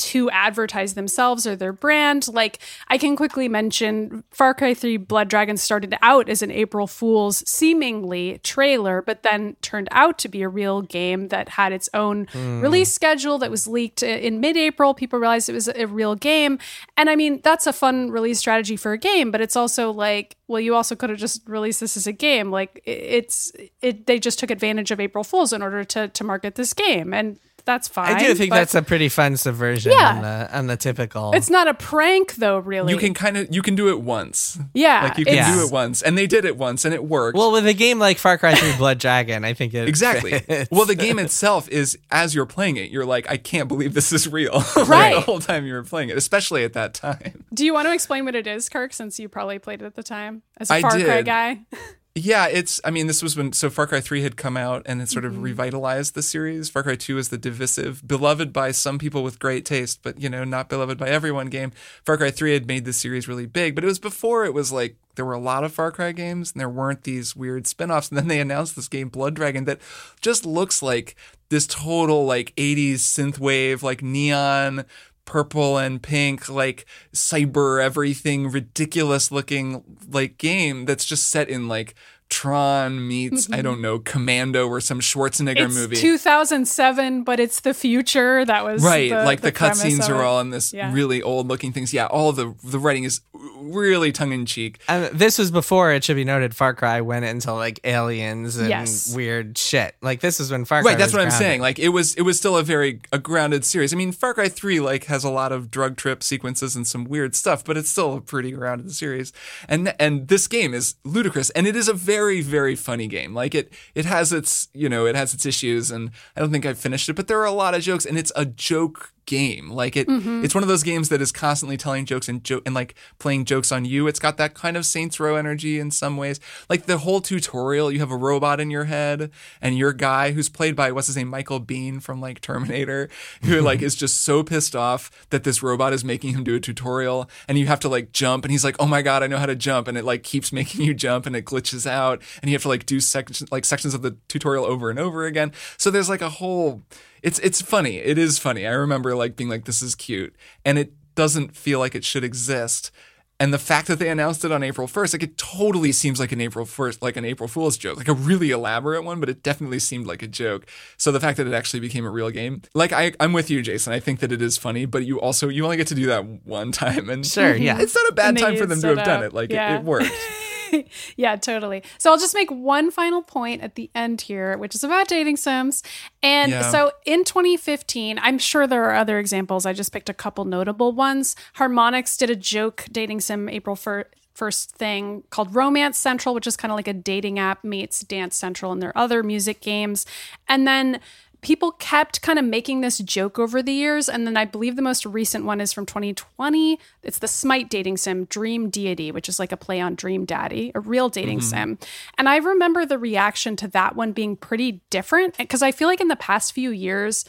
to 0.01 0.31
advertise 0.31 0.95
themselves 0.95 1.47
or 1.47 1.55
their 1.55 1.73
brand. 1.73 2.29
Like 2.29 2.59
i 2.89 2.97
can 2.97 3.17
quickly 3.17 3.49
mention 3.49 4.25
far 4.31 4.55
cry 4.55 4.75
3 4.75 4.97
blood 4.97 5.29
dragon 5.29 5.57
started 5.57 5.95
out 6.03 6.29
as 6.29 6.43
an 6.43 6.51
april 6.51 6.87
fools 6.87 7.49
seemingly 7.49 8.41
trailer 8.43 9.03
but 9.03 9.23
then 9.23 9.57
turned 9.63 9.89
out 9.91 10.19
to 10.19 10.29
be 10.29 10.43
a 10.43 10.49
real 10.49 10.81
game 10.83 11.29
that 11.29 11.51
had 11.51 11.73
its 11.73 11.89
own 11.93 12.27
hmm. 12.33 12.61
release 12.61 12.93
schedule 12.93 13.39
that 13.39 13.51
was 13.51 13.67
leaked 13.67 14.03
uh, 14.03 14.07
in 14.07 14.41
mid-april. 14.41 14.95
People 14.95 15.19
realized 15.19 15.49
it 15.49 15.53
was 15.53 15.69
a 15.69 15.87
real 15.87 16.15
game. 16.15 16.59
And 16.97 17.11
i 17.11 17.17
mean 17.17 17.41
that's 17.43 17.67
a 17.67 17.73
fun 17.73 18.11
release 18.11 18.39
strategy 18.39 18.77
for 18.77 18.93
a 18.93 18.99
game 18.99 19.31
but 19.31 19.41
it's 19.41 19.57
also 19.57 19.91
like 19.91 20.37
well 20.49 20.61
you 20.61 20.75
also 20.75 20.97
could 20.97 21.11
have 21.11 21.19
just 21.19 21.47
released 21.49 21.81
this 21.81 21.97
as 21.97 22.07
a 22.07 22.13
game. 22.13 22.51
Like 22.51 22.81
it's 22.85 23.53
it 23.83 24.07
they 24.07 24.19
just 24.19 24.39
took 24.39 24.51
advantage 24.51 24.91
of 24.91 25.01
april 25.01 25.25
fools 25.25 25.53
in 25.53 25.63
order 25.63 25.85
to 25.85 26.09
to 26.09 26.25
market 26.25 26.55
this 26.55 26.73
game. 26.73 27.13
And 27.13 27.39
that's 27.65 27.89
fine 27.89 28.15
I 28.17 28.19
do 28.19 28.35
think 28.35 28.51
but 28.51 28.57
that's 28.57 28.75
a 28.75 28.83
pretty 28.83 29.09
fun 29.09 29.37
subversion 29.37 29.93
Yeah. 29.93 30.09
on 30.17 30.23
the 30.23 30.59
on 30.59 30.67
the 30.67 30.77
typical. 30.77 31.33
it's 31.33 31.51
not 31.51 31.69
a 31.69 31.75
prank 31.75 32.35
though 32.37 32.59
really 32.59 32.93
You 32.93 32.99
can 32.99 33.15
kind 33.15 33.37
of 33.37 33.49
you 33.55 33.63
can 33.63 33.75
do 33.75 33.89
it 33.89 34.01
once. 34.01 34.59
yeah 34.75 35.05
Like 35.05 35.19
you 35.19 35.25
can 35.25 35.35
it's- 35.35 35.55
do 35.55 35.65
it 35.67 35.73
once, 35.73 36.03
and 36.03 36.17
they 36.19 36.27
did 36.27 36.45
it 36.45 36.57
once, 36.57 36.85
and 36.85 36.93
it 36.95 37.05
worked. 37.05 37.37
well, 37.37 37.53
with 37.53 37.67
a 37.67 37.75
game 37.75 37.99
like 37.99 38.19
Far 38.19 38.39
Cry 38.39 38.55
3 38.55 38.77
Blood 38.77 38.99
Dragon, 38.99 39.45
I 39.45 39.55
think 39.55 39.75
it 39.75 39.89
Exactly. 39.89 40.39
fits. 40.39 40.71
Well, 40.71 40.87
the 40.87 40.95
game 40.95 41.19
itself 41.19 41.69
is 41.69 41.99
as 42.11 42.35
you're 42.35 42.47
playing 42.47 42.77
it, 42.77 42.91
you're 42.91 43.05
like, 43.07 43.31
I 43.31 43.37
can't 43.37 43.69
believe 43.69 43.95
this 43.95 44.13
is 44.13 44.29
real. 44.29 44.63
Like, 44.77 44.89
Right. 44.89 45.15
the 45.15 45.21
whole 45.21 45.41
time 45.41 45.67
you 45.67 45.75
were 45.75 45.83
playing 45.85 46.09
it, 46.11 46.17
especially 46.17 46.65
at 46.65 46.73
that 46.73 46.95
time. 46.95 47.45
do 47.55 47.65
you 47.65 47.73
want 47.73 47.87
to 47.87 47.93
explain 47.95 48.25
what 48.25 48.35
it 48.35 48.47
is 48.47 48.69
kirk 48.69 48.93
since 48.93 49.19
you 49.19 49.29
probably 49.29 49.59
played 49.59 49.83
it 49.83 49.85
at 49.87 49.95
the 49.95 50.03
time 50.03 50.43
as 50.59 50.71
a 50.71 50.75
I 50.75 50.81
far 50.81 50.91
cry 50.99 51.23
guy 51.23 51.61
Yeah, 52.17 52.49
it's. 52.49 52.81
I 52.85 52.91
mean, 52.91 53.07
this 53.07 53.23
was 53.23 53.37
when 53.37 53.53
so 53.53 53.71
Far 53.71 53.87
Cry 53.87 54.01
Three 54.01 54.23
had 54.23 54.37
come 54.37 54.57
out, 54.57 54.83
and 54.85 55.01
it 55.01 55.09
sort 55.09 55.25
of 55.25 55.33
mm-hmm. 55.33 55.43
revitalized 55.43 56.15
the 56.15 56.23
series. 56.23 56.69
Far 56.69 56.83
Cry 56.83 56.97
Two 56.97 57.19
is 57.19 57.29
the 57.29 57.39
divisive, 57.39 58.07
beloved 58.07 58.53
by 58.53 58.73
some 58.73 58.99
people 58.99 59.23
with 59.23 59.39
great 59.39 59.65
taste, 59.65 60.01
but 60.03 60.21
you 60.21 60.29
know, 60.29 60.43
not 60.43 60.69
beloved 60.69 60.99
by 60.99 61.09
everyone. 61.09 61.47
Game. 61.47 61.71
Far 62.05 62.17
Cry 62.17 62.33
Three 62.33 62.53
had 62.53 62.67
made 62.67 62.85
the 62.85 62.93
series 62.93 63.29
really 63.29 63.47
big, 63.47 63.77
but 63.77 63.85
it 63.85 63.87
was 63.87 64.01
before 64.01 64.45
it 64.45 64.53
was 64.53 64.73
like 64.73 64.97
there 65.15 65.25
were 65.25 65.35
a 65.35 65.39
lot 65.39 65.63
of 65.63 65.73
Far 65.73 65.93
Cry 65.93 66.11
games, 66.11 66.51
and 66.51 66.61
there 66.61 66.69
weren't 66.69 67.05
these 67.05 67.37
weird 67.37 67.69
spin-offs. 67.69 68.09
And 68.09 68.19
then 68.19 68.27
they 68.27 68.41
announced 68.41 68.75
this 68.75 68.89
game, 68.89 69.09
Blood 69.09 69.35
Dragon, 69.35 69.65
that 69.67 69.81
just 70.21 70.45
looks 70.45 70.83
like 70.83 71.15
this 71.49 71.69
total 71.69 72.25
like 72.25 72.53
'80s 72.57 72.95
synthwave, 72.95 73.85
like 73.85 74.03
neon 74.03 74.85
purple 75.31 75.79
and 75.79 76.03
pink, 76.03 76.49
like 76.49 76.85
cyber 77.15 77.81
everything, 77.81 78.51
ridiculous 78.51 79.31
looking 79.31 79.85
like 80.11 80.39
game 80.39 80.87
that's 80.87 81.05
just 81.05 81.29
set 81.29 81.49
in 81.49 81.69
like 81.69 81.95
Tron 82.31 83.07
meets 83.07 83.53
I 83.53 83.61
don't 83.61 83.75
mm-hmm. 83.75 83.83
know 83.83 83.99
Commando 83.99 84.67
or 84.69 84.81
some 84.81 85.01
Schwarzenegger 85.01 85.67
it's 85.67 85.75
movie. 85.75 85.97
2007 85.97 87.25
but 87.25 87.41
it's 87.41 87.61
the 87.61 87.75
future 87.75 88.45
that 88.45 88.65
was 88.65 88.83
Right, 88.83 89.11
the, 89.11 89.25
like 89.25 89.41
the, 89.41 89.53
premise 89.53 89.83
cutscenes 89.83 90.09
of 90.09 90.17
are 90.17 90.23
it. 90.23 90.25
all 90.25 90.41
in 90.41 90.51
this 90.51 90.73
Yeah. 90.73 90.93
really 90.93 91.21
old 91.23 91.49
looking 91.49 91.73
things. 91.73 91.93
Yeah, 91.93 92.07
all 92.07 92.33
the 92.33 92.55
the 92.65 92.79
writing 92.79 93.05
is 93.05 93.21
really 93.35 94.13
tongue 94.13 94.33
in 94.33 94.47
cheek. 94.47 94.81
And 94.89 95.07
uh, 95.07 95.11
this 95.13 95.39
was 95.39 95.51
before 95.51 95.93
it 95.93 96.05
should 96.05 96.17
be 96.17 96.25
noted 96.25 96.55
Far 96.55 96.73
Cry 96.73 97.01
went 97.01 97.25
into 97.25 97.53
like 97.53 97.81
aliens 97.85 98.57
and 98.57 98.69
Yes. 98.69 99.13
weird 99.15 99.59
shit. 99.59 99.97
Like 100.01 100.21
this 100.21 100.39
is 100.39 100.51
when 100.53 100.65
Far 100.65 100.83
Cry 100.83 100.93
Right, 100.93 100.99
that's 100.99 101.13
was 101.13 101.19
what 101.19 101.25
I'm 101.25 101.31
saying. 101.33 101.61
Like 101.61 101.79
it 101.79 101.89
was 101.89 102.15
it 102.15 102.23
was 102.23 102.39
still 102.39 102.57
a 102.57 102.63
very 102.63 103.01
a 103.13 103.19
grounded 103.19 103.65
series. 103.65 103.93
I 103.93 103.97
mean, 103.97 104.13
Far 104.13 104.35
Cry 104.35 104.49
3 104.49 104.81
like 104.81 105.05
has 105.05 105.25
a 105.25 105.31
lot 105.31 105.51
of 105.51 105.71
drug 105.71 105.97
trip 105.97 106.23
sequences 106.23 106.77
and 106.77 106.87
some 106.87 107.05
weird 107.05 107.35
stuff, 107.35 107.65
but 107.65 107.77
it's 107.77 107.91
still 107.91 108.15
a 108.15 108.21
pretty 108.21 108.53
grounded 108.53 108.93
series. 108.93 109.33
And 109.69 109.95
and 109.99 110.29
this 110.29 110.47
game 110.47 110.75
is 110.75 110.95
ludicrous 111.05 111.51
and 111.51 111.67
it 111.67 111.75
is 111.75 111.89
a 111.89 111.95
very 111.95 112.20
very 112.21 112.43
very 112.43 112.77
funny 112.77 113.07
game. 113.07 113.33
Like 113.35 113.55
it 113.55 113.73
it 113.95 114.05
has 114.05 114.31
its, 114.33 114.69
you 114.75 114.89
know, 114.91 115.07
it 115.07 115.17
has 115.17 115.33
its 115.33 115.47
issues 115.47 115.91
and 115.91 116.11
I 116.37 116.41
don't 116.41 116.53
think 116.53 116.67
I've 116.67 116.79
finished 116.79 117.09
it, 117.09 117.15
but 117.15 117.29
there 117.29 117.41
are 117.41 117.47
a 117.47 117.53
lot 117.53 117.75
of 117.75 117.81
jokes 117.81 118.05
and 118.05 118.19
it's 118.19 118.33
a 118.37 118.45
joke 118.45 119.13
game. 119.31 119.71
Like 119.71 119.97
it 119.97 120.09
mm-hmm. 120.09 120.45
it's 120.45 120.55
one 120.57 120.65
of 120.65 120.69
those 120.69 120.83
games 120.83 121.09
that 121.09 121.23
is 121.23 121.31
constantly 121.31 121.77
telling 121.77 122.05
jokes 122.05 122.29
and 122.29 122.43
joke 122.43 122.65
and 122.67 122.75
like 122.75 122.97
playing 123.21 123.45
jokes 123.45 123.71
on 123.71 123.85
you. 123.85 124.09
It's 124.09 124.19
got 124.19 124.37
that 124.39 124.55
kind 124.55 124.77
of 124.77 124.85
Saints 124.85 125.21
Row 125.21 125.37
energy 125.37 125.79
in 125.79 125.93
some 125.93 126.17
ways. 126.17 126.41
Like 126.69 126.87
the 126.87 126.99
whole 126.99 127.21
tutorial, 127.21 127.93
you 127.93 128.01
have 128.01 128.11
a 128.11 128.17
robot 128.17 128.59
in 128.59 128.71
your 128.71 128.85
head 128.85 129.31
and 129.63 129.79
your 129.79 129.93
guy 129.93 130.33
who's 130.33 130.49
played 130.49 130.75
by 130.75 130.91
what's 130.91 131.07
his 131.07 131.17
name 131.17 131.29
Michael 131.29 131.61
Biehn 131.61 132.03
from 132.03 132.21
like 132.21 132.41
Terminator 132.41 133.09
who 133.45 133.61
like 133.71 133.83
is 133.83 133.95
just 133.95 134.23
so 134.23 134.43
pissed 134.43 134.75
off 134.75 135.11
that 135.31 135.45
this 135.45 135.63
robot 135.63 135.93
is 135.93 136.05
making 136.05 136.35
him 136.35 136.43
do 136.43 136.57
a 136.57 136.61
tutorial 136.61 137.31
and 137.47 137.57
you 137.57 137.67
have 137.67 137.81
to 137.81 137.89
like 137.89 138.11
jump 138.11 138.45
and 138.45 138.51
he's 138.51 138.65
like, 138.65 138.77
"Oh 138.81 138.87
my 138.87 139.01
god, 139.01 139.23
I 139.23 139.29
know 139.29 139.39
how 139.39 139.47
to 139.47 139.55
jump." 139.55 139.87
And 139.87 139.97
it 139.97 140.05
like 140.05 140.25
keeps 140.25 140.53
making 140.53 140.85
you 140.85 140.93
jump 140.93 141.25
and 141.25 141.37
it 141.37 141.45
glitches 141.45 141.89
out 141.89 142.21
and 142.43 142.51
you 142.51 142.57
have 142.57 142.63
to 142.63 142.69
like 142.69 142.85
do 142.85 142.99
sections 142.99 143.51
like 143.53 143.65
sections 143.65 143.95
of 143.95 144.03
the 144.03 144.17
tutorial 144.27 144.65
over 144.65 144.91
and 144.91 144.99
over 144.99 145.25
again. 145.25 145.53
So 145.77 145.93
there's 145.93 146.09
like 146.09 146.21
a 146.21 146.31
whole 146.31 146.83
it's 147.23 147.39
it's 147.41 147.61
funny. 147.63 147.97
It 147.99 148.19
is 148.19 148.39
funny. 148.39 148.67
I 148.67 148.73
remember 148.73 149.15
like 149.15 149.37
being 149.37 149.51
like 149.51 149.65
this 149.65 149.83
is 149.83 149.95
cute 149.95 150.35
and 150.65 150.79
it 150.79 150.93
doesn't 151.15 151.57
feel 151.57 151.79
like 151.79 151.95
it 151.95 152.05
should 152.05 152.25
exist. 152.25 152.91
And 153.39 153.55
the 153.55 153.59
fact 153.59 153.89
that 153.89 153.99
they 153.99 154.11
announced 154.11 154.45
it 154.45 154.53
on 154.53 154.63
April 154.63 154.87
1st, 154.87 155.15
like 155.15 155.23
it 155.23 155.39
totally 155.39 155.93
seems 155.93 156.21
like 156.21 156.31
an 156.31 156.43
April 156.43 156.67
1st, 156.67 157.01
like 157.01 157.17
an 157.17 157.25
April 157.25 157.49
Fool's 157.49 157.79
joke, 157.79 157.97
like 157.97 158.07
a 158.09 158.13
really 158.13 158.51
elaborate 158.51 159.03
one, 159.03 159.19
but 159.19 159.31
it 159.31 159.43
definitely 159.43 159.79
seemed 159.79 160.07
like 160.07 160.23
a 160.23 160.29
joke. 160.29 160.67
So 160.99 161.11
the 161.11 161.21
fact 161.21 161.39
that 161.39 161.47
it 161.47 161.55
actually 161.55 161.81
became 161.81 162.05
a 162.05 162.11
real 162.11 162.29
game, 162.29 162.61
like 162.75 162.93
I, 162.93 163.13
I'm 163.19 163.33
with 163.33 163.49
you, 163.51 163.63
Jason. 163.63 163.95
I 163.95 163.99
think 163.99 164.21
that 164.21 164.31
it 164.31 164.43
is 164.43 164.59
funny, 164.59 164.85
but 164.85 165.07
you 165.07 165.19
also, 165.23 165.49
you 165.49 165.65
only 165.65 165.79
get 165.79 165.87
to 165.87 165.95
do 165.95 166.05
that 166.07 166.23
one 166.45 166.71
time. 166.71 167.09
And 167.09 167.25
Sure, 167.27 167.57
yeah. 167.57 167.81
it's 167.81 167.95
not 167.95 168.11
a 168.11 168.13
bad 168.13 168.37
time 168.37 168.57
for 168.59 168.67
them 168.67 168.77
to 168.77 168.81
stood 168.81 168.99
have 168.99 169.07
done 169.07 169.23
it. 169.25 169.33
Like 169.33 169.51
Yeah. 169.51 169.77
it, 169.77 169.79
it 169.79 169.85
worked. 169.85 170.11
yeah, 171.17 171.37
totally. 171.37 171.83
So 171.99 172.11
I'll 172.11 172.19
just 172.19 172.35
make 172.35 172.51
one 172.51 172.91
final 172.91 173.23
point 173.23 173.63
at 173.63 173.75
the 173.75 173.91
end 173.95 174.23
here, 174.23 174.57
which 174.59 174.75
is 174.75 174.85
about 174.85 175.09
dating 175.09 175.37
sims. 175.37 175.83
And 176.23 176.53
Yeah. 176.53 176.71
so 176.71 176.93
in 177.05 177.25
2015, 177.25 178.19
I'm 178.23 178.39
sure 178.39 178.67
there 178.67 178.85
are 178.85 178.95
other 178.95 179.19
examples. 179.19 179.67
I 179.67 179.73
just 179.73 179.93
picked 179.93 180.09
a 180.09 180.15
couple 180.15 180.45
notable 180.45 180.93
ones. 180.93 181.37
Harmonix 181.57 182.17
did 182.19 182.31
a 182.31 182.37
joke 182.37 182.85
dating 182.91 183.21
sim 183.21 183.49
April 183.49 183.77
1st. 183.77 184.05
first 184.33 184.71
thing 184.71 185.23
called 185.29 185.55
Romance 185.55 185.99
Central, 185.99 186.35
which 186.35 186.47
is 186.47 186.57
kind 186.57 186.73
of 186.73 186.77
like 186.77 186.89
a 186.89 186.95
dating 186.95 187.39
app 187.39 187.63
meets 187.63 188.01
Dance 188.01 188.35
Central 188.35 188.73
and 188.73 188.81
their 188.81 188.97
other 188.97 189.23
music 189.23 189.61
games. 189.61 190.07
And 190.49 190.67
then 190.67 191.01
people 191.43 191.73
kept 191.73 192.23
kind 192.23 192.39
of 192.39 192.45
making 192.45 192.81
this 192.81 192.99
joke 192.99 193.39
over 193.39 193.63
the 193.63 193.73
years. 193.73 194.09
And 194.09 194.27
then 194.27 194.37
I 194.37 194.45
believe 194.45 194.77
the 194.77 194.83
most 194.83 195.07
recent 195.07 195.45
one 195.45 195.61
is 195.61 195.73
from 195.73 195.87
2020. 195.87 196.79
It's 197.03 197.19
the 197.19 197.29
Smite 197.29 197.71
dating 197.71 197.97
sim 197.97 198.25
Dream 198.27 198.71
Deity, 198.71 199.13
which 199.13 199.29
is 199.29 199.39
like 199.39 199.53
a 199.53 199.57
play 199.57 199.81
on 199.81 199.95
Dream 199.95 200.25
Daddy, 200.25 200.73
a 200.75 200.81
real 200.81 201.09
dating 201.09 201.39
mm-hmm. 201.39 201.49
sim. 201.49 201.79
And 202.19 202.29
I 202.29 202.37
remember 202.37 202.85
the 202.85 202.99
reaction 202.99 203.57
to 203.57 203.69
that 203.69 203.97
one 203.97 204.13
being 204.13 204.37
pretty 204.37 204.83
different 204.91 205.37
because 205.37 205.63
I 205.63 205.73
feel 205.73 205.89
like 205.89 206.01
in 206.01 206.09
the 206.09 206.17
past 206.17 206.53
few 206.53 206.71
years, 206.71 207.25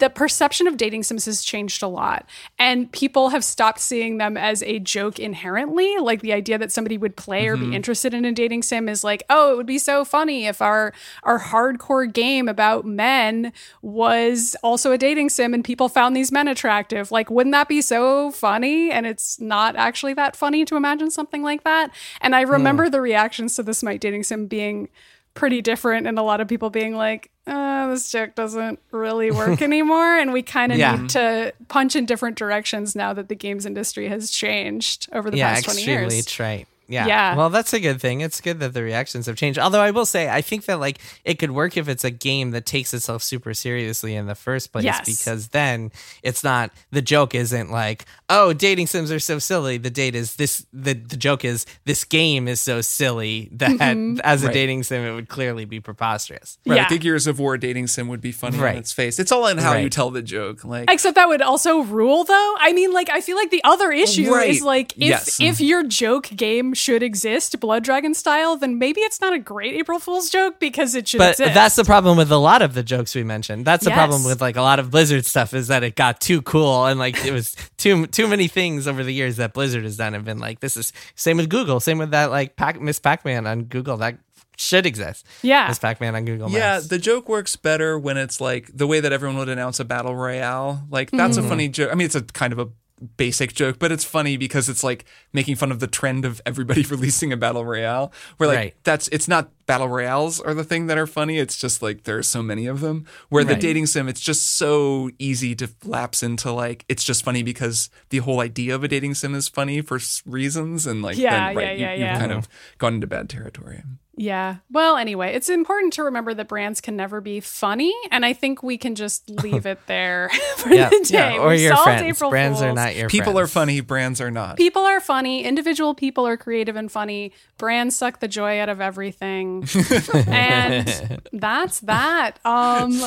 the 0.00 0.10
perception 0.10 0.66
of 0.66 0.76
dating 0.76 1.02
sims 1.02 1.26
has 1.26 1.44
changed 1.44 1.82
a 1.82 1.86
lot. 1.86 2.26
And 2.58 2.90
people 2.90 3.28
have 3.28 3.44
stopped 3.44 3.78
seeing 3.78 4.18
them 4.18 4.36
as 4.36 4.62
a 4.62 4.78
joke 4.78 5.18
inherently. 5.18 5.98
Like 5.98 6.22
the 6.22 6.32
idea 6.32 6.58
that 6.58 6.72
somebody 6.72 6.98
would 6.98 7.16
play 7.16 7.46
or 7.46 7.56
be 7.56 7.64
mm-hmm. 7.64 7.74
interested 7.74 8.12
in 8.12 8.24
a 8.24 8.32
dating 8.32 8.62
sim 8.62 8.88
is 8.88 9.04
like 9.04 9.22
oh 9.30 9.52
it 9.52 9.56
would 9.56 9.66
be 9.66 9.78
so 9.78 10.04
funny 10.04 10.46
if 10.46 10.60
our 10.60 10.92
our 11.22 11.38
hardcore 11.38 12.10
game 12.12 12.48
about 12.48 12.84
men 12.84 13.52
was 13.82 14.56
also 14.62 14.90
a 14.92 14.98
dating 14.98 15.28
sim 15.28 15.54
and 15.54 15.64
people 15.64 15.88
found 15.88 16.16
these 16.16 16.32
men 16.32 16.48
attractive. 16.48 17.12
Like 17.12 17.30
wouldn't 17.30 17.52
that 17.52 17.68
be 17.68 17.82
so 17.82 18.30
funny? 18.30 18.90
And 18.90 19.06
it's 19.06 19.38
not 19.40 19.76
actually 19.76 20.14
that 20.14 20.34
funny 20.34 20.64
to 20.64 20.76
imagine 20.76 21.10
something 21.10 21.42
like 21.42 21.64
that. 21.64 21.94
And 22.20 22.34
i 22.34 22.44
hmm. 22.44 22.52
remember 22.52 22.88
the 22.88 23.00
reactions 23.00 23.54
to 23.56 23.62
the 23.62 23.74
smite 23.74 24.00
dating 24.00 24.22
sim 24.24 24.46
being 24.46 24.88
pretty 25.34 25.62
different 25.62 26.06
and 26.06 26.18
a 26.18 26.22
lot 26.22 26.40
of 26.40 26.48
people 26.48 26.70
being 26.70 26.94
like 26.96 27.30
uh, 27.46 27.88
this 27.88 28.10
joke 28.10 28.34
doesn't 28.34 28.78
really 28.90 29.30
work 29.30 29.62
anymore 29.70 30.16
and 30.18 30.32
we 30.32 30.42
kind 30.42 30.72
of 30.72 30.78
Yeah. 30.78 30.96
need 30.96 31.10
to 31.10 31.52
punch 31.68 31.96
in 31.96 32.04
different 32.06 32.36
directions 32.36 32.94
now 32.94 33.12
that 33.12 33.28
the 33.28 33.34
games 33.34 33.64
industry 33.66 34.08
has 34.08 34.30
changed 34.30 35.08
over 35.12 35.30
the 35.30 35.38
yeah, 35.38 35.54
past 35.54 35.64
20 35.64 35.80
years. 35.82 35.86
Yeah, 35.88 36.18
extremely 36.18 36.22
trite. 36.22 36.68
Yeah. 36.90 37.06
Yeah. 37.06 37.36
Well, 37.36 37.50
that's 37.50 37.72
a 37.72 37.80
good 37.80 38.00
thing. 38.00 38.20
It's 38.20 38.40
good 38.40 38.60
that 38.60 38.74
the 38.74 38.82
reactions 38.82 39.26
have 39.26 39.36
changed. 39.36 39.58
Although 39.58 39.80
I 39.80 39.90
will 39.92 40.04
say, 40.04 40.28
I 40.28 40.42
think 40.42 40.64
that 40.66 40.80
like 40.80 40.98
it 41.24 41.38
could 41.38 41.52
work 41.52 41.76
if 41.76 41.88
it's 41.88 42.04
a 42.04 42.10
game 42.10 42.50
that 42.50 42.66
takes 42.66 42.92
itself 42.92 43.22
super 43.22 43.54
seriously 43.54 44.14
in 44.14 44.26
the 44.26 44.34
first 44.34 44.72
place, 44.72 44.84
Yes. 44.84 45.04
because 45.06 45.48
then 45.48 45.92
it's 46.22 46.42
not 46.44 46.70
the 46.90 47.00
joke 47.00 47.34
isn't 47.34 47.70
like, 47.70 48.04
oh, 48.28 48.52
dating 48.52 48.88
sims 48.88 49.10
are 49.12 49.20
so 49.20 49.38
silly. 49.38 49.78
The 49.78 49.90
date 49.90 50.14
is 50.14 50.36
this. 50.36 50.66
The 50.72 50.94
the 50.94 51.16
joke 51.16 51.44
is 51.44 51.64
this 51.84 52.04
game 52.04 52.48
is 52.48 52.60
so 52.60 52.80
silly 52.80 53.48
that 53.52 53.70
Mm-hmm. 53.70 54.20
as 54.24 54.42
a 54.42 54.46
Right. 54.48 54.54
dating 54.54 54.82
sim 54.82 55.04
it 55.04 55.12
would 55.14 55.28
clearly 55.28 55.64
be 55.64 55.78
preposterous. 55.80 56.58
Right. 56.66 56.76
Yeah. 56.76 56.84
I 56.84 56.88
think 56.88 57.02
Gears 57.02 57.26
of 57.26 57.38
War 57.38 57.56
dating 57.56 57.86
sim 57.86 58.08
would 58.08 58.20
be 58.20 58.32
funny 58.32 58.58
Right. 58.58 58.72
on 58.74 58.78
its 58.78 58.92
face. 58.92 59.18
It's 59.18 59.30
all 59.32 59.46
in 59.46 59.58
how 59.58 59.74
you 59.76 59.88
tell 59.88 60.10
the 60.10 60.22
joke. 60.22 60.64
Like 60.64 60.90
Except 60.90 61.14
that 61.14 61.28
would 61.28 61.40
also 61.42 61.80
rule 61.80 62.24
though. 62.24 62.54
I 62.58 62.72
mean, 62.72 62.92
like 62.92 63.08
I 63.10 63.20
feel 63.20 63.36
like 63.36 63.50
the 63.50 63.62
other 63.64 63.92
issue 63.92 64.32
Right. 64.32 64.50
is 64.50 64.62
like 64.62 64.92
if 64.94 64.98
Yes. 64.98 65.40
if 65.40 65.60
your 65.60 65.84
joke 65.84 66.28
game 66.34 66.74
should 66.80 67.02
exist, 67.02 67.60
Blood 67.60 67.84
Dragon 67.84 68.14
style, 68.14 68.56
then 68.56 68.78
maybe 68.78 69.00
it's 69.02 69.20
not 69.20 69.32
a 69.32 69.38
great 69.38 69.74
April 69.74 69.98
Fool's 69.98 70.30
joke 70.30 70.58
because 70.58 70.94
it 70.94 71.06
should 71.06 71.18
But 71.18 71.32
exist. 71.32 71.54
that's 71.54 71.76
the 71.76 71.84
problem 71.84 72.16
with 72.16 72.32
a 72.32 72.36
lot 72.38 72.62
of 72.62 72.74
the 72.74 72.82
jokes 72.82 73.14
we 73.14 73.22
mentioned. 73.22 73.64
That's 73.64 73.84
the 73.84 73.90
problem 73.90 74.24
with 74.24 74.40
like 74.40 74.56
a 74.56 74.62
lot 74.62 74.78
of 74.78 74.90
Blizzard 74.90 75.26
stuff 75.26 75.54
is 75.54 75.68
that 75.68 75.82
it 75.82 75.94
got 75.96 76.20
too 76.20 76.42
cool 76.42 76.86
and 76.86 76.98
like 76.98 77.24
it 77.24 77.32
was 77.32 77.54
too 77.76 78.06
too 78.06 78.26
many 78.26 78.48
things 78.48 78.88
over 78.88 79.04
the 79.04 79.12
years 79.12 79.36
that 79.36 79.52
Blizzard 79.52 79.84
has 79.84 79.96
done 79.96 80.14
have 80.14 80.24
been 80.24 80.38
like 80.38 80.60
this 80.60 80.76
is 80.76 80.92
same 81.14 81.36
with 81.36 81.48
Google, 81.50 81.78
same 81.80 81.98
with 81.98 82.10
that 82.12 82.30
like 82.30 82.56
Pac, 82.56 82.80
Miss 82.80 82.98
Pac-Man 82.98 83.46
on 83.46 83.64
Google 83.64 83.98
that 83.98 84.18
should 84.56 84.84
exist. 84.84 85.26
Yeah. 85.42 85.68
Miss 85.68 85.78
Pac-Man 85.78 86.14
on 86.14 86.24
Google 86.26 86.50
Yeah, 86.50 86.80
the 86.80 86.98
joke 86.98 87.28
works 87.28 87.56
better 87.56 87.98
when 87.98 88.16
it's 88.18 88.40
like 88.40 88.70
the 88.74 88.86
way 88.86 89.00
that 89.00 89.10
everyone 89.12 89.38
would 89.38 89.48
announce 89.48 89.80
a 89.80 89.84
battle 89.84 90.14
royale. 90.14 90.86
Like 90.90 91.10
that's 91.10 91.36
Mm-hmm. 91.38 91.46
a 91.46 91.48
funny 91.48 91.68
joke. 91.68 91.90
I 91.90 91.94
mean, 91.94 92.04
it's 92.06 92.14
a 92.14 92.22
kind 92.22 92.52
of 92.52 92.58
a 92.58 92.68
basic 93.16 93.54
joke, 93.54 93.78
but 93.78 93.90
it's 93.92 94.04
funny 94.04 94.36
because 94.36 94.68
it's 94.68 94.82
like 94.84 95.04
making 95.32 95.56
fun 95.56 95.70
of 95.72 95.80
the 95.80 95.86
trend 95.86 96.24
of 96.24 96.40
everybody 96.44 96.82
releasing 96.90 97.32
a 97.32 97.36
battle 97.36 97.64
royale. 97.64 98.12
Where 98.36 98.48
like 98.48 98.56
Right. 98.58 98.74
that's 98.84 99.08
it's 99.08 99.28
not 99.28 99.50
battle 99.66 99.88
royales 99.88 100.40
are 100.40 100.52
the 100.54 100.64
thing 100.64 100.86
that 100.88 100.98
are 100.98 101.06
funny. 101.06 101.38
It's 101.38 101.56
just 101.56 101.80
like 101.82 102.02
there 102.04 102.18
are 102.18 102.22
so 102.22 102.42
many 102.42 102.66
of 102.66 102.80
them. 102.80 103.06
Where 103.28 103.44
the 103.44 103.54
dating 103.56 103.86
sim, 103.86 104.08
it's 104.08 104.20
just 104.20 104.44
so 104.56 105.10
easy 105.18 105.54
to 105.56 105.70
lapse 105.84 106.22
into 106.22 106.50
like 106.52 106.84
it's 106.88 107.04
just 107.04 107.24
funny 107.24 107.42
because 107.42 107.88
the 108.10 108.18
whole 108.18 108.40
idea 108.40 108.74
of 108.74 108.84
a 108.84 108.88
dating 108.88 109.14
sim 109.14 109.34
is 109.34 109.48
funny 109.48 109.80
for 109.80 109.98
reasons, 110.26 110.86
and 110.86 111.02
like 111.02 111.16
Yeah, 111.16 111.48
then, 111.48 111.56
right, 111.56 111.66
yeah, 111.66 111.72
you, 111.72 111.80
yeah, 111.80 111.90
you've 111.92 112.00
yeah. 112.00 112.18
kind 112.18 112.32
of 112.32 112.48
gone 112.78 112.94
into 112.94 113.06
bad 113.06 113.28
territory. 113.30 113.82
Yeah. 114.20 114.56
Well, 114.70 114.98
anyway, 114.98 115.32
it's 115.32 115.48
important 115.48 115.94
to 115.94 116.04
remember 116.04 116.34
that 116.34 116.46
brands 116.46 116.82
can 116.82 116.94
never 116.94 117.22
be 117.22 117.40
funny, 117.40 117.94
and 118.10 118.22
I 118.22 118.34
think 118.34 118.62
we 118.62 118.76
can 118.76 118.94
just 118.94 119.30
leave 119.42 119.64
it 119.64 119.78
there 119.86 120.28
for 120.56 120.68
yeah, 120.68 120.90
the 120.90 121.00
day. 121.08 121.36
yeah, 121.36 121.40
or 121.40 121.48
We 121.48 121.64
your 121.64 121.74
friends. 121.78 122.02
April 122.02 122.28
Brands 122.28 122.60
are 122.60 122.74
not 122.74 122.94
your 122.94 123.08
People 123.08 123.38
are 123.38 123.46
funny, 123.46 123.80
brands 123.80 124.20
are 124.20 124.30
not. 124.30 124.58
People 124.58 124.82
are 124.82 125.00
funny. 125.00 125.42
Individual 125.42 125.94
people 125.94 126.26
are 126.26 126.36
creative 126.36 126.76
and 126.76 126.92
funny. 126.92 127.32
Brands 127.56 127.96
suck 127.96 128.20
the 128.20 128.28
joy 128.28 128.60
out 128.60 128.68
of 128.68 128.78
everything, 128.78 129.66
and 130.26 131.22
that's 131.32 131.80
that. 131.80 132.40
Um, 132.44 133.00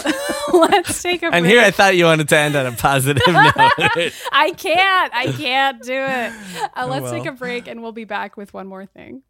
let's 0.51 0.99
take 1.03 1.22
a. 1.22 1.28
And 1.28 1.45
here 1.45 1.61
I 1.61 1.70
thought 1.70 1.95
you 1.95 2.05
wanted 2.05 2.28
to 2.30 2.38
end 2.38 2.55
on 2.55 2.66
a 2.66 2.72
positive 2.72 3.22
note. 3.28 3.53
I 4.32 4.51
can't. 4.57 5.14
I 5.14 5.32
can't 5.38 5.80
do 5.84 5.93
it. 5.93 6.34
Uh, 6.76 6.88
let's 6.88 7.03
well. 7.03 7.11
take 7.11 7.28
a 7.28 7.34
break, 7.34 7.68
and 7.68 7.84
we'll 7.84 7.91
be 7.91 8.05
back 8.05 8.36
with 8.36 8.51
one 8.51 8.66
more 8.66 8.88
thing. 8.88 9.22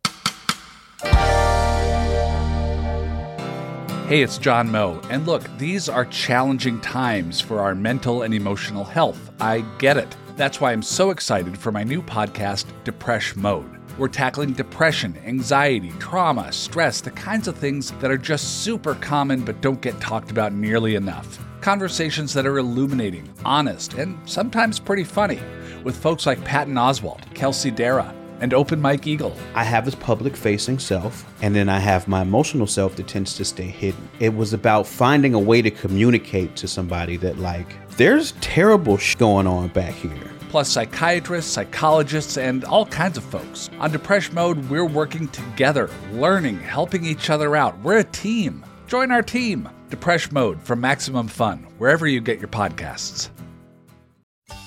Hey, 4.07 4.21
it's 4.21 4.37
John 4.37 4.69
Moe. 4.69 4.99
And 5.09 5.25
look, 5.25 5.43
these 5.57 5.87
are 5.87 6.03
challenging 6.03 6.81
times 6.81 7.39
for 7.39 7.61
our 7.61 7.73
mental 7.73 8.23
and 8.23 8.33
emotional 8.33 8.83
health. 8.83 9.31
I 9.39 9.61
get 9.79 9.95
it. 9.95 10.13
That's 10.35 10.59
why 10.59 10.73
I'm 10.73 10.81
so 10.81 11.09
excited 11.09 11.57
for 11.57 11.71
my 11.71 11.83
new 11.83 12.01
podcast, 12.01 12.65
Depression 12.83 13.41
Mode. 13.41 13.79
We're 13.97 14.09
tackling 14.09 14.51
depression, 14.53 15.17
anxiety, 15.25 15.93
trauma, 15.99 16.51
stress, 16.51 16.99
the 16.99 17.11
kinds 17.11 17.47
of 17.47 17.55
things 17.55 17.91
that 18.01 18.11
are 18.11 18.17
just 18.17 18.63
super 18.63 18.95
common 18.95 19.45
but 19.45 19.61
don't 19.61 19.81
get 19.81 20.01
talked 20.01 20.31
about 20.31 20.51
nearly 20.51 20.95
enough. 20.95 21.39
Conversations 21.61 22.33
that 22.33 22.45
are 22.45 22.57
illuminating, 22.57 23.33
honest, 23.45 23.93
and 23.93 24.17
sometimes 24.29 24.81
pretty 24.81 25.05
funny, 25.05 25.39
with 25.85 25.95
folks 25.95 26.25
like 26.25 26.43
Patton 26.43 26.75
Oswalt, 26.75 27.33
Kelsey 27.35 27.71
Darragh, 27.71 28.13
and 28.43 28.53
Open 28.53 28.81
Mike 28.81 29.07
Eagle. 29.07 29.33
I 29.55 29.63
have 29.63 29.85
this 29.85 29.95
public 29.95 30.35
facing 30.35 30.77
self, 30.77 31.25
and 31.41 31.55
then 31.55 31.69
I 31.69 31.79
have 31.79 32.09
my 32.09 32.21
emotional 32.21 32.67
self 32.67 32.97
that 32.97 33.07
tends 33.07 33.35
to 33.37 33.45
stay 33.45 33.67
hidden. 33.67 34.09
It 34.19 34.35
was 34.35 34.51
about 34.51 34.85
finding 34.85 35.33
a 35.33 35.39
way 35.39 35.61
to 35.61 35.71
communicate 35.71 36.57
to 36.57 36.67
somebody 36.67 37.15
that, 37.17 37.39
like, 37.39 37.67
there's 37.95 38.33
terrible 38.41 38.97
sh 38.97 39.15
going 39.15 39.47
on 39.47 39.69
back 39.69 39.93
here. 39.93 40.29
plus 40.53 40.69
psychiatrists, 40.69 41.51
psychologists, 41.51 42.37
and 42.37 42.63
all 42.65 42.85
kinds 42.85 43.17
of 43.17 43.23
folks. 43.23 43.71
On 43.79 43.91
Depression 43.91 44.35
Mode, 44.35 44.69
we're 44.69 44.85
working 44.85 45.27
together, 45.29 45.89
learning, 46.11 46.59
helping 46.59 47.03
each 47.05 47.31
other 47.31 47.55
out. 47.55 47.75
We're 47.79 47.97
a 47.97 48.03
team. 48.03 48.63
Join 48.85 49.09
our 49.09 49.23
team. 49.23 49.67
Depression 49.89 50.31
Mode 50.35 50.61
from 50.61 50.79
Maximum 50.79 51.27
Fun, 51.27 51.65
wherever 51.79 52.05
you 52.05 52.21
get 52.21 52.37
your 52.37 52.49
podcasts. 52.49 53.29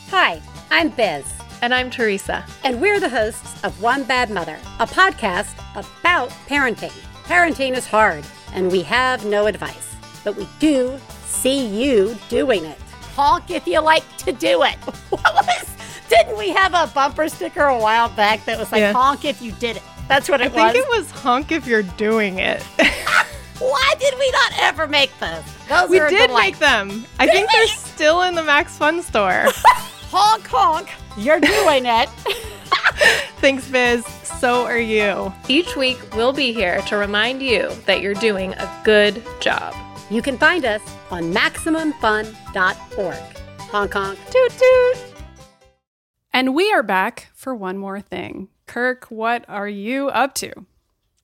Hi, 0.08 0.42
I'm 0.72 0.88
Biz, 0.88 1.24
And 1.62 1.74
I'm 1.74 1.90
Teresa. 1.90 2.44
and 2.64 2.80
we're 2.80 3.00
the 3.00 3.08
hosts 3.08 3.62
of 3.64 3.80
One 3.82 4.04
Bad 4.04 4.30
Mother, 4.30 4.58
a 4.78 4.86
podcast 4.86 5.54
about 5.74 6.30
parenting. 6.48 6.92
Parenting 7.24 7.76
is 7.76 7.86
hard, 7.86 8.24
and 8.52 8.70
we 8.70 8.82
have 8.82 9.24
no 9.24 9.46
advice, 9.46 9.96
but 10.22 10.36
we 10.36 10.46
do 10.60 10.98
see 11.24 11.66
you 11.66 12.16
doing 12.28 12.64
it. 12.64 12.78
Honk 13.14 13.50
if 13.50 13.66
you 13.66 13.80
like 13.80 14.04
to 14.18 14.32
do 14.32 14.62
it. 14.62 14.76
What 15.10 15.34
was? 15.34 15.76
Didn't 16.08 16.36
we 16.38 16.50
have 16.50 16.74
a 16.74 16.86
bumper 16.94 17.28
sticker 17.28 17.64
a 17.64 17.78
while 17.78 18.08
back 18.10 18.44
that 18.44 18.58
was 18.58 18.70
like 18.70 18.80
Yeah. 18.80 18.92
honk 18.92 19.24
if 19.24 19.42
you 19.42 19.50
did 19.52 19.76
it? 19.78 19.82
That's 20.08 20.28
what 20.28 20.40
I 20.40 20.46
it 20.46 20.52
think 20.52 20.76
it 20.76 20.88
was 20.88 21.10
honk 21.10 21.50
if 21.50 21.66
you're 21.66 21.82
doing 21.82 22.38
it. 22.38 22.62
Why 23.58 23.94
did 23.98 24.14
we 24.18 24.30
not 24.30 24.52
ever 24.60 24.86
make 24.86 25.10
those? 25.18 25.42
Those 25.68 25.88
we 25.88 25.98
did 25.98 26.28
delight. 26.28 26.52
make 26.52 26.58
them. 26.58 27.04
I 27.18 27.26
think 27.26 27.50
they're 27.50 27.66
still 27.68 28.22
in 28.22 28.34
the 28.36 28.42
Max 28.44 28.76
Fun 28.76 29.02
store. 29.02 29.46
Honk 30.12 30.46
honk. 30.46 30.90
You're 31.16 31.40
doing 31.40 31.86
it. 31.86 32.08
Thanks, 33.40 33.68
Biz. 33.68 34.04
So 34.06 34.64
are 34.64 34.78
you. 34.78 35.32
Each 35.48 35.76
week, 35.76 35.98
we'll 36.14 36.32
be 36.32 36.52
here 36.52 36.80
to 36.82 36.96
remind 36.96 37.42
you 37.42 37.70
that 37.86 38.00
you're 38.00 38.14
doing 38.14 38.52
a 38.54 38.80
good 38.84 39.22
job. 39.40 39.74
You 40.10 40.22
can 40.22 40.38
find 40.38 40.64
us 40.64 40.82
on 41.10 41.32
MaximumFun.org. 41.32 43.16
Honk 43.60 43.92
honk. 43.92 44.18
Toot 44.30 44.50
toot. 44.52 44.98
And 46.32 46.54
we 46.54 46.70
are 46.72 46.82
back 46.82 47.28
for 47.34 47.54
one 47.54 47.78
more 47.78 48.00
thing. 48.00 48.48
Kirk, 48.66 49.06
what 49.10 49.44
are 49.48 49.68
you 49.68 50.08
up 50.08 50.34
to? 50.36 50.52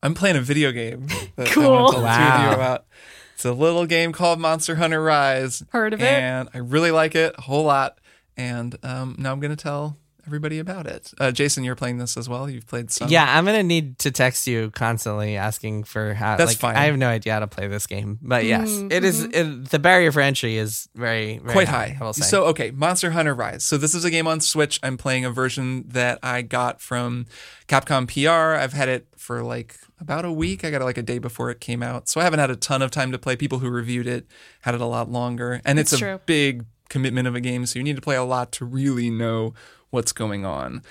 I'm 0.02 0.14
playing 0.14 0.36
a 0.36 0.40
video 0.40 0.72
game 0.72 1.06
that 1.36 1.48
Cool. 1.48 1.70
want 1.70 1.88
to 1.88 1.92
tell 1.94 2.00
the 2.00 2.06
Wow. 2.06 2.48
you 2.48 2.54
about. 2.54 2.86
It's 3.34 3.44
a 3.44 3.52
little 3.52 3.86
game 3.86 4.12
called 4.12 4.40
Monster 4.40 4.76
Hunter 4.76 5.02
Rise. 5.02 5.62
Heard 5.70 5.92
of 5.94 6.00
it? 6.00 6.06
And 6.06 6.48
I 6.54 6.58
really 6.58 6.90
like 6.90 7.14
it 7.14 7.34
a 7.36 7.40
whole 7.42 7.64
lot. 7.64 7.98
And 8.36 8.76
um, 8.84 9.16
now 9.18 9.32
I'm 9.32 9.40
going 9.40 9.54
to 9.54 9.62
tell 9.62 9.96
everybody 10.26 10.60
about 10.60 10.86
it. 10.86 11.12
Uh, 11.18 11.32
Jason, 11.32 11.64
you're 11.64 11.74
playing 11.74 11.98
this 11.98 12.16
as 12.16 12.28
well. 12.28 12.48
You've 12.48 12.66
played 12.66 12.90
some. 12.92 13.08
Yeah, 13.08 13.26
I'm 13.36 13.44
gonna 13.44 13.64
need 13.64 13.98
to 13.98 14.12
text 14.12 14.46
you 14.46 14.70
constantly 14.70 15.36
asking 15.36 15.82
for 15.82 16.14
how. 16.14 16.36
That's 16.36 16.52
like, 16.52 16.58
fine. 16.58 16.76
I 16.76 16.84
have 16.84 16.96
no 16.96 17.08
idea 17.08 17.32
how 17.32 17.40
to 17.40 17.48
play 17.48 17.66
this 17.66 17.88
game, 17.88 18.20
but 18.22 18.44
yes, 18.44 18.68
Mm, 18.70 18.92
it 18.92 19.02
is- 19.02 19.24
it- 19.24 19.70
the 19.70 19.80
barrier 19.80 20.12
for 20.12 20.20
entry 20.20 20.56
is 20.58 20.88
very, 20.94 21.38
very 21.38 21.52
quite 21.52 21.66
high. 21.66 21.96
I 22.00 22.04
will 22.04 22.12
say. 22.12 22.22
So 22.24 22.44
okay, 22.46 22.70
Monster 22.70 23.10
Hunter 23.10 23.34
Rise. 23.34 23.64
So 23.64 23.76
this 23.76 23.96
is 23.96 24.04
a 24.04 24.10
game 24.12 24.28
on 24.28 24.40
Switch. 24.40 24.78
I'm 24.84 24.96
playing 24.96 25.24
a 25.24 25.30
version 25.32 25.86
that 25.88 26.20
I 26.22 26.42
got 26.42 26.80
from 26.80 27.26
Capcom 27.66 28.06
PR. 28.06 28.56
I've 28.60 28.74
had 28.74 28.88
it 28.88 29.08
for 29.16 29.42
like 29.42 29.76
about 30.00 30.24
a 30.24 30.30
week. 30.32 30.64
I 30.64 30.70
got 30.70 30.82
it 30.82 30.84
like 30.84 30.98
a 30.98 31.02
day 31.02 31.18
before 31.18 31.50
it 31.50 31.60
came 31.60 31.82
out. 31.82 32.08
So 32.08 32.20
I 32.20 32.24
haven't 32.24 32.38
had 32.38 32.50
a 32.50 32.56
ton 32.56 32.80
of 32.82 32.92
time 32.92 33.10
to 33.12 33.18
play. 33.18 33.34
People 33.34 33.58
who 33.58 33.68
reviewed 33.70 34.06
it 34.06 34.26
had 34.60 34.74
it 34.76 34.80
a 34.80 34.86
lot 34.86 35.10
longer. 35.10 35.60
And 35.64 35.78
it's 35.80 35.90
That's 35.90 36.00
a 36.02 36.04
true. 36.04 36.20
big 36.26 36.64
commitment 36.92 37.26
of 37.26 37.34
a 37.34 37.40
game, 37.40 37.66
so 37.66 37.78
you 37.78 37.82
need 37.82 37.96
to 37.96 38.02
play 38.02 38.16
a 38.16 38.22
lot 38.24 38.52
to 38.52 38.64
really 38.64 39.10
know 39.10 39.54
what's 39.90 40.12
going 40.12 40.44
on. 40.44 40.82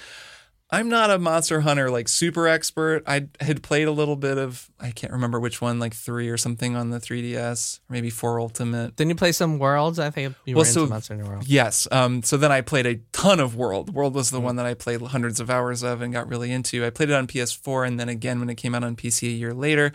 I'm 0.74 0.88
not 0.88 1.12
a 1.12 1.20
Monster 1.20 1.60
Hunter 1.62 1.92
like 1.92 2.08
super 2.08 2.48
expert. 2.48 3.04
I 3.06 3.28
had 3.42 3.62
played 3.62 3.90
a 3.90 3.92
little 3.92 4.16
bit 4.16 4.38
of 4.38 4.70
I 4.80 4.92
can't 4.92 5.12
remember 5.12 5.38
which 5.38 5.60
one, 5.60 5.80
like 5.80 5.94
three 5.94 6.30
or 6.30 6.38
something 6.38 6.78
on 6.78 6.92
the 6.92 6.98
3DS, 7.00 7.82
maybe 7.90 8.10
four 8.10 8.40
Ultimate. 8.40 8.96
Didn't 8.96 9.10
you 9.10 9.16
play 9.16 9.34
some 9.34 9.60
Worlds? 9.60 10.00
I 10.00 10.12
think 10.12 10.34
you 10.46 10.56
Well, 10.56 10.62
were 10.62 10.66
so- 10.66 10.82
into 10.84 10.94
Monster 10.94 11.16
Hunter 11.18 11.30
World. 11.30 11.44
Yes. 11.46 11.90
Um, 11.92 12.24
so 12.24 12.38
then 12.38 12.54
I 12.54 12.62
played 12.62 12.86
a 12.86 12.96
ton 13.12 13.42
of 13.42 13.54
World. 13.54 13.94
World 13.94 14.16
was 14.16 14.30
the 14.30 14.40
Mm. 14.40 14.44
one 14.44 14.56
that 14.56 14.66
I 14.66 14.74
played 14.74 15.02
hundreds 15.02 15.42
of 15.42 15.50
hours 15.50 15.84
of 15.84 16.02
and 16.02 16.14
got 16.14 16.30
really 16.30 16.52
into. 16.54 16.86
I 16.86 16.90
played 16.90 17.10
it 17.10 17.16
on 17.16 17.28
PS4 17.28 17.84
and 17.86 18.00
then 18.00 18.08
again 18.08 18.40
when 18.40 18.50
it 18.50 18.56
came 18.56 18.74
out 18.74 18.86
on 18.86 18.96
PC 18.96 19.28
a 19.28 19.32
year 19.32 19.54
later. 19.54 19.92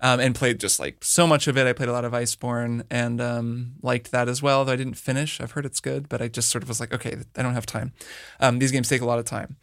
Um, 0.00 0.20
and 0.20 0.32
played 0.32 0.60
just 0.60 0.78
like 0.78 1.02
so 1.02 1.26
much 1.26 1.48
of 1.48 1.58
it. 1.58 1.66
I 1.66 1.72
played 1.72 1.88
a 1.88 1.92
lot 1.92 2.04
of 2.04 2.12
Iceborne 2.12 2.84
and 2.88 3.20
um, 3.20 3.72
liked 3.82 4.12
that 4.12 4.28
as 4.28 4.40
well, 4.40 4.64
though 4.64 4.72
I 4.72 4.76
didn't 4.76 4.94
finish. 4.94 5.40
I've 5.40 5.50
heard 5.50 5.66
it's 5.66 5.80
good, 5.80 6.08
but 6.08 6.22
I 6.22 6.28
just 6.28 6.50
sort 6.50 6.62
of 6.62 6.68
was 6.68 6.78
like, 6.78 6.94
okay, 6.94 7.16
I 7.36 7.42
don't 7.42 7.54
have 7.54 7.66
time. 7.66 7.92
Um, 8.38 8.60
these 8.60 8.70
games 8.70 8.88
take 8.88 9.00
a 9.00 9.04
lot 9.04 9.18
of 9.18 9.24
time. 9.24 9.56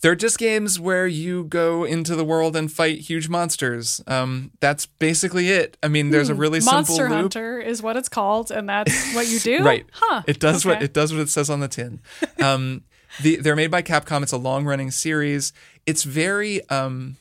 They're 0.00 0.14
just 0.14 0.38
games 0.38 0.80
where 0.80 1.06
you 1.06 1.44
go 1.44 1.84
into 1.84 2.14
the 2.16 2.24
world 2.24 2.54
and 2.56 2.72
fight 2.72 3.00
huge 3.00 3.28
monsters. 3.28 4.02
Um, 4.06 4.50
that's 4.60 4.86
basically 4.86 5.48
it. 5.50 5.76
I 5.82 5.88
mean, 5.88 6.08
there's 6.10 6.28
a 6.30 6.34
really 6.34 6.60
Hmm. 6.60 6.66
Monster 6.66 6.94
simple 6.94 7.16
loop. 7.16 7.22
Hunter 7.34 7.60
is 7.60 7.82
what 7.82 7.96
it's 7.98 8.08
called, 8.08 8.50
and 8.50 8.66
that's 8.68 9.14
what 9.14 9.26
you 9.26 9.40
do. 9.58 9.62
Right. 9.62 9.84
Huh. 9.92 10.22
It 10.26 10.38
does 10.40 10.64
what 10.64 10.82
it 10.82 10.94
does 10.94 11.12
what 11.12 11.20
it 11.20 11.28
says 11.28 11.50
on 11.50 11.60
the 11.60 11.68
tin. 11.68 12.00
Um, 12.42 12.84
the, 13.22 13.36
they're 13.36 13.56
made 13.56 13.70
by 13.70 13.82
Capcom. 13.82 14.22
It's 14.22 14.32
a 14.32 14.36
long 14.38 14.64
running 14.64 14.90
series. 14.90 15.52
It's 15.86 16.02
very 16.04 16.66
um, 16.70 17.16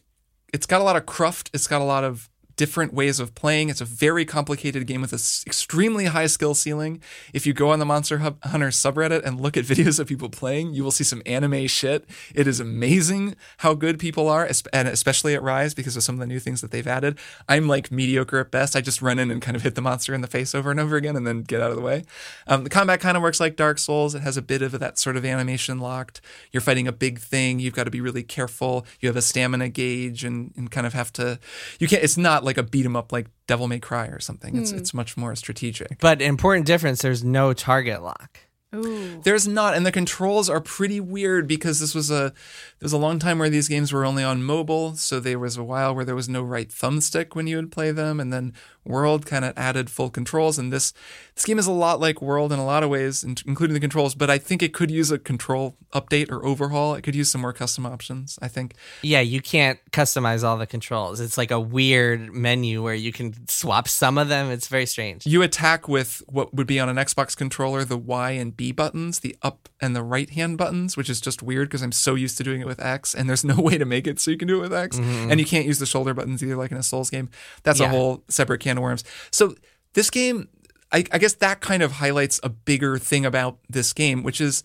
it's 0.54 0.66
got 0.66 0.80
a 0.82 0.84
lot 0.86 0.96
of 0.96 1.06
cruft. 1.06 1.50
It's 1.54 1.68
got 1.68 1.82
a 1.82 1.86
lot 1.86 2.04
of 2.04 2.30
different 2.56 2.94
ways 2.94 3.20
of 3.20 3.36
playing. 3.36 3.70
It's 3.70 3.82
a 3.82 3.86
very 3.86 4.26
complicated 4.26 4.88
game 4.88 5.02
with 5.02 5.14
an 5.14 5.20
extremely 5.46 6.06
high 6.06 6.28
skill 6.28 6.56
ceiling. 6.56 7.02
If 7.34 7.46
you 7.46 7.54
go 7.54 7.70
on 7.70 7.80
the 7.80 7.86
Monster 7.86 8.18
Hunter 8.20 8.70
subreddit 8.70 9.24
and 9.24 9.40
look 9.40 9.58
at 9.58 9.66
videos 9.66 10.00
of 10.00 10.08
people 10.08 10.30
playing, 10.30 10.74
you 10.74 10.84
will 10.84 10.92
see 10.92 11.04
some 11.04 11.22
anime 11.26 11.68
shit. 11.68 12.08
It 12.34 12.48
is 12.48 12.60
amazing 12.60 13.36
how 13.58 13.74
good 13.74 14.00
people 14.00 14.30
are, 14.30 14.50
and 14.74 14.88
especially 14.88 15.36
at 15.36 15.44
Rise 15.44 15.74
because 15.74 15.96
of 15.98 16.04
some 16.04 16.16
of 16.16 16.20
the 16.20 16.28
new 16.28 16.40
things 16.40 16.62
that 16.62 16.72
they've 16.72 16.88
added. 16.88 17.18
I'm 17.50 17.68
like 17.68 17.92
mediocre 17.92 18.40
at 18.40 18.52
best. 18.52 18.76
I 18.76 18.82
just 18.82 19.02
run 19.02 19.20
in 19.20 19.32
and 19.32 19.42
kind 19.42 19.56
of 19.56 19.64
hit 19.64 19.76
the 19.76 19.82
monster 19.82 20.14
in 20.14 20.22
the 20.22 20.28
face 20.28 20.56
over 20.56 20.72
and 20.72 20.80
over 20.80 20.96
again 20.96 21.16
and 21.16 21.28
then 21.28 21.42
get 21.42 21.62
out 21.62 21.72
of 21.72 21.76
the 21.76 21.82
way. 21.82 22.04
Um, 22.48 22.64
the 22.64 22.70
combat 22.70 23.00
kind 23.00 23.18
of 23.18 23.24
works 23.24 23.40
like 23.40 23.56
Dark 23.56 23.80
Souls. 23.80 24.16
It 24.16 24.22
has 24.22 24.38
a 24.38 24.42
bit 24.42 24.62
of 24.62 24.72
that 24.80 24.98
sort 24.98 25.18
of 25.18 25.26
animation 25.26 25.80
locked. 25.80 26.22
You're 26.52 26.62
fighting 26.62 26.88
a 26.88 26.92
big 26.92 27.20
thing. 27.20 27.60
You've 27.60 27.76
got 27.76 27.84
to 27.86 27.92
be 27.92 28.02
really 28.02 28.24
careful. 28.24 28.86
You 29.00 29.10
have 29.10 29.16
a 29.16 29.22
stamina 29.22 29.70
gauge 29.70 30.24
and, 30.24 30.54
and 30.56 30.72
kind 30.72 30.88
of 30.88 30.94
have 30.94 31.12
to. 31.14 31.40
You 31.80 31.88
can't. 31.88 32.04
It's 32.04 32.18
not 32.18 32.45
like 32.46 32.58
a 32.58 32.64
beat 32.64 32.86
'em 32.86 32.96
up 32.96 33.12
like 33.12 33.28
Devil 33.48 33.68
May 33.68 33.80
Cry 33.80 34.08
or 34.08 34.20
something. 34.20 34.56
It's 34.56 34.72
hmm. 34.72 34.78
it's 34.78 34.94
much 34.94 35.18
more 35.18 35.36
strategic. 35.36 36.00
But 36.00 36.22
important 36.22 36.66
difference: 36.66 37.02
there's 37.02 37.24
no 37.24 37.54
target 37.54 38.02
lock. 38.02 38.40
Ooh. 38.74 39.22
There's 39.24 39.48
not, 39.48 39.76
and 39.76 39.86
the 39.86 39.92
controls 39.92 40.50
are 40.50 40.60
pretty 40.60 41.00
weird 41.00 41.48
because 41.48 41.80
this 41.80 41.96
was 41.96 42.12
a 42.12 42.34
there 42.80 42.86
was 42.86 42.94
a 42.94 42.98
long 42.98 43.20
time 43.20 43.40
where 43.40 43.50
these 43.50 43.68
games 43.68 43.94
were 43.94 44.06
only 44.06 44.24
on 44.24 44.44
mobile, 44.44 44.96
so 44.96 45.20
there 45.20 45.40
was 45.40 45.58
a 45.58 45.64
while 45.64 45.96
where 45.96 46.06
there 46.06 46.16
was 46.16 46.30
no 46.30 46.42
right 46.42 46.70
thumbstick 46.70 47.36
when 47.36 47.48
you 47.48 47.56
would 47.56 47.72
play 47.72 47.92
them, 47.92 48.20
and 48.20 48.34
then 48.34 48.54
World 48.86 49.26
kind 49.26 49.44
of 49.44 49.58
added 49.58 49.90
full 49.90 50.10
controls, 50.10 50.58
and 50.58 50.72
this 50.72 50.94
this 51.36 51.46
game 51.46 51.60
is 51.60 51.68
a 51.68 51.72
lot 51.72 52.00
like 52.00 52.22
World 52.22 52.54
in 52.54 52.60
a 52.60 52.66
lot 52.66 52.84
of 52.84 52.90
ways, 52.90 53.24
including 53.24 53.74
the 53.74 53.80
controls. 53.80 54.16
But 54.16 54.30
I 54.30 54.38
think 54.38 54.64
it 54.64 54.74
could 54.74 54.92
use 54.92 55.12
a 55.12 55.20
control 55.20 55.76
update 55.94 56.32
or 56.32 56.46
overhaul. 56.46 56.96
It 56.96 57.02
could 57.02 57.16
use 57.16 57.30
some 57.30 57.42
more 57.42 57.54
custom 57.54 57.86
options. 57.86 58.40
I 58.42 58.48
think. 58.48 58.76
Yeah, 59.02 59.22
you 59.22 59.42
can't 59.42 59.80
customize 59.92 60.44
all 60.44 60.58
the 60.58 60.68
controls. 60.68 61.20
It's 61.20 61.38
like 61.38 61.52
a 61.52 61.60
weird 61.60 62.34
menu 62.34 62.84
where 62.84 62.94
you 62.94 63.12
can 63.12 63.48
swap 63.48 63.88
some 63.88 64.18
of 64.18 64.30
them. 64.30 64.50
It's 64.50 64.68
very 64.68 64.86
strange. 64.86 65.26
You 65.26 65.42
attack 65.42 65.88
with 65.88 66.22
what 66.28 66.54
would 66.54 66.68
be 66.68 66.80
on 66.80 66.90
an 66.90 66.98
Xbox 66.98 67.36
controller, 67.36 67.84
the 67.84 67.98
Y 67.98 68.32
and 68.32 68.56
B 68.56 68.72
buttons, 68.72 69.20
the 69.20 69.36
up 69.42 69.68
and 69.82 69.96
the 69.96 70.04
right 70.04 70.30
hand 70.30 70.58
buttons, 70.58 70.96
which 70.96 71.10
is 71.10 71.20
just 71.20 71.44
weird 71.44 71.70
because 71.70 71.82
I'm 71.82 71.92
so 71.92 72.16
used 72.16 72.38
to 72.38 72.44
doing 72.44 72.62
it 72.62 72.68
with 72.68 72.80
X, 72.80 73.14
and 73.14 73.28
there's 73.28 73.44
no 73.56 73.56
way 73.56 73.78
to 73.78 73.86
make 73.86 74.08
it 74.08 74.20
so 74.20 74.32
you 74.32 74.38
can 74.38 74.48
do 74.48 74.60
it 74.60 74.62
with 74.62 74.74
X. 74.74 74.98
Mm-hmm. 74.98 75.32
And 75.32 75.40
you 75.40 75.46
can't 75.46 75.66
use 75.66 75.80
the 75.80 75.86
shoulder 75.86 76.14
buttons 76.14 76.44
either, 76.44 76.56
like 76.56 76.72
in 76.72 76.78
a 76.78 76.84
Souls 76.84 77.10
game. 77.10 77.30
That's 77.64 77.80
a 77.80 77.90
whole 77.90 78.24
separate 78.28 78.60
can 78.60 78.75
of 78.78 78.84
worms. 78.84 79.04
So 79.32 79.56
this 79.94 80.10
game, 80.10 80.50
I, 80.92 81.04
I 81.12 81.18
guess 81.18 81.34
that 81.36 81.62
kind 81.62 81.84
of 81.84 81.94
highlights 81.94 82.40
a 82.44 82.50
bigger 82.50 82.98
thing 82.98 83.26
about 83.26 83.58
this 83.70 83.94
game, 83.94 84.24
which 84.24 84.40
is 84.42 84.64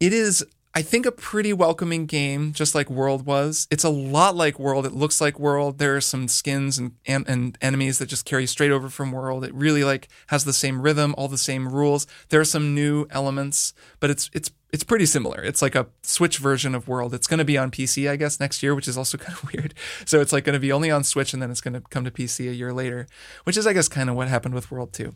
it 0.00 0.12
is 0.12 0.44
I 0.76 0.82
think 0.82 1.06
a 1.06 1.12
pretty 1.12 1.52
welcoming 1.52 2.06
game, 2.06 2.52
just 2.52 2.74
like 2.74 2.90
World 2.90 3.26
was. 3.26 3.68
It's 3.70 3.84
a 3.84 3.88
lot 3.90 4.34
like 4.34 4.58
World. 4.58 4.84
It 4.84 4.92
looks 4.92 5.20
like 5.20 5.38
World. 5.38 5.78
There 5.78 5.94
are 5.94 6.00
some 6.00 6.26
skins 6.26 6.78
and, 6.78 6.96
and 7.06 7.24
and 7.28 7.56
enemies 7.62 7.98
that 7.98 8.06
just 8.06 8.24
carry 8.24 8.44
straight 8.46 8.72
over 8.72 8.88
from 8.88 9.12
World. 9.12 9.44
It 9.44 9.54
really 9.54 9.84
like 9.84 10.08
has 10.28 10.44
the 10.44 10.52
same 10.52 10.82
rhythm, 10.82 11.14
all 11.16 11.28
the 11.28 11.38
same 11.38 11.68
rules. 11.68 12.08
There 12.30 12.40
are 12.40 12.44
some 12.44 12.74
new 12.74 13.06
elements, 13.10 13.72
but 14.00 14.10
it's 14.10 14.28
it's 14.32 14.50
it's 14.74 14.82
pretty 14.82 15.06
similar. 15.06 15.40
It's 15.40 15.62
like 15.62 15.76
a 15.76 15.86
Switch 16.02 16.38
version 16.38 16.74
of 16.74 16.88
World. 16.88 17.14
It's 17.14 17.28
going 17.28 17.38
to 17.38 17.44
be 17.44 17.56
on 17.56 17.70
PC, 17.70 18.10
I 18.10 18.16
guess, 18.16 18.40
next 18.40 18.60
year, 18.60 18.74
which 18.74 18.88
is 18.88 18.98
also 18.98 19.16
kind 19.24 19.38
of 19.38 19.52
weird. 19.52 19.72
So 20.04 20.20
it's 20.20 20.32
like 20.32 20.42
going 20.42 20.54
to 20.54 20.60
be 20.60 20.72
only 20.72 20.90
on 20.90 21.04
Switch, 21.04 21.32
and 21.32 21.40
then 21.40 21.52
it's 21.52 21.60
going 21.60 21.74
to 21.74 21.80
come 21.80 22.04
to 22.04 22.10
PC 22.10 22.50
a 22.50 22.54
year 22.54 22.72
later, 22.72 23.06
which 23.44 23.56
is, 23.56 23.68
I 23.68 23.72
guess, 23.72 23.86
kind 23.86 24.10
of 24.10 24.16
what 24.16 24.26
happened 24.26 24.52
with 24.52 24.72
World 24.72 24.92
too. 24.92 25.14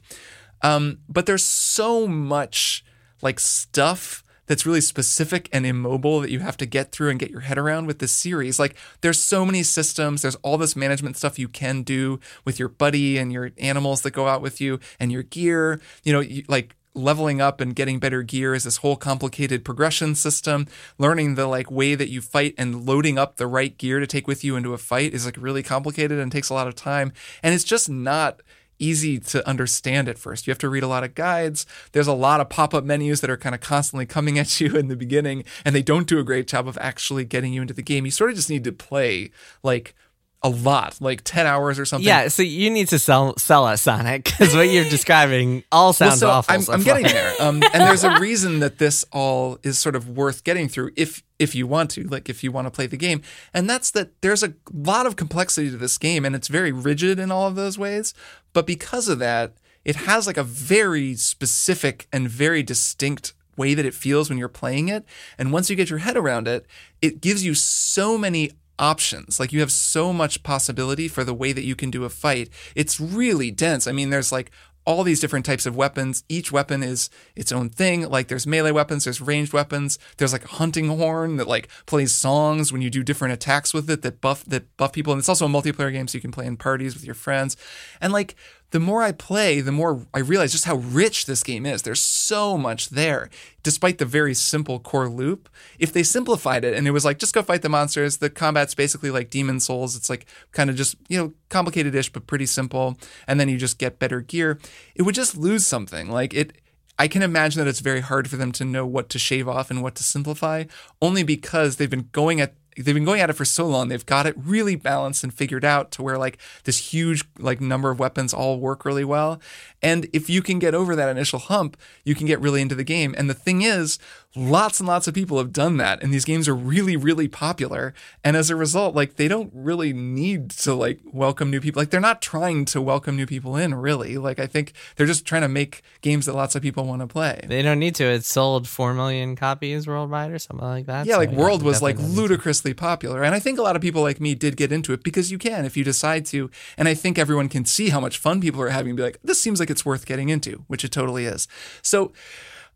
Um, 0.62 0.98
but 1.08 1.26
there's 1.26 1.44
so 1.44 2.06
much 2.06 2.84
like 3.20 3.40
stuff 3.40 4.22
that's 4.46 4.64
really 4.64 4.80
specific 4.80 5.48
and 5.52 5.66
immobile 5.66 6.20
that 6.20 6.30
you 6.30 6.38
have 6.38 6.56
to 6.58 6.64
get 6.64 6.92
through 6.92 7.10
and 7.10 7.18
get 7.18 7.30
your 7.30 7.40
head 7.40 7.58
around 7.58 7.86
with 7.86 7.98
this 7.98 8.12
series. 8.12 8.60
Like 8.60 8.76
there's 9.00 9.20
so 9.20 9.44
many 9.44 9.64
systems, 9.64 10.22
there's 10.22 10.36
all 10.36 10.56
this 10.56 10.76
management 10.76 11.16
stuff 11.16 11.38
you 11.38 11.48
can 11.48 11.82
do 11.82 12.20
with 12.44 12.60
your 12.60 12.68
buddy 12.68 13.18
and 13.18 13.32
your 13.32 13.50
animals 13.58 14.02
that 14.02 14.12
go 14.12 14.28
out 14.28 14.40
with 14.40 14.60
you 14.60 14.78
and 15.00 15.10
your 15.10 15.24
gear. 15.24 15.80
You 16.04 16.12
know, 16.12 16.20
you, 16.20 16.44
like 16.48 16.76
leveling 16.98 17.40
up 17.40 17.60
and 17.60 17.74
getting 17.74 17.98
better 17.98 18.22
gear 18.22 18.54
is 18.54 18.64
this 18.64 18.78
whole 18.78 18.96
complicated 18.96 19.64
progression 19.64 20.14
system. 20.14 20.66
Learning 20.98 21.34
the 21.34 21.46
like 21.46 21.70
way 21.70 21.94
that 21.94 22.10
you 22.10 22.20
fight 22.20 22.54
and 22.58 22.84
loading 22.84 23.18
up 23.18 23.36
the 23.36 23.46
right 23.46 23.76
gear 23.78 24.00
to 24.00 24.06
take 24.06 24.26
with 24.26 24.44
you 24.44 24.56
into 24.56 24.74
a 24.74 24.78
fight 24.78 25.14
is 25.14 25.24
like 25.24 25.36
really 25.38 25.62
complicated 25.62 26.18
and 26.18 26.30
takes 26.30 26.50
a 26.50 26.54
lot 26.54 26.68
of 26.68 26.74
time. 26.74 27.12
And 27.42 27.54
it's 27.54 27.64
just 27.64 27.88
not 27.88 28.42
easy 28.78 29.18
to 29.18 29.46
understand 29.48 30.08
at 30.08 30.18
first. 30.18 30.46
You 30.46 30.50
have 30.50 30.58
to 30.58 30.68
read 30.68 30.82
a 30.82 30.88
lot 30.88 31.04
of 31.04 31.14
guides. 31.14 31.66
There's 31.92 32.06
a 32.06 32.12
lot 32.12 32.40
of 32.40 32.48
pop-up 32.48 32.84
menus 32.84 33.20
that 33.20 33.30
are 33.30 33.36
kind 33.36 33.54
of 33.54 33.60
constantly 33.60 34.06
coming 34.06 34.38
at 34.38 34.60
you 34.60 34.76
in 34.76 34.88
the 34.88 34.96
beginning 34.96 35.44
and 35.64 35.74
they 35.74 35.82
don't 35.82 36.06
do 36.06 36.18
a 36.18 36.24
great 36.24 36.46
job 36.46 36.68
of 36.68 36.78
actually 36.78 37.24
getting 37.24 37.52
you 37.52 37.62
into 37.62 37.74
the 37.74 37.82
game. 37.82 38.04
You 38.04 38.10
sort 38.10 38.30
of 38.30 38.36
just 38.36 38.50
need 38.50 38.64
to 38.64 38.72
play 38.72 39.30
like 39.62 39.94
a 40.42 40.48
lot, 40.48 40.96
like 41.00 41.22
10 41.24 41.46
hours 41.46 41.78
or 41.78 41.84
something. 41.84 42.06
Yeah, 42.06 42.28
so 42.28 42.42
you 42.42 42.70
need 42.70 42.88
to 42.88 42.98
sell 42.98 43.36
sell 43.38 43.64
us 43.64 43.82
Sonic 43.82 44.24
because 44.24 44.54
what 44.54 44.68
you're 44.68 44.84
describing 44.90 45.64
all 45.72 45.92
sounds 45.92 46.20
so 46.20 46.30
awful. 46.30 46.54
I'm, 46.54 46.62
so 46.62 46.72
I'm 46.72 46.82
getting 46.82 47.04
there, 47.04 47.34
um, 47.40 47.62
and 47.72 47.82
there's 47.82 48.04
a 48.04 48.18
reason 48.20 48.60
that 48.60 48.78
this 48.78 49.04
all 49.12 49.58
is 49.62 49.78
sort 49.78 49.96
of 49.96 50.08
worth 50.08 50.44
getting 50.44 50.68
through 50.68 50.92
if 50.96 51.24
if 51.38 51.54
you 51.54 51.66
want 51.66 51.90
to, 51.92 52.04
like 52.04 52.28
if 52.28 52.44
you 52.44 52.52
want 52.52 52.66
to 52.66 52.70
play 52.70 52.86
the 52.86 52.96
game, 52.96 53.22
and 53.52 53.68
that's 53.68 53.90
that 53.92 54.20
there's 54.20 54.44
a 54.44 54.54
lot 54.72 55.06
of 55.06 55.16
complexity 55.16 55.70
to 55.70 55.76
this 55.76 55.98
game, 55.98 56.24
and 56.24 56.36
it's 56.36 56.48
very 56.48 56.70
rigid 56.70 57.18
in 57.18 57.32
all 57.32 57.48
of 57.48 57.56
those 57.56 57.76
ways. 57.76 58.14
But 58.52 58.66
because 58.66 59.08
of 59.08 59.18
that, 59.18 59.54
it 59.84 59.96
has 59.96 60.26
like 60.26 60.36
a 60.36 60.44
very 60.44 61.14
specific 61.16 62.06
and 62.12 62.28
very 62.28 62.62
distinct 62.62 63.32
way 63.56 63.74
that 63.74 63.84
it 63.84 63.94
feels 63.94 64.28
when 64.28 64.38
you're 64.38 64.48
playing 64.48 64.88
it. 64.88 65.04
And 65.36 65.52
once 65.52 65.68
you 65.68 65.74
get 65.74 65.90
your 65.90 65.98
head 65.98 66.16
around 66.16 66.46
it, 66.46 66.64
it 67.02 67.20
gives 67.20 67.44
you 67.44 67.54
so 67.54 68.16
many 68.16 68.52
options. 68.78 69.38
Like 69.38 69.52
you 69.52 69.60
have 69.60 69.72
so 69.72 70.12
much 70.12 70.42
possibility 70.42 71.08
for 71.08 71.24
the 71.24 71.34
way 71.34 71.52
that 71.52 71.64
you 71.64 71.76
can 71.76 71.90
do 71.90 72.04
a 72.04 72.10
fight. 72.10 72.50
It's 72.74 73.00
really 73.00 73.50
dense. 73.50 73.86
I 73.86 73.92
mean, 73.92 74.10
there's 74.10 74.32
like 74.32 74.50
all 74.88 75.04
these 75.04 75.20
different 75.20 75.44
types 75.44 75.66
of 75.66 75.76
weapons. 75.76 76.24
Each 76.30 76.50
weapon 76.50 76.82
is 76.82 77.10
its 77.36 77.52
own 77.52 77.68
thing. 77.68 78.08
Like 78.08 78.28
there's 78.28 78.46
melee 78.46 78.70
weapons, 78.70 79.04
there's 79.04 79.20
ranged 79.20 79.52
weapons. 79.52 79.98
There's 80.16 80.32
like 80.32 80.46
a 80.46 80.54
hunting 80.56 80.88
horn 80.88 81.36
that 81.36 81.46
like 81.46 81.68
plays 81.84 82.14
songs 82.14 82.72
when 82.72 82.80
you 82.80 82.88
do 82.88 83.02
different 83.02 83.34
attacks 83.34 83.74
with 83.74 83.90
it 83.90 84.00
that 84.00 84.22
buff 84.22 84.46
that 84.46 84.74
buff 84.78 84.94
people. 84.94 85.12
And 85.12 85.20
it's 85.20 85.28
also 85.28 85.44
a 85.44 85.48
multiplayer 85.50 85.92
game, 85.92 86.08
so 86.08 86.16
you 86.16 86.22
can 86.22 86.32
play 86.32 86.46
in 86.46 86.56
parties 86.56 86.94
with 86.94 87.04
your 87.04 87.14
friends. 87.14 87.54
And 88.00 88.14
like 88.14 88.34
the 88.70 88.80
more 88.80 89.02
I 89.02 89.12
play, 89.12 89.60
the 89.60 89.72
more 89.72 90.06
I 90.12 90.18
realize 90.18 90.52
just 90.52 90.66
how 90.66 90.76
rich 90.76 91.26
this 91.26 91.42
game 91.42 91.64
is. 91.64 91.82
There's 91.82 92.02
so 92.02 92.58
much 92.58 92.90
there, 92.90 93.30
despite 93.62 93.98
the 93.98 94.04
very 94.04 94.34
simple 94.34 94.78
core 94.78 95.08
loop. 95.08 95.48
If 95.78 95.92
they 95.92 96.02
simplified 96.02 96.64
it 96.64 96.74
and 96.74 96.86
it 96.86 96.90
was 96.90 97.04
like, 97.04 97.18
just 97.18 97.34
go 97.34 97.42
fight 97.42 97.62
the 97.62 97.70
monsters, 97.70 98.18
the 98.18 98.28
combat's 98.28 98.74
basically 98.74 99.10
like 99.10 99.30
Demon's 99.30 99.64
Souls. 99.64 99.96
It's 99.96 100.10
like 100.10 100.26
kind 100.52 100.68
of 100.68 100.76
just, 100.76 100.96
you 101.08 101.18
know, 101.18 101.32
complicated 101.48 101.94
ish, 101.94 102.12
but 102.12 102.26
pretty 102.26 102.46
simple. 102.46 102.98
And 103.26 103.40
then 103.40 103.48
you 103.48 103.56
just 103.56 103.78
get 103.78 103.98
better 103.98 104.20
gear. 104.20 104.58
It 104.94 105.02
would 105.02 105.14
just 105.14 105.36
lose 105.36 105.64
something. 105.64 106.10
Like 106.10 106.34
it, 106.34 106.52
I 106.98 107.08
can 107.08 107.22
imagine 107.22 107.64
that 107.64 107.68
it's 107.70 107.80
very 107.80 108.00
hard 108.00 108.28
for 108.28 108.36
them 108.36 108.52
to 108.52 108.64
know 108.64 108.84
what 108.84 109.08
to 109.10 109.18
shave 109.18 109.48
off 109.48 109.70
and 109.70 109.82
what 109.82 109.94
to 109.94 110.02
simplify, 110.02 110.64
only 111.00 111.22
because 111.22 111.76
they've 111.76 111.88
been 111.88 112.08
going 112.12 112.40
at 112.40 112.54
they've 112.84 112.94
been 112.94 113.04
going 113.04 113.20
at 113.20 113.30
it 113.30 113.34
for 113.34 113.44
so 113.44 113.66
long. 113.66 113.88
They've 113.88 114.04
got 114.04 114.26
it 114.26 114.34
really 114.36 114.76
balanced 114.76 115.24
and 115.24 115.32
figured 115.32 115.64
out 115.64 115.90
to 115.92 116.02
where 116.02 116.18
like 116.18 116.38
this 116.64 116.92
huge 116.92 117.24
like 117.38 117.60
number 117.60 117.90
of 117.90 117.98
weapons 117.98 118.32
all 118.32 118.58
work 118.58 118.84
really 118.84 119.04
well. 119.04 119.40
And 119.82 120.08
if 120.12 120.28
you 120.28 120.42
can 120.42 120.58
get 120.58 120.74
over 120.74 120.96
that 120.96 121.08
initial 121.08 121.38
hump, 121.38 121.76
you 122.04 122.14
can 122.14 122.26
get 122.26 122.40
really 122.40 122.60
into 122.60 122.74
the 122.74 122.84
game. 122.84 123.14
And 123.16 123.30
the 123.30 123.34
thing 123.34 123.62
is, 123.62 123.98
lots 124.36 124.78
and 124.78 124.86
lots 124.86 125.08
of 125.08 125.14
people 125.14 125.38
have 125.38 125.52
done 125.52 125.78
that 125.78 126.02
and 126.02 126.12
these 126.12 126.24
games 126.24 126.46
are 126.46 126.54
really 126.54 126.96
really 126.96 127.26
popular 127.26 127.94
and 128.22 128.36
as 128.36 128.50
a 128.50 128.54
result 128.54 128.94
like 128.94 129.16
they 129.16 129.26
don't 129.26 129.50
really 129.54 129.92
need 129.92 130.50
to 130.50 130.74
like 130.74 131.00
welcome 131.02 131.50
new 131.50 131.60
people 131.60 131.80
like 131.80 131.88
they're 131.88 131.98
not 131.98 132.20
trying 132.20 132.64
to 132.66 132.80
welcome 132.80 133.16
new 133.16 133.26
people 133.26 133.56
in 133.56 133.74
really 133.74 134.18
like 134.18 134.38
i 134.38 134.46
think 134.46 134.74
they're 134.94 135.06
just 135.06 135.24
trying 135.24 135.40
to 135.42 135.48
make 135.48 135.82
games 136.02 136.26
that 136.26 136.34
lots 136.34 136.54
of 136.54 136.60
people 136.60 136.84
want 136.84 137.00
to 137.00 137.06
play 137.06 137.40
They 137.48 137.62
don't 137.62 137.78
need 137.78 137.94
to. 137.96 138.04
It 138.04 138.24
sold 138.24 138.68
four 138.68 138.94
million 138.94 139.34
copies 139.34 139.86
worldwide 139.86 140.30
or 140.30 140.38
something 140.38 140.66
like 140.66 140.86
that. 140.86 141.06
yeah, 141.06 141.14
so 141.14 141.18
like 141.18 141.30
World 141.30 141.62
was 141.62 141.82
like 141.82 141.96
don't 141.96 142.08
need 142.08 142.14
to. 142.14 142.20
ludicrously 142.20 142.74
popular. 142.74 143.22
And 143.22 143.34
I 143.34 143.38
think 143.38 143.58
a 143.58 143.62
lot 143.62 143.76
of 143.76 143.82
people 143.82 144.02
like 144.02 144.20
me 144.20 144.34
did 144.34 144.56
get 144.56 144.72
into 144.72 144.92
it 144.92 145.02
because 145.02 145.30
you 145.32 145.38
can 145.38 145.64
if 145.64 145.76
you 145.76 145.84
decide 145.84 146.26
to. 146.26 146.50
And 146.76 146.86
I 146.88 146.94
think 146.94 147.18
everyone 147.18 147.48
can 147.48 147.64
see 147.64 147.88
how 147.88 148.00
much 148.00 148.18
fun 148.18 148.40
people 148.40 148.60
are 148.60 148.68
having 148.68 148.90
and 148.90 148.96
be 148.96 149.02
like, 149.02 149.18
this 149.24 149.40
seems 149.40 149.60
like 149.60 149.67
it's 149.70 149.84
worth 149.84 150.06
getting 150.06 150.28
into, 150.28 150.64
which 150.66 150.84
it 150.84 150.92
totally 150.92 151.24
is. 151.26 151.48
So 151.82 152.12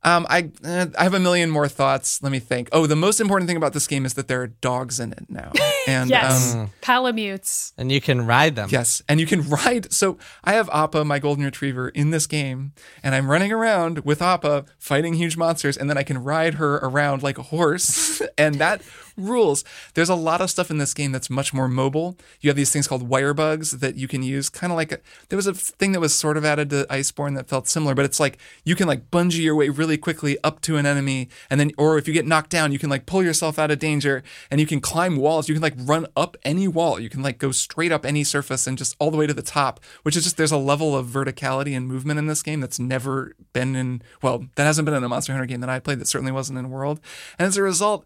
um, 0.04 0.26
I 0.28 0.50
uh, 0.64 0.86
I 0.98 1.04
have 1.04 1.14
a 1.14 1.20
million 1.20 1.48
more 1.48 1.68
thoughts. 1.68 2.20
Let 2.24 2.32
me 2.32 2.40
think. 2.40 2.68
Oh, 2.72 2.86
the 2.88 2.96
most 2.96 3.20
important 3.20 3.46
thing 3.48 3.56
about 3.56 3.72
this 3.72 3.86
game 3.86 4.04
is 4.04 4.14
that 4.14 4.26
there 4.26 4.42
are 4.42 4.48
dogs 4.48 4.98
in 4.98 5.12
it 5.12 5.26
now. 5.28 5.52
And 5.88 6.10
Yes. 6.10 6.54
um, 6.54 6.70
Palamutes. 6.80 7.72
and 7.76 7.90
you 7.90 8.00
can 8.00 8.24
ride 8.24 8.54
them. 8.54 8.68
Yes, 8.70 9.02
and 9.08 9.18
you 9.18 9.26
can 9.26 9.48
ride. 9.48 9.92
So 9.92 10.16
I 10.44 10.52
have 10.54 10.70
Appa, 10.72 11.04
my 11.04 11.18
golden 11.18 11.44
retriever, 11.44 11.88
in 11.88 12.10
this 12.10 12.26
game, 12.28 12.72
and 13.02 13.14
I'm 13.16 13.28
running 13.30 13.50
around 13.52 14.00
with 14.04 14.22
Appa 14.22 14.64
fighting 14.78 15.14
huge 15.14 15.36
monsters, 15.36 15.76
and 15.76 15.90
then 15.90 15.98
I 15.98 16.02
can 16.04 16.18
ride 16.22 16.54
her 16.54 16.76
around 16.76 17.22
like 17.22 17.36
a 17.38 17.42
horse, 17.42 18.22
and 18.38 18.56
that 18.56 18.82
rules. 19.16 19.64
There's 19.94 20.08
a 20.08 20.14
lot 20.14 20.40
of 20.40 20.50
stuff 20.50 20.70
in 20.70 20.78
this 20.78 20.94
game 20.94 21.12
that's 21.12 21.30
much 21.30 21.52
more 21.52 21.68
mobile. 21.68 22.16
You 22.40 22.50
have 22.50 22.56
these 22.56 22.70
things 22.70 22.88
called 22.88 23.08
wire 23.08 23.34
bugs 23.34 23.72
that 23.72 23.96
you 23.96 24.08
can 24.08 24.22
use, 24.22 24.48
kind 24.48 24.72
of 24.72 24.76
like 24.76 24.92
a, 24.92 24.98
there 25.28 25.36
was 25.36 25.46
a 25.46 25.54
thing 25.54 25.92
that 25.92 26.00
was 26.00 26.14
sort 26.14 26.36
of 26.36 26.44
added 26.44 26.70
to 26.70 26.86
Iceborne 26.90 27.34
that 27.36 27.48
felt 27.48 27.68
similar, 27.68 27.94
but 27.94 28.04
it's 28.04 28.20
like 28.20 28.38
you 28.64 28.74
can 28.74 28.86
like 28.86 29.10
bungee 29.10 29.42
your 29.42 29.54
way 29.54 29.68
really 29.68 29.96
quickly 29.96 30.38
up 30.44 30.60
to 30.62 30.76
an 30.76 30.86
enemy, 30.86 31.28
and 31.50 31.58
then 31.60 31.72
or 31.78 31.98
if 31.98 32.06
you 32.06 32.14
get 32.14 32.26
knocked 32.26 32.50
down, 32.50 32.72
you 32.72 32.78
can 32.78 32.90
like 32.90 33.06
pull 33.06 33.22
yourself 33.22 33.58
out 33.58 33.70
of 33.70 33.78
danger, 33.78 34.22
and 34.50 34.60
you 34.60 34.66
can 34.66 34.80
climb 34.80 35.16
walls. 35.16 35.48
You 35.48 35.54
can 35.54 35.62
like 35.62 35.74
run 35.76 36.06
up 36.16 36.36
any 36.44 36.68
wall. 36.68 37.00
You 37.00 37.08
can 37.08 37.22
like 37.22 37.38
go 37.38 37.52
straight 37.52 37.92
up 37.92 38.04
any 38.04 38.24
surface 38.24 38.66
and 38.66 38.78
just 38.78 38.96
all 38.98 39.10
the 39.10 39.16
way 39.16 39.26
to 39.26 39.34
the 39.34 39.42
top, 39.42 39.80
which 40.02 40.16
is 40.16 40.24
just 40.24 40.36
there's 40.36 40.52
a 40.52 40.58
level 40.58 40.96
of 40.96 41.06
verticality 41.06 41.76
and 41.76 41.86
movement 41.86 42.18
in 42.18 42.26
this 42.26 42.42
game 42.42 42.60
that's 42.60 42.78
never 42.78 43.34
been 43.52 43.76
in 43.76 44.02
well, 44.22 44.46
that 44.56 44.64
hasn't 44.64 44.84
been 44.84 44.94
in 44.94 45.04
a 45.04 45.08
Monster 45.08 45.32
Hunter 45.32 45.46
game 45.46 45.60
that 45.60 45.70
I 45.70 45.78
played. 45.78 45.98
That 45.98 46.08
certainly 46.08 46.32
wasn't 46.32 46.58
in 46.58 46.70
World, 46.70 47.00
and 47.38 47.46
as 47.46 47.56
a 47.56 47.62
result 47.62 48.04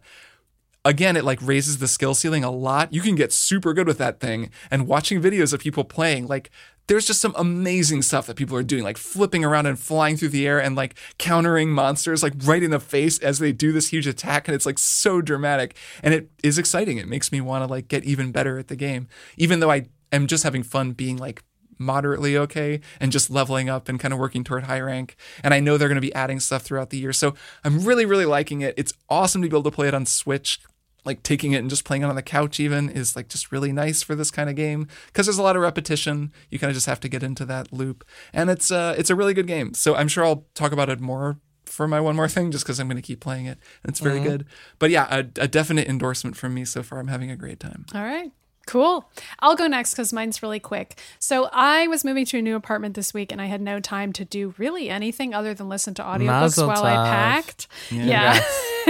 again, 0.87 1.17
it 1.17 1.25
like 1.25 1.39
raises 1.41 1.79
the 1.79 1.87
skill 1.87 2.15
ceiling 2.15 2.43
a 2.43 2.51
lot. 2.51 2.93
You 2.93 3.01
can 3.01 3.15
get 3.15 3.33
super 3.33 3.73
good 3.73 3.87
with 3.87 3.97
that 3.97 4.19
thing. 4.19 4.49
And 4.71 4.87
watching 4.87 5.21
videos 5.21 5.53
of 5.53 5.59
people 5.59 5.83
playing, 5.83 6.27
like, 6.27 6.49
there's 6.87 7.05
just 7.05 7.19
some 7.19 7.33
amazing 7.37 8.01
stuff 8.01 8.27
that 8.27 8.37
people 8.37 8.55
are 8.55 8.63
doing, 8.63 8.81
like 8.81 8.95
flipping 8.95 9.43
around 9.43 9.65
and 9.65 9.77
flying 9.77 10.15
through 10.15 10.29
the 10.29 10.47
air 10.47 10.61
and 10.61 10.77
like 10.77 10.95
countering 11.17 11.69
monsters, 11.69 12.23
like 12.23 12.31
right 12.43 12.63
in 12.63 12.71
the 12.71 12.79
face 12.79 13.19
as 13.19 13.39
they 13.39 13.51
do 13.51 13.73
this 13.73 13.89
huge 13.89 14.07
attack. 14.07 14.47
And 14.47 14.55
it's 14.55 14.65
like 14.65 14.79
so 14.79 15.21
dramatic. 15.21 15.75
And 16.01 16.13
it 16.13 16.31
is 16.41 16.57
exciting. 16.57 16.97
It 16.97 17.09
makes 17.09 17.29
me 17.29 17.41
want 17.41 17.65
to 17.65 17.69
like 17.69 17.89
get 17.89 18.05
even 18.05 18.31
better 18.31 18.57
at 18.57 18.69
the 18.69 18.77
game, 18.77 19.09
even 19.35 19.59
though 19.59 19.69
I 19.69 19.87
am 20.13 20.27
just 20.27 20.45
having 20.45 20.63
fun 20.63 20.93
being 20.93 21.17
like 21.17 21.43
moderately 21.77 22.37
okay 22.37 22.79
and 23.01 23.11
just 23.11 23.29
leveling 23.29 23.69
up 23.69 23.89
and 23.89 23.99
kind 23.99 24.13
of 24.13 24.19
working 24.19 24.45
toward 24.45 24.63
high 24.63 24.79
rank. 24.79 25.17
And 25.43 25.53
I 25.53 25.59
know 25.59 25.77
they're 25.77 25.89
going 25.89 25.95
to 25.95 26.01
be 26.01 26.15
adding 26.15 26.39
stuff 26.39 26.61
throughout 26.61 26.89
the 26.89 26.97
year. 26.97 27.11
So 27.11 27.35
I'm 27.65 27.83
really, 27.83 28.05
really 28.05 28.25
liking 28.25 28.61
it. 28.61 28.73
It's 28.77 28.93
awesome 29.09 29.41
to 29.41 29.49
be 29.49 29.53
able 29.53 29.69
to 29.69 29.75
play 29.75 29.89
it 29.89 29.93
on 29.93 30.05
Switch. 30.05 30.61
Like 31.07 31.23
taking 31.23 31.53
it 31.53 31.57
and 31.57 31.69
just 31.69 31.85
playing 31.85 32.03
it 32.03 32.05
on 32.05 32.15
the 32.15 32.21
couch, 32.21 32.59
even 32.59 32.89
is 32.89 33.15
like 33.15 33.29
just 33.29 33.51
really 33.51 33.71
nice 33.71 34.03
for 34.03 34.13
this 34.13 34.29
kind 34.29 34.49
of 34.49 34.55
game 34.55 34.87
because 35.07 35.25
there's 35.25 35.37
a 35.39 35.43
lot 35.43 35.55
of 35.55 35.61
repetition. 35.63 36.31
You 36.51 36.59
kind 36.59 36.69
of 36.69 36.75
just 36.75 36.85
have 36.85 36.99
to 36.99 37.09
get 37.09 37.23
into 37.23 37.45
that 37.45 37.73
loop, 37.73 38.03
and 38.33 38.49
it's 38.49 38.69
uh 38.69 38.93
it's 38.97 39.09
a 39.09 39.15
really 39.15 39.33
good 39.33 39.47
game. 39.47 39.73
So 39.73 39.95
I'm 39.95 40.07
sure 40.07 40.23
I'll 40.23 40.45
talk 40.53 40.71
about 40.71 40.89
it 40.89 40.99
more 40.99 41.39
for 41.65 41.87
my 41.87 41.99
one 41.99 42.15
more 42.15 42.27
thing 42.27 42.51
just 42.51 42.65
because 42.65 42.79
I'm 42.79 42.87
going 42.87 42.97
to 42.97 43.01
keep 43.01 43.19
playing 43.19 43.45
it. 43.45 43.57
And 43.83 43.89
it's 43.89 43.99
very 43.99 44.19
good. 44.19 44.45
But 44.79 44.89
yeah, 44.89 45.07
a, 45.09 45.19
a 45.41 45.47
definite 45.47 45.87
endorsement 45.87 46.35
from 46.35 46.53
me 46.53 46.65
so 46.65 46.83
far. 46.83 46.99
I'm 46.99 47.07
having 47.07 47.31
a 47.31 47.35
great 47.35 47.59
time. 47.59 47.85
All 47.93 48.03
right. 48.03 48.31
Cool. 48.67 49.09
I'll 49.39 49.55
go 49.55 49.67
next 49.67 49.93
because 49.93 50.11
mine's 50.11 50.43
really 50.43 50.59
quick. 50.59 50.99
So 51.19 51.49
I 51.53 51.87
was 51.87 52.03
moving 52.03 52.25
to 52.25 52.39
a 52.39 52.41
new 52.41 52.55
apartment 52.55 52.95
this 52.95 53.13
week 53.13 53.31
and 53.31 53.41
I 53.41 53.45
had 53.45 53.61
no 53.61 53.79
time 53.79 54.11
to 54.13 54.25
do 54.25 54.53
really 54.57 54.89
anything 54.89 55.33
other 55.33 55.53
than 55.53 55.69
listen 55.69 55.93
to 55.95 56.03
audiobooks 56.03 56.25
Mazel 56.25 56.67
while 56.67 56.83
I 56.83 56.95
tov. 56.95 57.05
packed. 57.05 57.67
Yeah. 57.91 58.43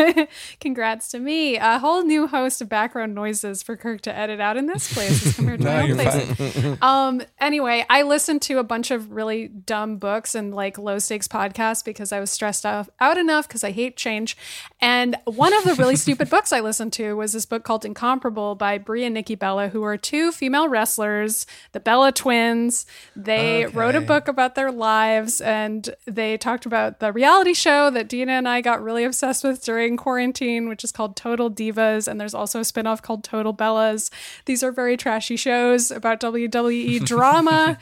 Congrats 0.59 1.09
to 1.09 1.19
me. 1.19 1.57
A 1.57 1.79
whole 1.79 2.03
new 2.03 2.27
host 2.27 2.61
of 2.61 2.69
background 2.69 3.15
noises 3.15 3.63
for 3.63 3.75
Kirk 3.75 4.01
to 4.01 4.15
edit 4.15 4.39
out 4.39 4.57
in 4.57 4.67
this 4.67 4.93
place 4.93 5.25
as 5.25 5.35
compared 5.35 5.59
to 5.61 5.65
No, 5.67 5.71
my 5.71 5.89
own 5.89 5.95
place. 5.95 6.77
Um, 6.87 7.21
anyway, 7.39 7.85
I 7.89 8.03
listened 8.03 8.41
to 8.43 8.59
a 8.59 8.63
bunch 8.63 8.91
of 8.91 9.11
really 9.11 9.47
dumb 9.47 9.97
books 9.97 10.35
and 10.35 10.53
like 10.53 10.77
low 10.77 10.99
stakes 10.99 11.27
podcasts 11.27 11.83
because 11.83 12.11
I 12.11 12.19
was 12.19 12.31
stressed 12.31 12.65
out, 12.65 12.89
out 12.99 13.17
enough 13.17 13.47
because 13.47 13.63
I 13.63 13.71
hate 13.71 13.97
change. 13.97 14.37
And 14.79 15.15
one 15.25 15.53
of 15.53 15.63
the 15.63 15.73
really 15.75 15.95
stupid 15.95 16.29
books 16.29 16.51
I 16.51 16.59
listened 16.59 16.93
to 16.93 17.15
was 17.15 17.33
this 17.33 17.45
book 17.45 17.63
called 17.63 17.85
Incomparable 17.85 18.55
by 18.55 18.77
Brie 18.77 19.05
and 19.05 19.13
Nikki 19.13 19.35
Bella, 19.35 19.69
who 19.69 19.83
are 19.83 19.97
two 19.97 20.31
female 20.31 20.69
wrestlers, 20.69 21.45
the 21.71 21.79
Bella 21.79 22.11
twins. 22.11 22.85
They 23.15 23.65
wrote 23.65 23.95
a 23.95 24.01
book 24.01 24.27
about 24.27 24.55
their 24.55 24.71
lives 24.71 25.41
and 25.41 25.89
they 26.05 26.37
talked 26.37 26.65
about 26.65 26.99
the 26.99 27.11
reality 27.11 27.53
show 27.53 27.89
that 27.89 28.07
Dina 28.07 28.33
and 28.33 28.47
I 28.47 28.61
got 28.61 28.83
really 28.83 29.03
obsessed 29.03 29.43
with 29.43 29.63
during 29.63 29.86
quarantine, 29.95 30.67
which 30.67 30.83
is 30.83 30.91
called 30.91 31.15
Total 31.15 31.49
Divas. 31.49 32.07
And 32.07 32.19
there's 32.19 32.33
also 32.33 32.59
a 32.59 32.63
spinoff 32.63 33.01
called 33.01 33.23
Total 33.23 33.53
Bellas. 33.53 34.09
These 34.45 34.63
are 34.63 34.71
very 34.71 34.97
trashy 34.97 35.37
shows 35.37 35.91
about 35.91 36.19
WWE 36.19 37.05
drama. 37.05 37.77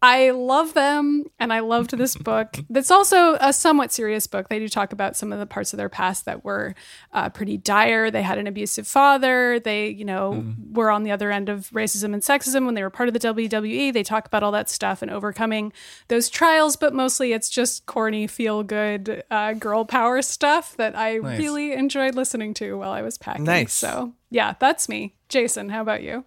I 0.00 0.30
love 0.30 0.74
them 0.74 1.26
and 1.38 1.52
I 1.52 1.58
loved 1.60 1.96
this 1.98 2.16
book. 2.16 2.56
That's 2.70 2.90
also 2.90 3.34
a 3.40 3.52
somewhat 3.52 3.92
serious 3.92 4.26
book. 4.26 4.48
They 4.48 4.60
do 4.60 4.68
talk 4.68 4.92
about 4.92 5.16
some 5.16 5.32
of 5.32 5.38
the 5.40 5.46
parts 5.46 5.72
of 5.72 5.76
their 5.76 5.88
past 5.88 6.24
that 6.26 6.44
were 6.44 6.74
uh, 7.12 7.28
pretty 7.30 7.56
dire. 7.56 8.10
They 8.10 8.22
had 8.22 8.38
an 8.38 8.46
abusive 8.46 8.86
father. 8.86 9.58
They, 9.58 9.88
you 9.88 10.04
know, 10.04 10.44
were 10.72 10.90
on 10.90 11.02
the 11.02 11.10
other 11.10 11.30
end 11.32 11.48
of 11.48 11.68
racism 11.70 12.14
and 12.14 12.22
sexism 12.22 12.64
when 12.64 12.74
they 12.74 12.82
were 12.82 12.90
part 12.90 13.08
of 13.08 13.12
the 13.12 13.18
WWE. 13.20 13.92
They 13.92 14.02
talk 14.04 14.26
about 14.26 14.42
all 14.44 14.52
that 14.52 14.70
stuff 14.70 15.02
and 15.02 15.10
overcoming 15.10 15.72
those 16.06 16.28
trials, 16.30 16.76
but 16.76 16.94
mostly 16.94 17.32
it's 17.32 17.50
just 17.50 17.86
corny, 17.86 18.28
feel 18.28 18.62
good 18.62 19.24
uh, 19.30 19.54
girl 19.54 19.84
power 19.84 20.22
stuff 20.22 20.76
that 20.76 20.96
I 20.96 21.16
Nice. 21.18 21.38
really 21.40 21.49
enjoyed 21.58 22.14
listening 22.14 22.54
to 22.54 22.76
while 22.78 22.92
I 22.92 23.02
was 23.02 23.18
packing. 23.18 23.44
Nice. 23.44 23.72
So, 23.72 24.12
yeah, 24.30 24.54
that's 24.58 24.88
me. 24.88 25.14
Jason, 25.28 25.68
how 25.68 25.82
about 25.82 26.02
you? 26.02 26.24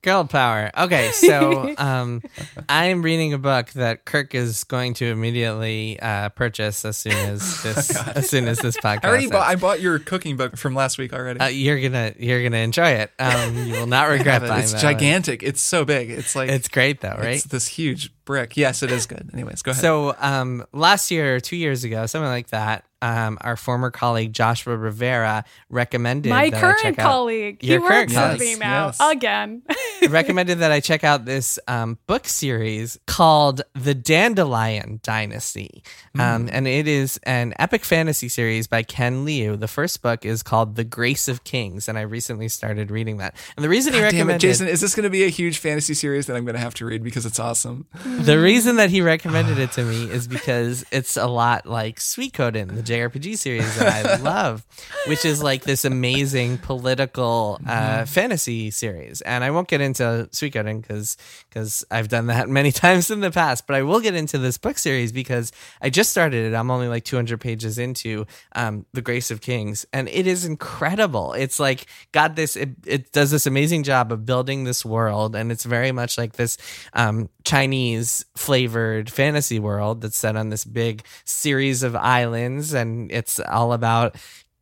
Girl 0.00 0.24
power. 0.24 0.70
Okay, 0.78 1.10
so 1.10 1.74
um, 1.78 2.22
I'm 2.68 3.02
reading 3.02 3.32
a 3.34 3.38
book 3.38 3.70
that 3.70 4.04
Kirk 4.04 4.32
is 4.32 4.62
going 4.62 4.94
to 4.94 5.06
immediately 5.06 5.98
uh, 6.00 6.28
purchase 6.28 6.84
as 6.84 6.96
soon 6.96 7.14
as 7.14 7.62
this 7.64 7.96
as 7.96 8.30
soon 8.30 8.46
as 8.46 8.58
this 8.60 8.76
podcast. 8.76 9.04
I 9.04 9.08
already 9.08 9.26
bought, 9.26 9.48
I 9.48 9.56
bought 9.56 9.80
your 9.80 9.98
cooking 9.98 10.36
book 10.36 10.56
from 10.56 10.76
last 10.76 10.98
week 10.98 11.12
already. 11.12 11.40
Uh, 11.40 11.48
you're 11.48 11.80
gonna 11.80 12.14
you're 12.16 12.44
gonna 12.44 12.58
enjoy 12.58 12.90
it. 12.90 13.10
Um, 13.18 13.56
you 13.56 13.72
will 13.72 13.88
not 13.88 14.04
regret 14.08 14.42
buying 14.42 14.62
it's 14.62 14.72
that 14.72 14.84
one. 14.84 14.94
gigantic. 14.94 15.42
It's 15.42 15.60
so 15.60 15.84
big. 15.84 16.10
It's 16.10 16.36
like 16.36 16.48
It's 16.48 16.68
great 16.68 17.00
though, 17.00 17.16
right? 17.18 17.34
It's 17.34 17.44
this 17.44 17.66
huge 17.66 18.14
brick. 18.24 18.56
Yes, 18.56 18.84
it 18.84 18.92
is 18.92 19.06
good. 19.06 19.28
Anyways, 19.32 19.62
go 19.62 19.72
ahead. 19.72 19.80
So 19.80 20.14
um, 20.20 20.64
last 20.72 21.10
year 21.10 21.34
or 21.34 21.40
two 21.40 21.56
years 21.56 21.82
ago, 21.82 22.06
something 22.06 22.30
like 22.30 22.50
that, 22.50 22.84
um, 23.02 23.38
our 23.40 23.56
former 23.56 23.90
colleague 23.90 24.32
Joshua 24.32 24.76
Rivera 24.76 25.44
recommended 25.70 26.30
My 26.30 26.50
that 26.50 26.56
I 26.56 26.60
current 26.60 26.78
check 26.82 26.98
out- 26.98 27.04
colleague. 27.10 27.58
He 27.60 27.68
Your 27.68 27.80
works 27.80 27.92
current 27.92 28.08
with 28.10 28.16
colleague. 28.16 28.40
me 28.40 28.56
now 28.56 28.86
Yes. 28.86 28.98
again. 29.00 29.62
recommended 30.08 30.58
that 30.60 30.72
I 30.72 30.80
check 30.80 31.04
out 31.04 31.24
this 31.24 31.58
um, 31.68 31.98
book 32.06 32.26
series 32.26 32.98
called 33.06 33.62
The 33.74 33.94
Dandelion 33.94 35.00
Dynasty. 35.02 35.82
Um, 36.18 36.48
and 36.52 36.66
it 36.66 36.88
is 36.88 37.18
an 37.24 37.54
epic 37.58 37.84
fantasy 37.84 38.28
series 38.28 38.66
by 38.66 38.82
Ken 38.82 39.24
Liu. 39.24 39.56
The 39.56 39.68
first 39.68 40.02
book 40.02 40.24
is 40.24 40.42
called 40.42 40.74
The 40.76 40.84
Grace 40.84 41.28
of 41.28 41.44
Kings, 41.44 41.88
and 41.88 41.96
I 41.98 42.02
recently 42.02 42.48
started 42.48 42.90
reading 42.90 43.18
that. 43.18 43.34
And 43.56 43.64
the 43.64 43.68
reason 43.68 43.92
he 43.92 44.00
Damn 44.00 44.08
it, 44.08 44.12
recommended 44.14 44.40
Jason, 44.40 44.68
is 44.68 44.80
this 44.80 44.94
going 44.94 45.04
to 45.04 45.10
be 45.10 45.24
a 45.24 45.28
huge 45.28 45.58
fantasy 45.58 45.94
series 45.94 46.26
that 46.26 46.36
I'm 46.36 46.44
going 46.44 46.54
to 46.56 46.60
have 46.60 46.74
to 46.74 46.86
read 46.86 47.02
because 47.04 47.24
it's 47.26 47.38
awesome? 47.38 47.86
the 48.04 48.38
reason 48.40 48.76
that 48.76 48.90
he 48.90 49.00
recommended 49.02 49.58
it 49.58 49.72
to 49.72 49.84
me 49.84 50.10
is 50.10 50.26
because 50.26 50.84
it's 50.90 51.16
a 51.16 51.26
lot 51.26 51.66
like 51.66 51.98
Suikoden, 52.00 52.74
the 52.74 52.82
JRPG 52.88 53.36
series 53.38 53.78
that 53.78 54.06
I 54.06 54.16
love, 54.22 54.66
which 55.06 55.24
is 55.24 55.42
like 55.42 55.62
this 55.62 55.84
amazing 55.84 56.58
political 56.58 57.60
uh, 57.66 58.04
fantasy 58.06 58.70
series. 58.70 59.20
And 59.20 59.44
I 59.44 59.50
won't 59.50 59.68
get 59.68 59.80
into 59.80 60.28
Suikoden 60.32 60.80
because 60.80 61.16
because 61.48 61.84
I've 61.90 62.08
done 62.08 62.26
that 62.26 62.48
many 62.58 62.72
times 62.72 63.10
in 63.10 63.20
the 63.20 63.30
past, 63.30 63.66
but 63.66 63.76
I 63.76 63.82
will 63.82 64.00
get 64.00 64.14
into 64.14 64.38
this 64.38 64.58
book 64.58 64.78
series 64.78 65.12
because 65.12 65.52
I 65.80 65.90
just 65.90 66.10
started 66.10 66.52
it. 66.52 66.56
I'm 66.56 66.70
only 66.70 66.88
like 66.88 67.04
200 67.04 67.40
pages 67.40 67.78
into 67.78 68.26
um, 68.54 68.86
The 68.92 69.02
Grace 69.02 69.30
of 69.30 69.40
Kings, 69.40 69.86
and 69.92 70.08
it 70.08 70.26
is 70.26 70.44
incredible. 70.44 71.32
It's 71.32 71.60
like 71.60 71.86
got 72.12 72.36
this. 72.36 72.56
It, 72.56 72.70
it 72.86 73.12
does 73.12 73.30
this 73.30 73.46
amazing 73.46 73.82
job 73.82 74.12
of 74.12 74.24
building 74.24 74.64
this 74.64 74.84
world, 74.84 75.36
and 75.36 75.52
it's 75.52 75.64
very 75.64 75.92
much 75.92 76.18
like 76.18 76.32
this 76.34 76.56
um, 76.94 77.28
Chinese 77.48 78.26
flavored 78.36 79.10
fantasy 79.10 79.58
world 79.58 80.02
that's 80.02 80.18
set 80.18 80.36
on 80.36 80.50
this 80.50 80.66
big 80.66 81.02
series 81.24 81.82
of 81.82 81.96
islands, 81.96 82.74
and 82.74 83.10
it's 83.10 83.40
all 83.40 83.72
about 83.72 84.16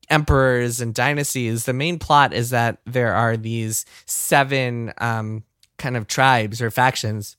emperors 0.09 0.80
and 0.80 0.95
dynasties. 0.95 1.64
The 1.64 1.72
main 1.72 1.99
plot 1.99 2.32
is 2.32 2.51
that 2.51 2.78
there 2.87 3.12
are 3.12 3.37
these 3.37 3.87
seven 4.07 4.93
um, 4.99 5.43
kind 5.78 5.97
of 5.97 6.07
tribes 6.07 6.62
or 6.62 6.70
factions 6.70 7.37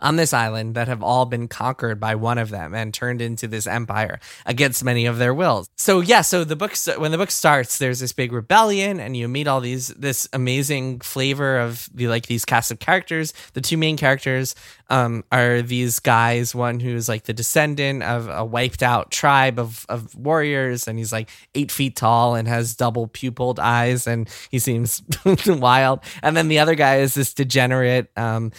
on 0.00 0.16
this 0.16 0.32
island 0.32 0.74
that 0.74 0.88
have 0.88 1.02
all 1.02 1.26
been 1.26 1.48
conquered 1.48 2.00
by 2.00 2.14
one 2.14 2.38
of 2.38 2.50
them 2.50 2.74
and 2.74 2.92
turned 2.92 3.22
into 3.22 3.46
this 3.46 3.66
empire 3.66 4.20
against 4.46 4.84
many 4.84 5.06
of 5.06 5.18
their 5.18 5.34
wills. 5.34 5.68
So 5.76 6.00
yeah, 6.00 6.22
so 6.22 6.44
the 6.44 6.56
book 6.56 6.76
when 6.96 7.10
the 7.10 7.18
book 7.18 7.30
starts, 7.30 7.78
there's 7.78 8.00
this 8.00 8.12
big 8.12 8.32
rebellion, 8.32 9.00
and 9.00 9.16
you 9.16 9.28
meet 9.28 9.46
all 9.46 9.60
these 9.60 9.88
this 9.88 10.28
amazing 10.32 11.00
flavor 11.00 11.58
of 11.58 11.88
the 11.94 12.08
like 12.08 12.26
these 12.26 12.44
cast 12.44 12.70
of 12.70 12.78
characters. 12.78 13.32
The 13.52 13.60
two 13.60 13.76
main 13.76 13.96
characters 13.96 14.54
um, 14.88 15.24
are 15.30 15.62
these 15.62 16.00
guys. 16.00 16.54
One 16.54 16.80
who's 16.80 17.08
like 17.08 17.24
the 17.24 17.32
descendant 17.32 18.02
of 18.02 18.28
a 18.28 18.44
wiped 18.44 18.82
out 18.82 19.10
tribe 19.10 19.58
of 19.58 19.86
of 19.88 20.14
warriors, 20.14 20.88
and 20.88 20.98
he's 20.98 21.12
like 21.12 21.28
eight 21.54 21.70
feet 21.70 21.96
tall 21.96 22.34
and 22.34 22.48
has 22.48 22.74
double 22.74 23.08
pupilled 23.08 23.58
eyes, 23.58 24.06
and 24.06 24.28
he 24.50 24.58
seems 24.58 25.02
wild. 25.46 26.00
And 26.22 26.36
then 26.36 26.48
the 26.48 26.58
other 26.58 26.74
guy 26.74 26.96
is 26.96 27.14
this 27.14 27.34
degenerate 27.34 28.10
um, 28.16 28.52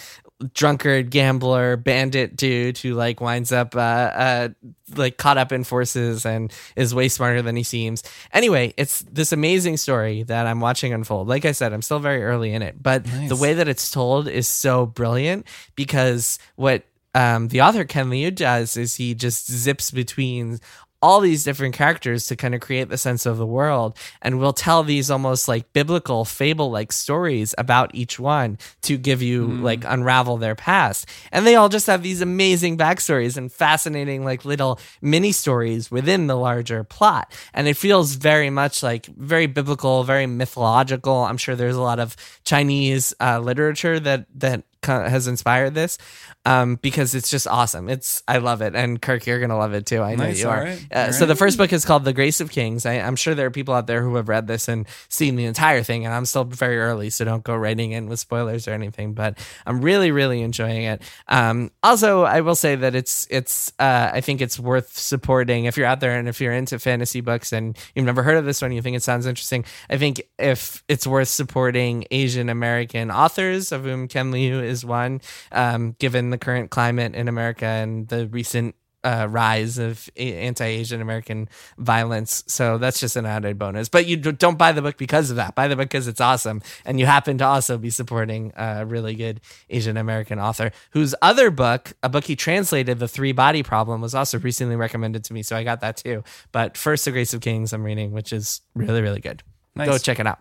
drunkard 0.54 1.10
gambler 1.10 1.76
bandit 1.76 2.36
dude 2.36 2.78
who 2.78 2.94
like 2.94 3.20
winds 3.20 3.52
up 3.52 3.74
uh, 3.76 3.78
uh 3.78 4.48
like 4.96 5.16
caught 5.16 5.38
up 5.38 5.52
in 5.52 5.64
forces 5.64 6.26
and 6.26 6.52
is 6.76 6.94
way 6.94 7.08
smarter 7.08 7.42
than 7.42 7.56
he 7.56 7.62
seems 7.62 8.02
anyway 8.32 8.72
it's 8.76 9.00
this 9.00 9.32
amazing 9.32 9.76
story 9.76 10.22
that 10.22 10.46
i'm 10.46 10.60
watching 10.60 10.92
unfold 10.92 11.28
like 11.28 11.44
i 11.44 11.52
said 11.52 11.72
i'm 11.72 11.82
still 11.82 11.98
very 11.98 12.22
early 12.22 12.52
in 12.52 12.62
it 12.62 12.82
but 12.82 13.06
Nice. 13.06 13.28
the 13.28 13.36
way 13.36 13.54
that 13.54 13.68
it's 13.68 13.90
told 13.90 14.28
is 14.28 14.48
so 14.48 14.86
brilliant 14.86 15.46
because 15.76 16.38
what 16.56 16.84
um, 17.14 17.48
the 17.48 17.60
author 17.60 17.84
Ken 17.84 18.08
Liu 18.08 18.30
does 18.30 18.76
is 18.76 18.96
he 18.96 19.14
just 19.14 19.50
zips 19.50 19.90
between 19.90 20.60
all 21.02 21.20
these 21.20 21.44
different 21.44 21.74
characters 21.74 22.26
to 22.26 22.36
kind 22.36 22.54
of 22.54 22.60
create 22.60 22.88
the 22.88 22.96
sense 22.96 23.26
of 23.26 23.36
the 23.36 23.46
world. 23.46 23.96
And 24.22 24.38
we'll 24.38 24.52
tell 24.52 24.84
these 24.84 25.10
almost 25.10 25.48
like 25.48 25.72
biblical 25.72 26.24
fable 26.24 26.70
like 26.70 26.92
stories 26.92 27.54
about 27.58 27.94
each 27.94 28.20
one 28.20 28.58
to 28.82 28.96
give 28.96 29.20
you 29.20 29.46
like 29.46 29.84
unravel 29.84 30.36
their 30.36 30.54
past. 30.54 31.06
And 31.32 31.46
they 31.46 31.56
all 31.56 31.68
just 31.68 31.88
have 31.88 32.02
these 32.02 32.20
amazing 32.20 32.78
backstories 32.78 33.36
and 33.36 33.50
fascinating 33.50 34.24
like 34.24 34.44
little 34.44 34.78
mini 35.00 35.32
stories 35.32 35.90
within 35.90 36.28
the 36.28 36.36
larger 36.36 36.84
plot. 36.84 37.32
And 37.52 37.66
it 37.66 37.76
feels 37.76 38.14
very 38.14 38.50
much 38.50 38.82
like 38.82 39.06
very 39.06 39.46
biblical 39.46 40.04
very 40.04 40.26
mythological. 40.26 41.16
I'm 41.24 41.36
sure 41.36 41.56
there's 41.56 41.76
a 41.76 41.82
lot 41.82 41.98
of 41.98 42.16
chinese 42.44 43.14
uh, 43.20 43.38
literature 43.40 43.98
that 44.00 44.26
that 44.34 44.64
has 44.86 45.26
inspired 45.28 45.74
this 45.74 45.98
um, 46.44 46.76
because 46.76 47.14
it's 47.14 47.30
just 47.30 47.46
awesome. 47.46 47.88
It's 47.88 48.22
I 48.26 48.38
love 48.38 48.62
it, 48.62 48.74
and 48.74 49.00
Kirk, 49.00 49.26
you're 49.26 49.40
gonna 49.40 49.56
love 49.58 49.74
it 49.74 49.86
too. 49.86 50.02
I 50.02 50.14
know 50.14 50.24
Nice, 50.24 50.40
you 50.40 50.48
are. 50.48 50.62
right, 50.64 50.86
Uh, 50.92 51.12
So 51.12 51.26
the 51.26 51.36
first 51.36 51.58
book 51.58 51.72
is 51.72 51.84
called 51.84 52.04
The 52.04 52.12
Grace 52.12 52.40
of 52.40 52.50
Kings. 52.50 52.84
I, 52.86 52.94
I'm 52.94 53.16
sure 53.16 53.34
there 53.34 53.46
are 53.46 53.50
people 53.50 53.74
out 53.74 53.86
there 53.86 54.02
who 54.02 54.16
have 54.16 54.28
read 54.28 54.46
this 54.46 54.68
and 54.68 54.86
seen 55.08 55.36
the 55.36 55.44
entire 55.44 55.82
thing, 55.82 56.04
and 56.04 56.14
I'm 56.14 56.24
still 56.24 56.44
very 56.44 56.78
early, 56.78 57.10
so 57.10 57.24
don't 57.24 57.44
go 57.44 57.54
writing 57.54 57.92
in 57.92 58.08
with 58.08 58.18
spoilers 58.18 58.66
or 58.66 58.72
anything. 58.72 59.14
But 59.14 59.38
I'm 59.66 59.80
really, 59.82 60.10
really 60.10 60.42
enjoying 60.42 60.82
it. 60.84 61.02
Um, 61.28 61.70
also, 61.82 62.22
I 62.24 62.40
will 62.40 62.56
say 62.56 62.74
that 62.76 62.94
it's 62.94 63.26
it's 63.30 63.72
uh, 63.78 64.10
I 64.12 64.20
think 64.20 64.40
it's 64.40 64.58
worth 64.58 64.96
supporting 64.96 65.66
if 65.66 65.76
you're 65.76 65.86
out 65.86 66.00
there 66.00 66.18
and 66.18 66.28
if 66.28 66.40
you're 66.40 66.52
into 66.52 66.78
fantasy 66.78 67.20
books 67.20 67.52
and 67.52 67.76
you've 67.94 68.06
never 68.06 68.22
heard 68.22 68.36
of 68.36 68.44
this 68.44 68.60
one, 68.62 68.72
you 68.72 68.82
think 68.82 68.96
it 68.96 69.02
sounds 69.02 69.26
interesting. 69.26 69.64
I 69.88 69.96
think 69.96 70.22
if 70.38 70.82
it's 70.88 71.06
worth 71.06 71.28
supporting 71.28 72.04
Asian 72.10 72.48
American 72.48 73.10
authors, 73.10 73.70
of 73.70 73.84
whom 73.84 74.08
Ken 74.08 74.30
Liu 74.30 74.60
is 74.60 74.71
one, 74.84 75.20
um, 75.52 75.94
given 75.98 76.30
the 76.30 76.38
current 76.38 76.70
climate 76.70 77.14
in 77.14 77.28
America 77.28 77.66
and 77.66 78.08
the 78.08 78.26
recent 78.28 78.74
uh, 79.04 79.26
rise 79.28 79.78
of 79.78 80.08
a- 80.16 80.34
anti-Asian 80.46 81.00
American 81.00 81.48
violence. 81.76 82.44
So 82.46 82.78
that's 82.78 83.00
just 83.00 83.16
an 83.16 83.26
added 83.26 83.58
bonus. 83.58 83.88
But 83.88 84.06
you 84.06 84.16
d- 84.16 84.30
don't 84.30 84.56
buy 84.56 84.70
the 84.70 84.80
book 84.80 84.96
because 84.96 85.28
of 85.28 85.36
that. 85.36 85.56
Buy 85.56 85.66
the 85.66 85.74
book 85.74 85.88
because 85.88 86.06
it's 86.06 86.20
awesome, 86.20 86.62
and 86.84 87.00
you 87.00 87.06
happen 87.06 87.36
to 87.38 87.44
also 87.44 87.78
be 87.78 87.90
supporting 87.90 88.52
a 88.56 88.86
really 88.86 89.16
good 89.16 89.40
Asian 89.70 89.96
American 89.96 90.38
author 90.38 90.70
whose 90.92 91.16
other 91.20 91.50
book, 91.50 91.94
a 92.04 92.08
book 92.08 92.24
he 92.24 92.36
translated, 92.36 93.00
"The 93.00 93.08
Three 93.08 93.32
Body 93.32 93.64
Problem," 93.64 94.00
was 94.00 94.14
also 94.14 94.38
recently 94.38 94.76
recommended 94.76 95.24
to 95.24 95.32
me. 95.34 95.42
So 95.42 95.56
I 95.56 95.64
got 95.64 95.80
that 95.80 95.96
too. 95.96 96.22
But 96.52 96.76
first, 96.76 97.04
"The 97.04 97.10
Grace 97.10 97.34
of 97.34 97.40
Kings" 97.40 97.72
I'm 97.72 97.82
reading, 97.82 98.12
which 98.12 98.32
is 98.32 98.60
really 98.76 99.02
really 99.02 99.20
good. 99.20 99.42
Go 99.76 99.98
check 99.98 100.20
it 100.20 100.28
out. 100.28 100.38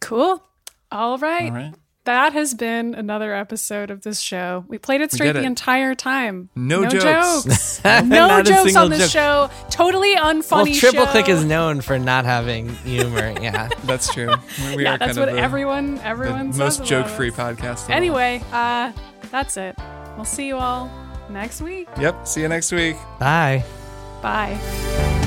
Cool. 0.00 0.42
All 0.90 1.16
right. 1.18 1.44
All 1.44 1.56
right. 1.56 1.74
That 2.04 2.32
has 2.32 2.54
been 2.54 2.94
another 2.94 3.34
episode 3.34 3.90
of 3.90 4.02
this 4.02 4.20
show. 4.20 4.64
We 4.68 4.78
played 4.78 5.02
it 5.02 5.12
straight 5.12 5.28
did 5.34 5.36
the 5.36 5.40
it. 5.40 5.46
entire 5.46 5.94
time. 5.94 6.48
No 6.56 6.86
jokes. 6.88 7.04
jokes. 7.44 7.84
Not 7.84 8.06
no 8.06 8.42
jokes 8.42 8.74
on 8.74 8.88
this 8.90 9.12
joke. 9.12 9.50
show. 9.50 9.50
Totally 9.68 10.16
unfunny 10.16 10.50
Well, 10.70 10.74
Triple 10.74 11.04
show. 11.04 11.10
Click 11.12 11.28
is 11.28 11.44
known 11.44 11.82
for 11.82 11.98
not 11.98 12.24
having 12.24 12.70
humor. 12.76 13.34
Yeah. 13.40 13.68
That's 13.84 14.12
true. 14.12 14.28
We- 14.70 14.76
We 14.76 14.84
yeah, 14.84 14.94
are 14.94 14.98
that's 14.98 15.16
kind 15.16 15.18
what 15.18 15.28
of 15.28 15.34
the, 15.36 15.40
everyone 15.42 15.96
the 15.96 16.06
everyone 16.06 16.52
says 16.52 16.78
most 16.80 16.84
joke-free 16.88 17.30
us. 17.30 17.36
podcast. 17.36 17.58
in 17.90 18.02
the 18.02 18.10
world. 18.10 18.20
Anyway, 18.22 18.42
uh, 18.52 18.92
that's 19.30 19.56
it. 19.58 19.76
We'll 20.16 20.24
see 20.24 20.46
you 20.46 20.56
all 20.56 20.90
next 21.28 21.60
week. 21.60 21.86
Yep. 21.98 22.26
See 22.26 22.40
you 22.40 22.48
next 22.48 22.72
week. 22.72 22.96
Bye. 23.18 23.62
Bye. 24.22 25.26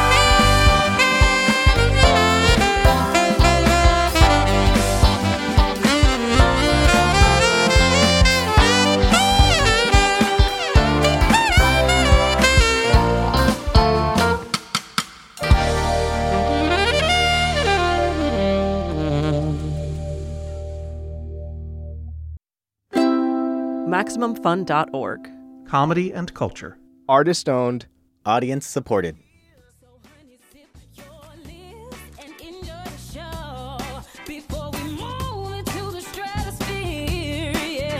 MaximumFun.org. 24.11 25.29
Comedy 25.67 26.11
and 26.11 26.33
culture. 26.33 26.77
Artist 27.07 27.47
owned. 27.47 27.85
Audience 28.25 28.67
supported. 28.67 29.15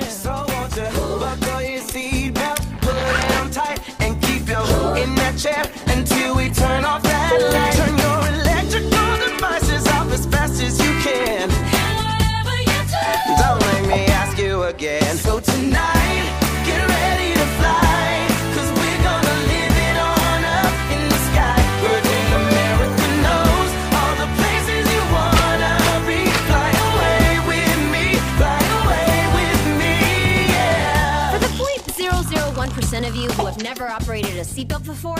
So 0.10 0.46
won't 0.50 0.76
you 0.76 0.84
buckle 1.20 1.62
your 1.62 1.82
seatbelt, 1.82 2.82
put 2.82 2.94
it 2.94 3.32
on 3.38 3.50
tight, 3.52 4.02
and 4.02 4.22
keep 4.22 4.48
your 4.48 4.98
in 4.98 5.16
that 5.16 5.38
chair 5.38 5.64
until 5.88 6.36
we 6.36 6.50
turn 6.50 6.86
off 6.86 7.02
that 7.04 7.52
light. 7.54 7.81
0.001% 33.02 33.08
of 33.08 33.16
you 33.16 33.30
who 33.32 33.46
have 33.46 33.62
never 33.62 33.88
operated 33.88 34.38
a 34.38 34.42
seatbelt 34.42 34.86
before, 34.86 35.18